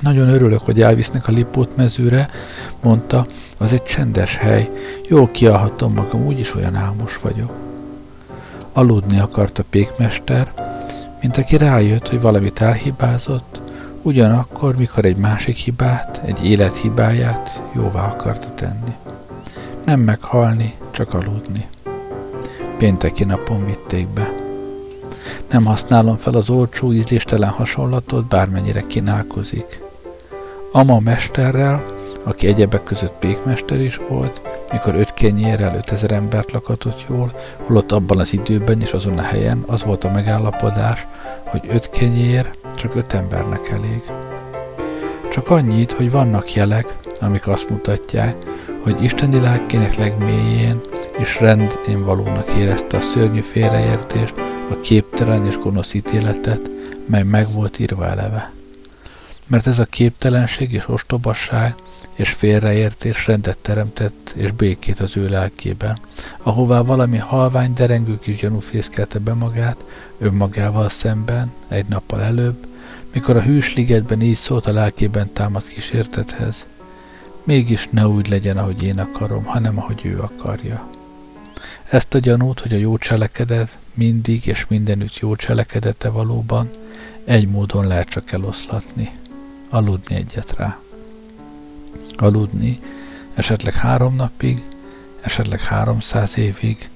Nagyon 0.00 0.28
örülök, 0.28 0.60
hogy 0.60 0.80
elvisznek 0.80 1.28
a 1.28 1.32
Lipót 1.32 1.76
mezőre, 1.76 2.28
mondta, 2.82 3.26
az 3.58 3.72
egy 3.72 3.82
csendes 3.82 4.36
hely, 4.36 4.70
jól 5.08 5.30
kialhatom 5.30 5.92
magam, 5.92 6.26
úgyis 6.26 6.54
olyan 6.54 6.74
álmos 6.74 7.18
vagyok. 7.22 7.52
Aludni 8.72 9.18
akart 9.18 9.58
a 9.58 9.64
pékmester, 9.70 10.52
mint 11.20 11.36
aki 11.36 11.56
rájött, 11.56 12.08
hogy 12.08 12.20
valamit 12.20 12.60
elhibázott, 12.60 13.60
ugyanakkor, 14.02 14.76
mikor 14.76 15.04
egy 15.04 15.16
másik 15.16 15.56
hibát, 15.56 16.20
egy 16.24 16.44
élethibáját 16.44 17.60
jóvá 17.74 18.08
akarta 18.08 18.54
tenni. 18.54 18.94
Nem 19.84 20.00
meghalni, 20.00 20.74
csak 20.90 21.14
aludni. 21.14 21.66
Pénteki 22.78 23.24
napon 23.24 23.66
vitték 23.66 24.08
be. 24.08 24.32
Nem 25.50 25.64
használom 25.64 26.16
fel 26.16 26.34
az 26.34 26.50
olcsó 26.50 26.92
ízléstelen 26.92 27.50
hasonlatot, 27.50 28.28
bármennyire 28.28 28.80
kínálkozik. 28.86 29.86
Ama 30.72 31.00
mesterrel, 31.00 31.84
aki 32.24 32.46
egyebek 32.46 32.82
között 32.82 33.18
pékmester 33.18 33.80
is 33.80 34.00
volt, 34.08 34.40
mikor 34.72 34.94
öt 34.94 35.14
kenyérrel 35.14 35.74
ötezer 35.74 36.10
embert 36.10 36.52
lakatott 36.52 37.04
jól, 37.08 37.32
holott 37.66 37.92
abban 37.92 38.18
az 38.18 38.32
időben 38.32 38.80
és 38.80 38.92
azon 38.92 39.18
a 39.18 39.22
helyen 39.22 39.64
az 39.66 39.84
volt 39.84 40.04
a 40.04 40.10
megállapodás, 40.10 41.06
hogy 41.44 41.62
öt 41.68 41.90
kenyér 41.90 42.50
csak 42.76 42.94
öt 42.94 43.12
embernek 43.12 43.68
elég. 43.68 44.02
Csak 45.30 45.50
annyit, 45.50 45.92
hogy 45.92 46.10
vannak 46.10 46.54
jelek, 46.54 46.96
amik 47.20 47.46
azt 47.46 47.70
mutatják, 47.70 48.36
hogy 48.82 49.02
isteni 49.02 49.40
lelkének 49.40 49.96
legmélyén 49.96 50.80
és 51.18 51.40
rendén 51.40 52.04
valónak 52.04 52.54
érezte 52.56 52.96
a 52.96 53.00
szörnyű 53.00 53.40
félreértést, 53.40 54.34
a 54.70 54.80
képtelen 54.80 55.46
és 55.46 55.58
gonosz 55.58 55.94
ítéletet, 55.94 56.70
mely 57.06 57.22
meg 57.22 57.52
volt 57.52 57.78
írva 57.78 58.06
eleve. 58.06 58.57
Mert 59.48 59.66
ez 59.66 59.78
a 59.78 59.84
képtelenség 59.84 60.72
és 60.72 60.88
ostobasság 60.88 61.74
és 62.14 62.30
félreértés 62.30 63.26
rendet 63.26 63.58
teremtett 63.58 64.32
és 64.36 64.50
békét 64.50 65.00
az 65.00 65.16
ő 65.16 65.28
lelkében, 65.28 65.98
ahová 66.42 66.80
valami 66.80 67.16
halvány 67.16 67.72
derengő 67.72 68.18
kis 68.18 68.36
gyanú 68.36 68.58
fészkelte 68.58 69.18
be 69.18 69.34
magát, 69.34 69.84
önmagával 70.18 70.88
szemben, 70.88 71.52
egy 71.68 71.86
nappal 71.86 72.22
előbb, 72.22 72.66
mikor 73.12 73.36
a 73.36 73.42
hűs 73.42 73.74
ligetben 73.74 74.20
így 74.20 74.36
szólt 74.36 74.66
a 74.66 74.72
lelkében 74.72 75.32
támadt 75.32 75.68
kísértethez. 75.68 76.66
Mégis 77.44 77.88
ne 77.90 78.08
úgy 78.08 78.28
legyen, 78.28 78.56
ahogy 78.56 78.82
én 78.82 78.98
akarom, 78.98 79.44
hanem 79.44 79.78
ahogy 79.78 80.00
ő 80.04 80.20
akarja. 80.20 80.88
Ezt 81.90 82.14
a 82.14 82.18
gyanút, 82.18 82.60
hogy 82.60 82.72
a 82.72 82.76
jó 82.76 82.96
cselekedet 82.98 83.78
mindig 83.94 84.46
és 84.46 84.66
mindenütt 84.68 85.18
jó 85.18 85.36
cselekedete 85.36 86.08
valóban, 86.08 86.68
egy 87.24 87.48
módon 87.48 87.86
lehet 87.86 88.08
csak 88.08 88.32
eloszlatni. 88.32 89.10
Aludni 89.70 90.14
egyet 90.14 90.56
rá. 90.56 90.78
Aludni 92.16 92.80
esetleg 93.34 93.74
három 93.74 94.14
napig, 94.14 94.62
esetleg 95.20 95.60
háromszáz 95.60 96.38
évig, 96.38 96.88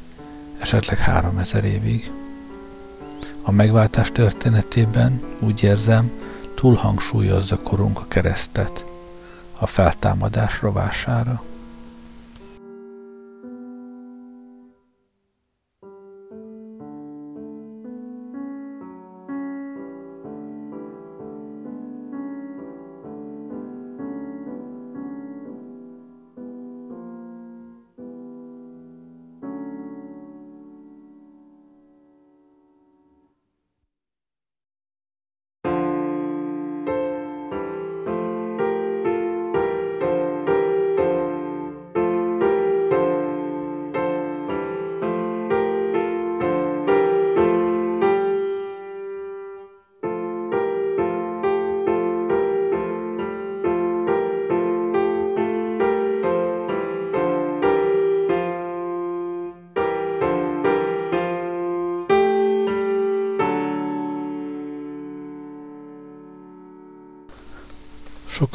esetleg 0.59 0.99
háromezer 0.99 1.65
évig. 1.65 2.11
A 3.43 3.51
megváltás 3.51 4.13
történetében 4.13 5.23
úgy 5.41 5.63
érzem, 5.63 6.11
túlhangsúlyozza 6.55 7.59
korunk 7.59 7.99
a 7.99 8.07
keresztet 8.09 8.85
a 9.59 9.67
feltámadás 9.67 10.61
rovására. 10.61 11.43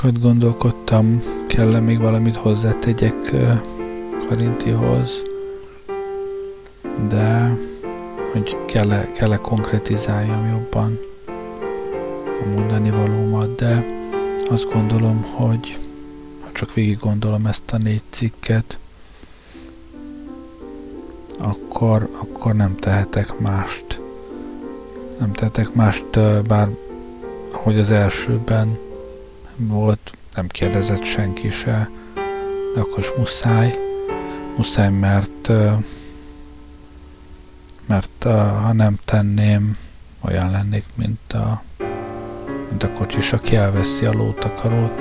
Sokat 0.07 0.21
gondolkodtam, 0.21 1.21
kell-e 1.47 1.79
még 1.79 1.99
valamit 1.99 2.35
hozzátegyek 2.35 3.31
Karintihoz, 4.27 5.23
de 7.09 7.57
hogy 8.31 8.57
kell-e, 8.65 9.11
kell-e 9.11 9.37
konkretizáljam 9.37 10.47
jobban 10.47 10.99
a 12.41 12.55
mondani 12.55 12.89
valómat, 12.89 13.55
de 13.55 13.85
azt 14.49 14.71
gondolom, 14.73 15.21
hogy 15.21 15.77
ha 16.41 16.51
csak 16.51 16.73
végig 16.73 16.97
gondolom 16.97 17.45
ezt 17.45 17.71
a 17.71 17.77
négy 17.77 18.03
cikket, 18.09 18.79
akkor, 21.39 22.09
akkor 22.21 22.55
nem 22.55 22.75
tehetek 22.75 23.39
mást. 23.39 23.99
Nem 25.19 25.33
tehetek 25.33 25.73
mást, 25.73 26.19
bár 26.47 26.69
ahogy 27.51 27.79
az 27.79 27.91
elsőben 27.91 28.85
volt, 29.57 30.17
nem 30.35 30.47
kérdezett 30.47 31.03
senki 31.03 31.49
se, 31.49 31.89
de 32.73 32.79
akkor 32.79 32.99
is 32.99 33.11
muszáj, 33.17 33.77
Muszáj, 34.57 34.89
mert 34.89 35.51
mert 37.85 38.23
ha 38.63 38.73
nem 38.73 38.97
tenném, 39.05 39.77
olyan 40.21 40.51
lennék, 40.51 40.85
mint 40.95 41.33
a, 41.33 41.63
mint 42.69 42.83
a 42.83 42.91
kocsis, 42.91 43.33
aki 43.33 43.55
elveszi 43.55 44.05
a 44.05 44.13
lótakarót. 44.13 44.91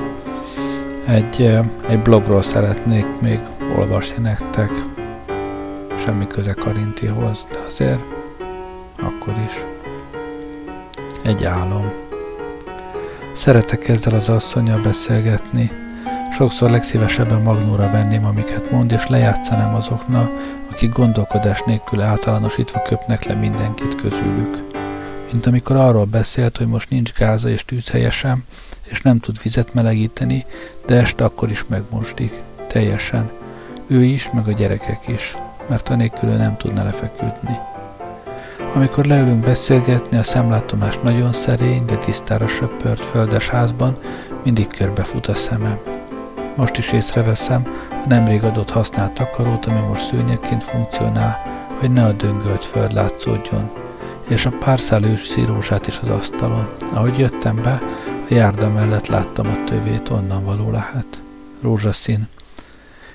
Egy, 1.07 1.43
egy 1.89 2.03
blogról 2.03 2.43
szeretnék 2.43 3.07
még 3.21 3.41
olvasni 3.77 4.23
nektek, 4.23 4.71
semmi 5.99 6.27
köze 6.27 6.53
Karintihoz, 6.53 7.47
de 7.51 7.59
azért 7.67 8.01
akkor 8.97 9.35
is. 9.47 9.53
Egy 11.25 11.45
álom. 11.45 12.06
Szeretek 13.37 13.89
ezzel 13.89 14.15
az 14.15 14.29
asszonyjal 14.29 14.81
beszélgetni, 14.81 15.71
sokszor 16.33 16.71
legszívesebben 16.71 17.43
magnóra 17.43 17.91
venném, 17.91 18.25
amiket 18.25 18.71
mond, 18.71 18.93
és 18.93 19.07
lejátszanám 19.07 19.75
azoknak, 19.75 20.31
akik 20.71 20.93
gondolkodás 20.93 21.63
nélkül 21.67 22.01
általánosítva 22.01 22.83
köpnek 22.83 23.25
le 23.25 23.35
mindenkit 23.35 23.95
közülük. 23.95 24.63
Mint 25.33 25.47
amikor 25.47 25.77
arról 25.77 26.05
beszélt, 26.05 26.57
hogy 26.57 26.67
most 26.67 26.91
nincs 26.91 27.13
gáza 27.13 27.49
és 27.49 27.65
tűzhelye 27.65 28.13
és 28.85 29.01
nem 29.03 29.19
tud 29.19 29.43
vizet 29.43 29.75
melegíteni, 29.75 30.45
de 30.87 30.95
este 30.95 31.25
akkor 31.25 31.51
is 31.51 31.65
megmosdik. 31.67 32.33
Teljesen. 32.67 33.31
Ő 33.87 34.05
is, 34.05 34.31
meg 34.33 34.49
a 34.49 34.53
gyerekek 34.53 35.09
is, 35.09 35.37
mert 35.67 35.89
anélkül 35.89 36.29
ő 36.29 36.37
nem 36.37 36.57
tudna 36.57 36.85
lefeküdni. 36.85 37.59
Amikor 38.77 39.05
leülünk 39.05 39.45
beszélgetni, 39.45 40.17
a 40.17 40.23
szemlátomás 40.23 40.99
nagyon 41.03 41.33
szerény, 41.33 41.85
de 41.85 41.97
tisztára 41.97 42.47
söpört 42.47 43.05
földes 43.05 43.49
házban, 43.49 43.99
mindig 44.45 44.67
körbefut 44.67 45.27
a 45.27 45.35
szemem. 45.35 45.79
Most 46.57 46.79
is 46.79 46.93
észreveszem 46.93 47.63
a 47.91 48.09
nemrég 48.09 48.43
adott 48.43 48.71
használt 48.71 49.13
takarót, 49.13 49.67
ami 49.67 49.81
most 49.81 50.07
szőnyegként 50.07 50.65
funkcionál, 50.65 51.39
hogy 51.81 51.91
ne 51.91 52.05
a 52.05 52.13
döngölt 52.13 52.65
föld 52.65 52.93
látszódjon, 52.93 53.71
és 54.29 54.47
a 54.47 54.51
pár 54.51 54.81
szál 54.81 55.17
szírózsát 55.17 55.87
is 55.87 55.99
az 55.99 56.09
asztalon. 56.09 56.69
Ahogy 56.93 57.19
jöttem 57.19 57.63
be, 57.63 57.83
a 58.29 58.35
járda 58.35 58.69
mellett 58.69 59.07
láttam 59.07 59.47
a 59.47 59.65
tövét, 59.65 60.11
onnan 60.11 60.45
való 60.45 60.71
lehet. 60.71 61.21
Rózsaszín. 61.63 62.29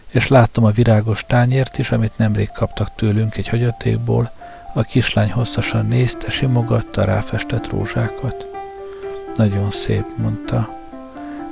És 0.08 0.28
láttam 0.28 0.64
a 0.64 0.72
virágos 0.72 1.26
tányért 1.28 1.78
is, 1.78 1.92
amit 1.92 2.18
nemrég 2.18 2.50
kaptak 2.52 2.96
tőlünk 2.96 3.38
egy 3.38 3.48
hagyatékból, 3.48 4.32
a 4.74 4.82
kislány 4.82 5.32
hosszasan 5.32 5.86
nézte, 5.86 6.30
simogatta 6.30 7.02
a 7.02 7.06
ráfestett 7.06 7.70
rózsákat. 7.70 8.46
Nagyon 9.36 9.72
szép, 9.72 10.06
mondta. 10.16 10.70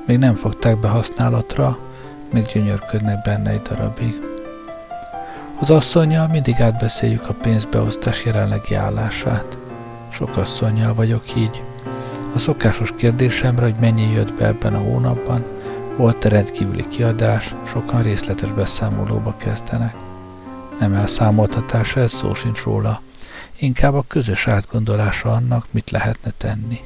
Még 0.05 0.17
nem 0.17 0.36
fogták 0.36 0.78
be 0.78 0.88
használatra, 0.88 1.78
még 2.34 2.45
gyönyörködnek 2.53 3.22
benne 3.22 3.49
egy 3.49 3.61
darabig. 3.61 4.22
Az 5.59 5.70
asszonyjal 5.70 6.28
mindig 6.28 6.61
átbeszéljük 6.61 7.30
a 7.30 7.34
pénzbeosztás 7.34 8.26
jelenlegi 8.26 8.76
állását. 8.76 9.57
Sok 10.09 10.38
asszonyjal 10.38 10.93
vagyok 10.93 11.36
így. 11.36 11.63
A 12.36 12.39
szokásos 12.39 12.93
kérdésemre, 12.95 13.63
hogy 13.63 13.76
mennyi 13.80 14.11
jött 14.11 14.34
be 14.34 14.45
ebben 14.45 14.74
a 14.74 14.80
hónapban, 14.80 15.45
volt-e 15.97 16.30
rendkívüli 16.30 16.88
kiadás, 16.88 17.55
sokan 17.65 18.01
részletes 18.01 18.51
beszámolóba 18.51 19.36
kezdenek. 19.38 19.95
Nem 20.80 20.93
elszámoltatás, 20.93 21.95
ez 21.95 22.11
szó 22.11 22.34
sincs 22.34 22.63
róla. 22.63 23.01
Inkább 23.62 23.93
a 23.93 24.03
közös 24.07 24.47
átgondolása 24.47 25.32
annak, 25.32 25.66
mit 25.72 25.89
lehetne 25.89 26.32
tenni. 26.38 26.80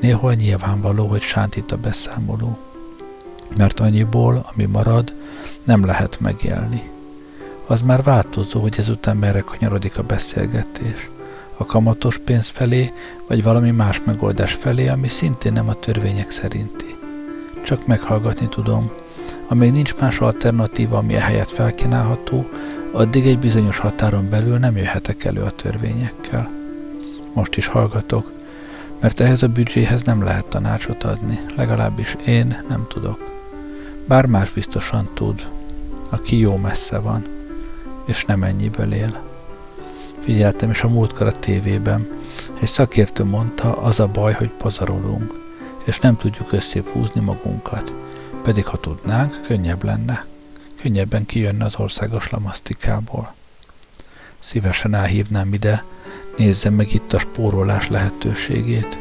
Néhol 0.00 0.34
nyilvánvaló, 0.34 1.06
hogy 1.06 1.20
sántít 1.20 1.72
a 1.72 1.76
beszámoló. 1.76 2.58
Mert 3.56 3.80
annyiból, 3.80 4.46
ami 4.52 4.64
marad, 4.64 5.12
nem 5.64 5.84
lehet 5.84 6.20
megélni. 6.20 6.90
Az 7.66 7.80
már 7.80 8.02
változó, 8.02 8.60
hogy 8.60 8.74
ezután 8.78 9.16
merre 9.16 9.40
kanyarodik 9.40 9.98
a 9.98 10.02
beszélgetés. 10.02 11.10
A 11.56 11.64
kamatos 11.64 12.18
pénz 12.18 12.48
felé, 12.48 12.92
vagy 13.28 13.42
valami 13.42 13.70
más 13.70 14.00
megoldás 14.04 14.52
felé, 14.52 14.88
ami 14.88 15.08
szintén 15.08 15.52
nem 15.52 15.68
a 15.68 15.74
törvények 15.74 16.30
szerinti. 16.30 16.96
Csak 17.64 17.86
meghallgatni 17.86 18.48
tudom. 18.48 18.90
Amíg 19.48 19.72
nincs 19.72 19.94
más 19.94 20.20
alternatíva, 20.20 20.96
ami 20.96 21.14
ehelyett 21.14 21.50
felkínálható, 21.50 22.48
addig 22.92 23.26
egy 23.26 23.38
bizonyos 23.38 23.78
határon 23.78 24.28
belül 24.30 24.58
nem 24.58 24.76
jöhetek 24.76 25.24
elő 25.24 25.42
a 25.42 25.50
törvényekkel. 25.50 26.50
Most 27.32 27.56
is 27.56 27.66
hallgatok, 27.66 28.32
mert 29.00 29.20
ehhez 29.20 29.42
a 29.42 29.48
büdzséhez 29.48 30.02
nem 30.02 30.22
lehet 30.22 30.46
tanácsot 30.46 31.04
adni, 31.04 31.40
legalábbis 31.56 32.16
én 32.26 32.64
nem 32.68 32.86
tudok. 32.88 33.30
Bár 34.06 34.26
más 34.26 34.50
biztosan 34.50 35.08
tud, 35.14 35.46
aki 36.10 36.38
jó 36.38 36.56
messze 36.56 36.98
van, 36.98 37.22
és 38.04 38.24
nem 38.24 38.42
ennyiből 38.42 38.92
él. 38.92 39.20
Figyeltem 40.20 40.70
is 40.70 40.82
a 40.82 40.88
múltkor 40.88 41.26
a 41.26 41.32
tévében. 41.32 42.08
Egy 42.60 42.68
szakértő 42.68 43.24
mondta, 43.24 43.72
az 43.72 44.00
a 44.00 44.06
baj, 44.06 44.32
hogy 44.32 44.50
pazarolunk, 44.50 45.34
és 45.84 45.98
nem 45.98 46.16
tudjuk 46.16 46.52
összép 46.52 46.88
húzni 46.88 47.20
magunkat. 47.20 47.92
Pedig 48.42 48.66
ha 48.66 48.76
tudnánk, 48.76 49.40
könnyebb 49.46 49.84
lenne. 49.84 50.24
Könnyebben 50.82 51.26
kijönne 51.26 51.64
az 51.64 51.74
országos 51.76 52.30
lamasztikából. 52.30 53.34
Szívesen 54.38 54.94
elhívnám 54.94 55.52
ide, 55.52 55.84
nézzem 56.36 56.74
meg 56.74 56.94
itt 56.94 57.12
a 57.12 57.18
spórolás 57.18 57.88
lehetőségét. 57.88 58.98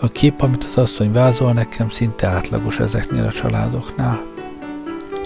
A 0.00 0.08
kép, 0.08 0.40
amit 0.42 0.64
az 0.64 0.76
asszony 0.76 1.12
vázol 1.12 1.52
nekem, 1.52 1.88
szinte 1.88 2.26
átlagos 2.26 2.78
ezeknél 2.78 3.24
a 3.24 3.32
családoknál. 3.32 4.22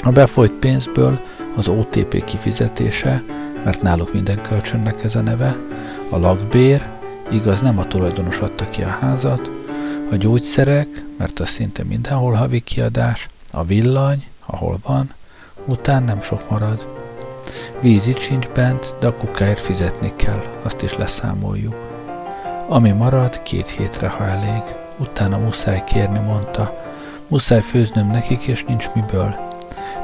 A 0.03 0.11
befolyt 0.11 0.53
pénzből 0.53 1.20
az 1.57 1.68
OTP 1.68 2.24
kifizetése, 2.24 3.22
mert 3.64 3.83
náluk 3.83 4.12
minden 4.12 4.43
kölcsönnek 4.43 5.05
ez 5.05 5.14
a 5.14 5.20
neve, 5.20 5.57
a 6.09 6.18
lakbér, 6.18 6.87
igaz 7.31 7.61
nem 7.61 7.79
a 7.79 7.87
tulajdonos 7.87 8.39
adta 8.39 8.68
ki 8.68 8.83
a 8.83 8.89
házat, 8.89 9.51
a 10.11 10.16
gyógyszerek, 10.16 11.05
mert 11.16 11.41
az 11.41 11.49
szinte 11.49 11.85
mindenhol 11.85 12.33
havi 12.33 12.61
kiadás, 12.61 13.29
a 13.53 13.64
villany, 13.64 14.26
ahol 14.47 14.79
van, 14.83 15.16
után 15.68 16.02
nem 16.02 16.20
sok 16.20 16.50
marad. 16.50 16.86
Víz 17.80 18.06
itt 18.06 18.18
sincs 18.18 18.48
bent, 18.48 18.94
de 19.00 19.06
a 19.06 19.14
kukáért 19.14 19.60
fizetni 19.60 20.12
kell, 20.16 20.42
azt 20.62 20.82
is 20.82 20.96
leszámoljuk. 20.96 21.74
Ami 22.68 22.90
marad, 22.90 23.42
két 23.42 23.68
hétre, 23.68 24.08
ha 24.08 24.24
elég. 24.24 24.62
Utána 24.98 25.38
muszáj 25.38 25.84
kérni, 25.84 26.18
mondta. 26.18 26.84
Muszáj 27.28 27.60
főznöm 27.60 28.10
nekik, 28.10 28.46
és 28.46 28.64
nincs 28.64 28.90
miből. 28.94 29.34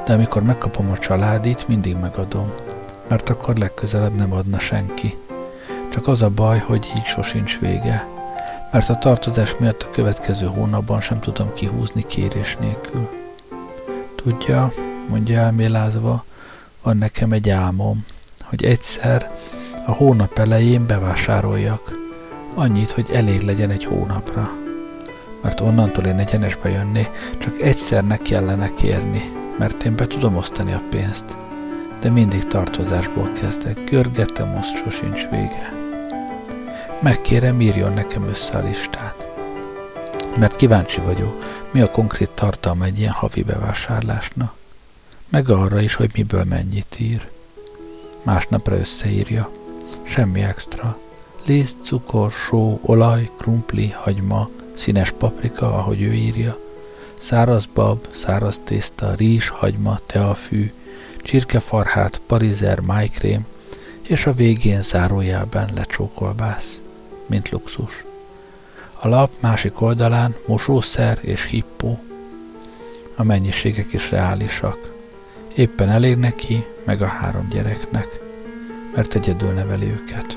De 0.07 0.13
amikor 0.13 0.43
megkapom 0.43 0.91
a 0.91 0.99
családit, 0.99 1.69
mindig 1.69 1.97
megadom. 1.97 2.53
Mert 3.09 3.29
akkor 3.29 3.57
legközelebb 3.57 4.15
nem 4.15 4.33
adna 4.33 4.59
senki. 4.59 5.19
Csak 5.89 6.09
az 6.09 6.23
a 6.23 6.31
baj, 6.31 6.59
hogy 6.59 6.93
így 6.97 7.05
sosincs 7.05 7.59
vége. 7.59 8.07
Mert 8.73 8.89
a 8.89 8.99
tartozás 8.99 9.57
miatt 9.59 9.83
a 9.83 9.91
következő 9.91 10.47
hónapban 10.47 11.01
sem 11.01 11.21
tudom 11.21 11.55
kihúzni 11.55 12.07
kérés 12.07 12.57
nélkül. 12.61 13.09
Tudja, 14.17 14.73
mondja 15.09 15.39
elmélázva, 15.39 16.25
van 16.83 16.97
nekem 16.97 17.33
egy 17.33 17.51
álmom, 17.51 18.05
hogy 18.43 18.65
egyszer 18.65 19.31
a 19.87 19.93
hónap 19.93 20.39
elején 20.39 20.87
bevásároljak. 20.87 21.93
Annyit, 22.55 22.91
hogy 22.91 23.11
elég 23.13 23.41
legyen 23.41 23.71
egy 23.71 23.85
hónapra. 23.85 24.51
Mert 25.43 25.61
onnantól 25.61 26.05
én 26.05 26.19
egyenesbe 26.19 26.69
jönni, 26.69 27.07
csak 27.39 27.61
egyszer 27.61 28.05
ne 28.05 28.17
kellene 28.17 28.71
kérni, 28.75 29.23
mert 29.59 29.83
én 29.83 29.97
be 29.97 30.07
tudom 30.07 30.37
osztani 30.37 30.73
a 30.73 30.83
pénzt. 30.91 31.25
De 32.01 32.11
mindig 32.11 32.47
tartozásból 32.47 33.33
kezdek, 33.33 33.85
görgetem, 33.91 34.57
azt 34.57 34.77
sosincs 34.77 35.29
vége. 35.29 35.73
Megkérem, 37.01 37.61
írjon 37.61 37.93
nekem 37.93 38.29
össze 38.29 38.59
a 38.59 38.63
listát. 38.63 39.27
Mert 40.39 40.57
kíváncsi 40.57 41.01
vagyok, 41.01 41.45
mi 41.71 41.81
a 41.81 41.91
konkrét 41.91 42.31
tartalma 42.31 42.85
egy 42.85 42.99
ilyen 42.99 43.13
havi 43.13 43.43
bevásárlásnak 43.43 44.55
meg 45.35 45.49
arra 45.49 45.81
is, 45.81 45.95
hogy 45.95 46.11
miből 46.15 46.45
mennyit 46.45 47.01
ír. 47.01 47.29
Másnapra 48.23 48.79
összeírja. 48.79 49.51
Semmi 50.03 50.43
extra. 50.43 50.99
Liszt, 51.47 51.77
cukor, 51.83 52.31
só, 52.31 52.81
olaj, 52.83 53.31
krumpli, 53.39 53.91
hagyma, 53.91 54.49
színes 54.75 55.11
paprika, 55.11 55.67
ahogy 55.79 56.03
ő 56.03 56.13
írja. 56.13 56.59
Száraz 57.19 57.67
bab, 57.67 58.07
száraz 58.11 58.61
tészta, 58.65 59.15
rizs, 59.15 59.49
hagyma, 59.49 60.01
teafű, 60.07 60.73
csirkefarhát, 61.23 62.21
parizer, 62.27 62.81
májkrém, 62.81 63.47
és 64.03 64.27
a 64.27 64.33
végén 64.33 64.83
zárójában 64.83 65.69
lecsókolbász, 65.75 66.81
mint 67.27 67.51
luxus. 67.51 68.05
A 69.01 69.09
lap 69.09 69.31
másik 69.41 69.81
oldalán 69.81 70.35
mosószer 70.47 71.19
és 71.21 71.45
hippó. 71.45 71.99
A 73.17 73.23
mennyiségek 73.23 73.93
is 73.93 74.11
reálisak. 74.11 74.94
Éppen 75.55 75.89
elég 75.89 76.17
neki, 76.17 76.65
meg 76.85 77.03
a 77.03 77.07
három 77.07 77.49
gyereknek, 77.49 78.09
mert 78.95 79.15
egyedül 79.15 79.51
neveli 79.51 79.87
őket. 79.87 80.37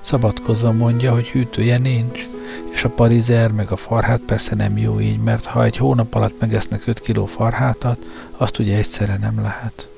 Szabadkozva 0.00 0.72
mondja, 0.72 1.12
hogy 1.12 1.28
hűtője 1.28 1.78
nincs, 1.78 2.28
és 2.72 2.84
a 2.84 2.88
parizer 2.88 3.50
meg 3.50 3.70
a 3.70 3.76
farhát 3.76 4.20
persze 4.20 4.54
nem 4.54 4.78
jó 4.78 5.00
így, 5.00 5.18
mert 5.18 5.44
ha 5.44 5.64
egy 5.64 5.76
hónap 5.76 6.14
alatt 6.14 6.40
megesznek 6.40 6.86
5 6.86 7.00
kiló 7.00 7.26
farhátat, 7.26 7.98
azt 8.36 8.58
ugye 8.58 8.76
egyszerre 8.76 9.16
nem 9.16 9.42
lehet. 9.42 9.88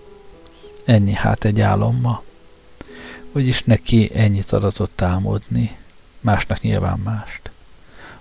Ennyi 0.84 1.12
hát 1.12 1.44
egy 1.44 1.60
álom 1.60 2.00
ma. 2.00 2.22
Vagyis 3.32 3.62
neki 3.62 4.10
ennyit 4.14 4.52
adatott 4.52 5.02
álmodni, 5.02 5.76
másnak 6.20 6.60
nyilván 6.60 6.98
mást. 7.04 7.50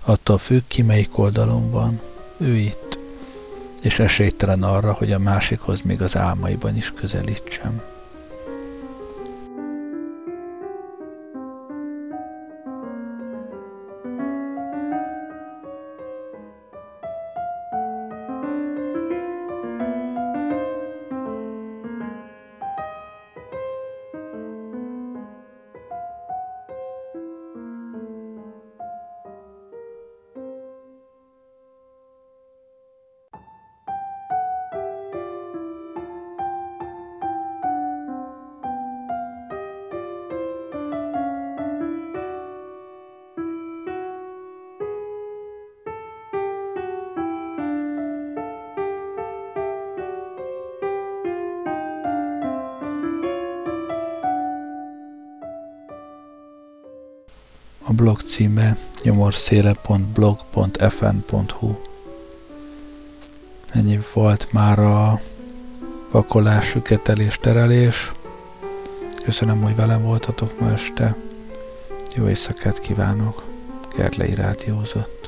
Attól 0.00 0.38
függ 0.38 0.62
ki 0.66 0.82
melyik 0.82 1.18
oldalon 1.18 1.70
van, 1.70 2.00
ő 2.36 2.56
itt, 2.56 2.87
és 3.80 3.98
esélytelen 3.98 4.62
arra, 4.62 4.92
hogy 4.92 5.12
a 5.12 5.18
másikhoz 5.18 5.80
még 5.80 6.02
az 6.02 6.16
álmaiban 6.16 6.76
is 6.76 6.92
közelítsem. 6.92 7.82
Blog 57.98 58.20
címe 58.20 58.76
nyomorszéle.blog.fn.hu 59.02 61.74
Ennyi 63.72 64.00
volt 64.14 64.52
már 64.52 64.78
a 64.78 65.20
pakolás, 66.10 66.66
süketelés, 66.66 67.38
terelés. 67.38 68.12
Köszönöm, 69.24 69.62
hogy 69.62 69.76
velem 69.76 70.02
voltatok 70.02 70.60
ma 70.60 70.72
este. 70.72 71.16
Jó 72.14 72.28
éjszakát 72.28 72.80
kívánok. 72.80 73.42
Gerlei 73.96 74.34
rádiózott. 74.34 75.27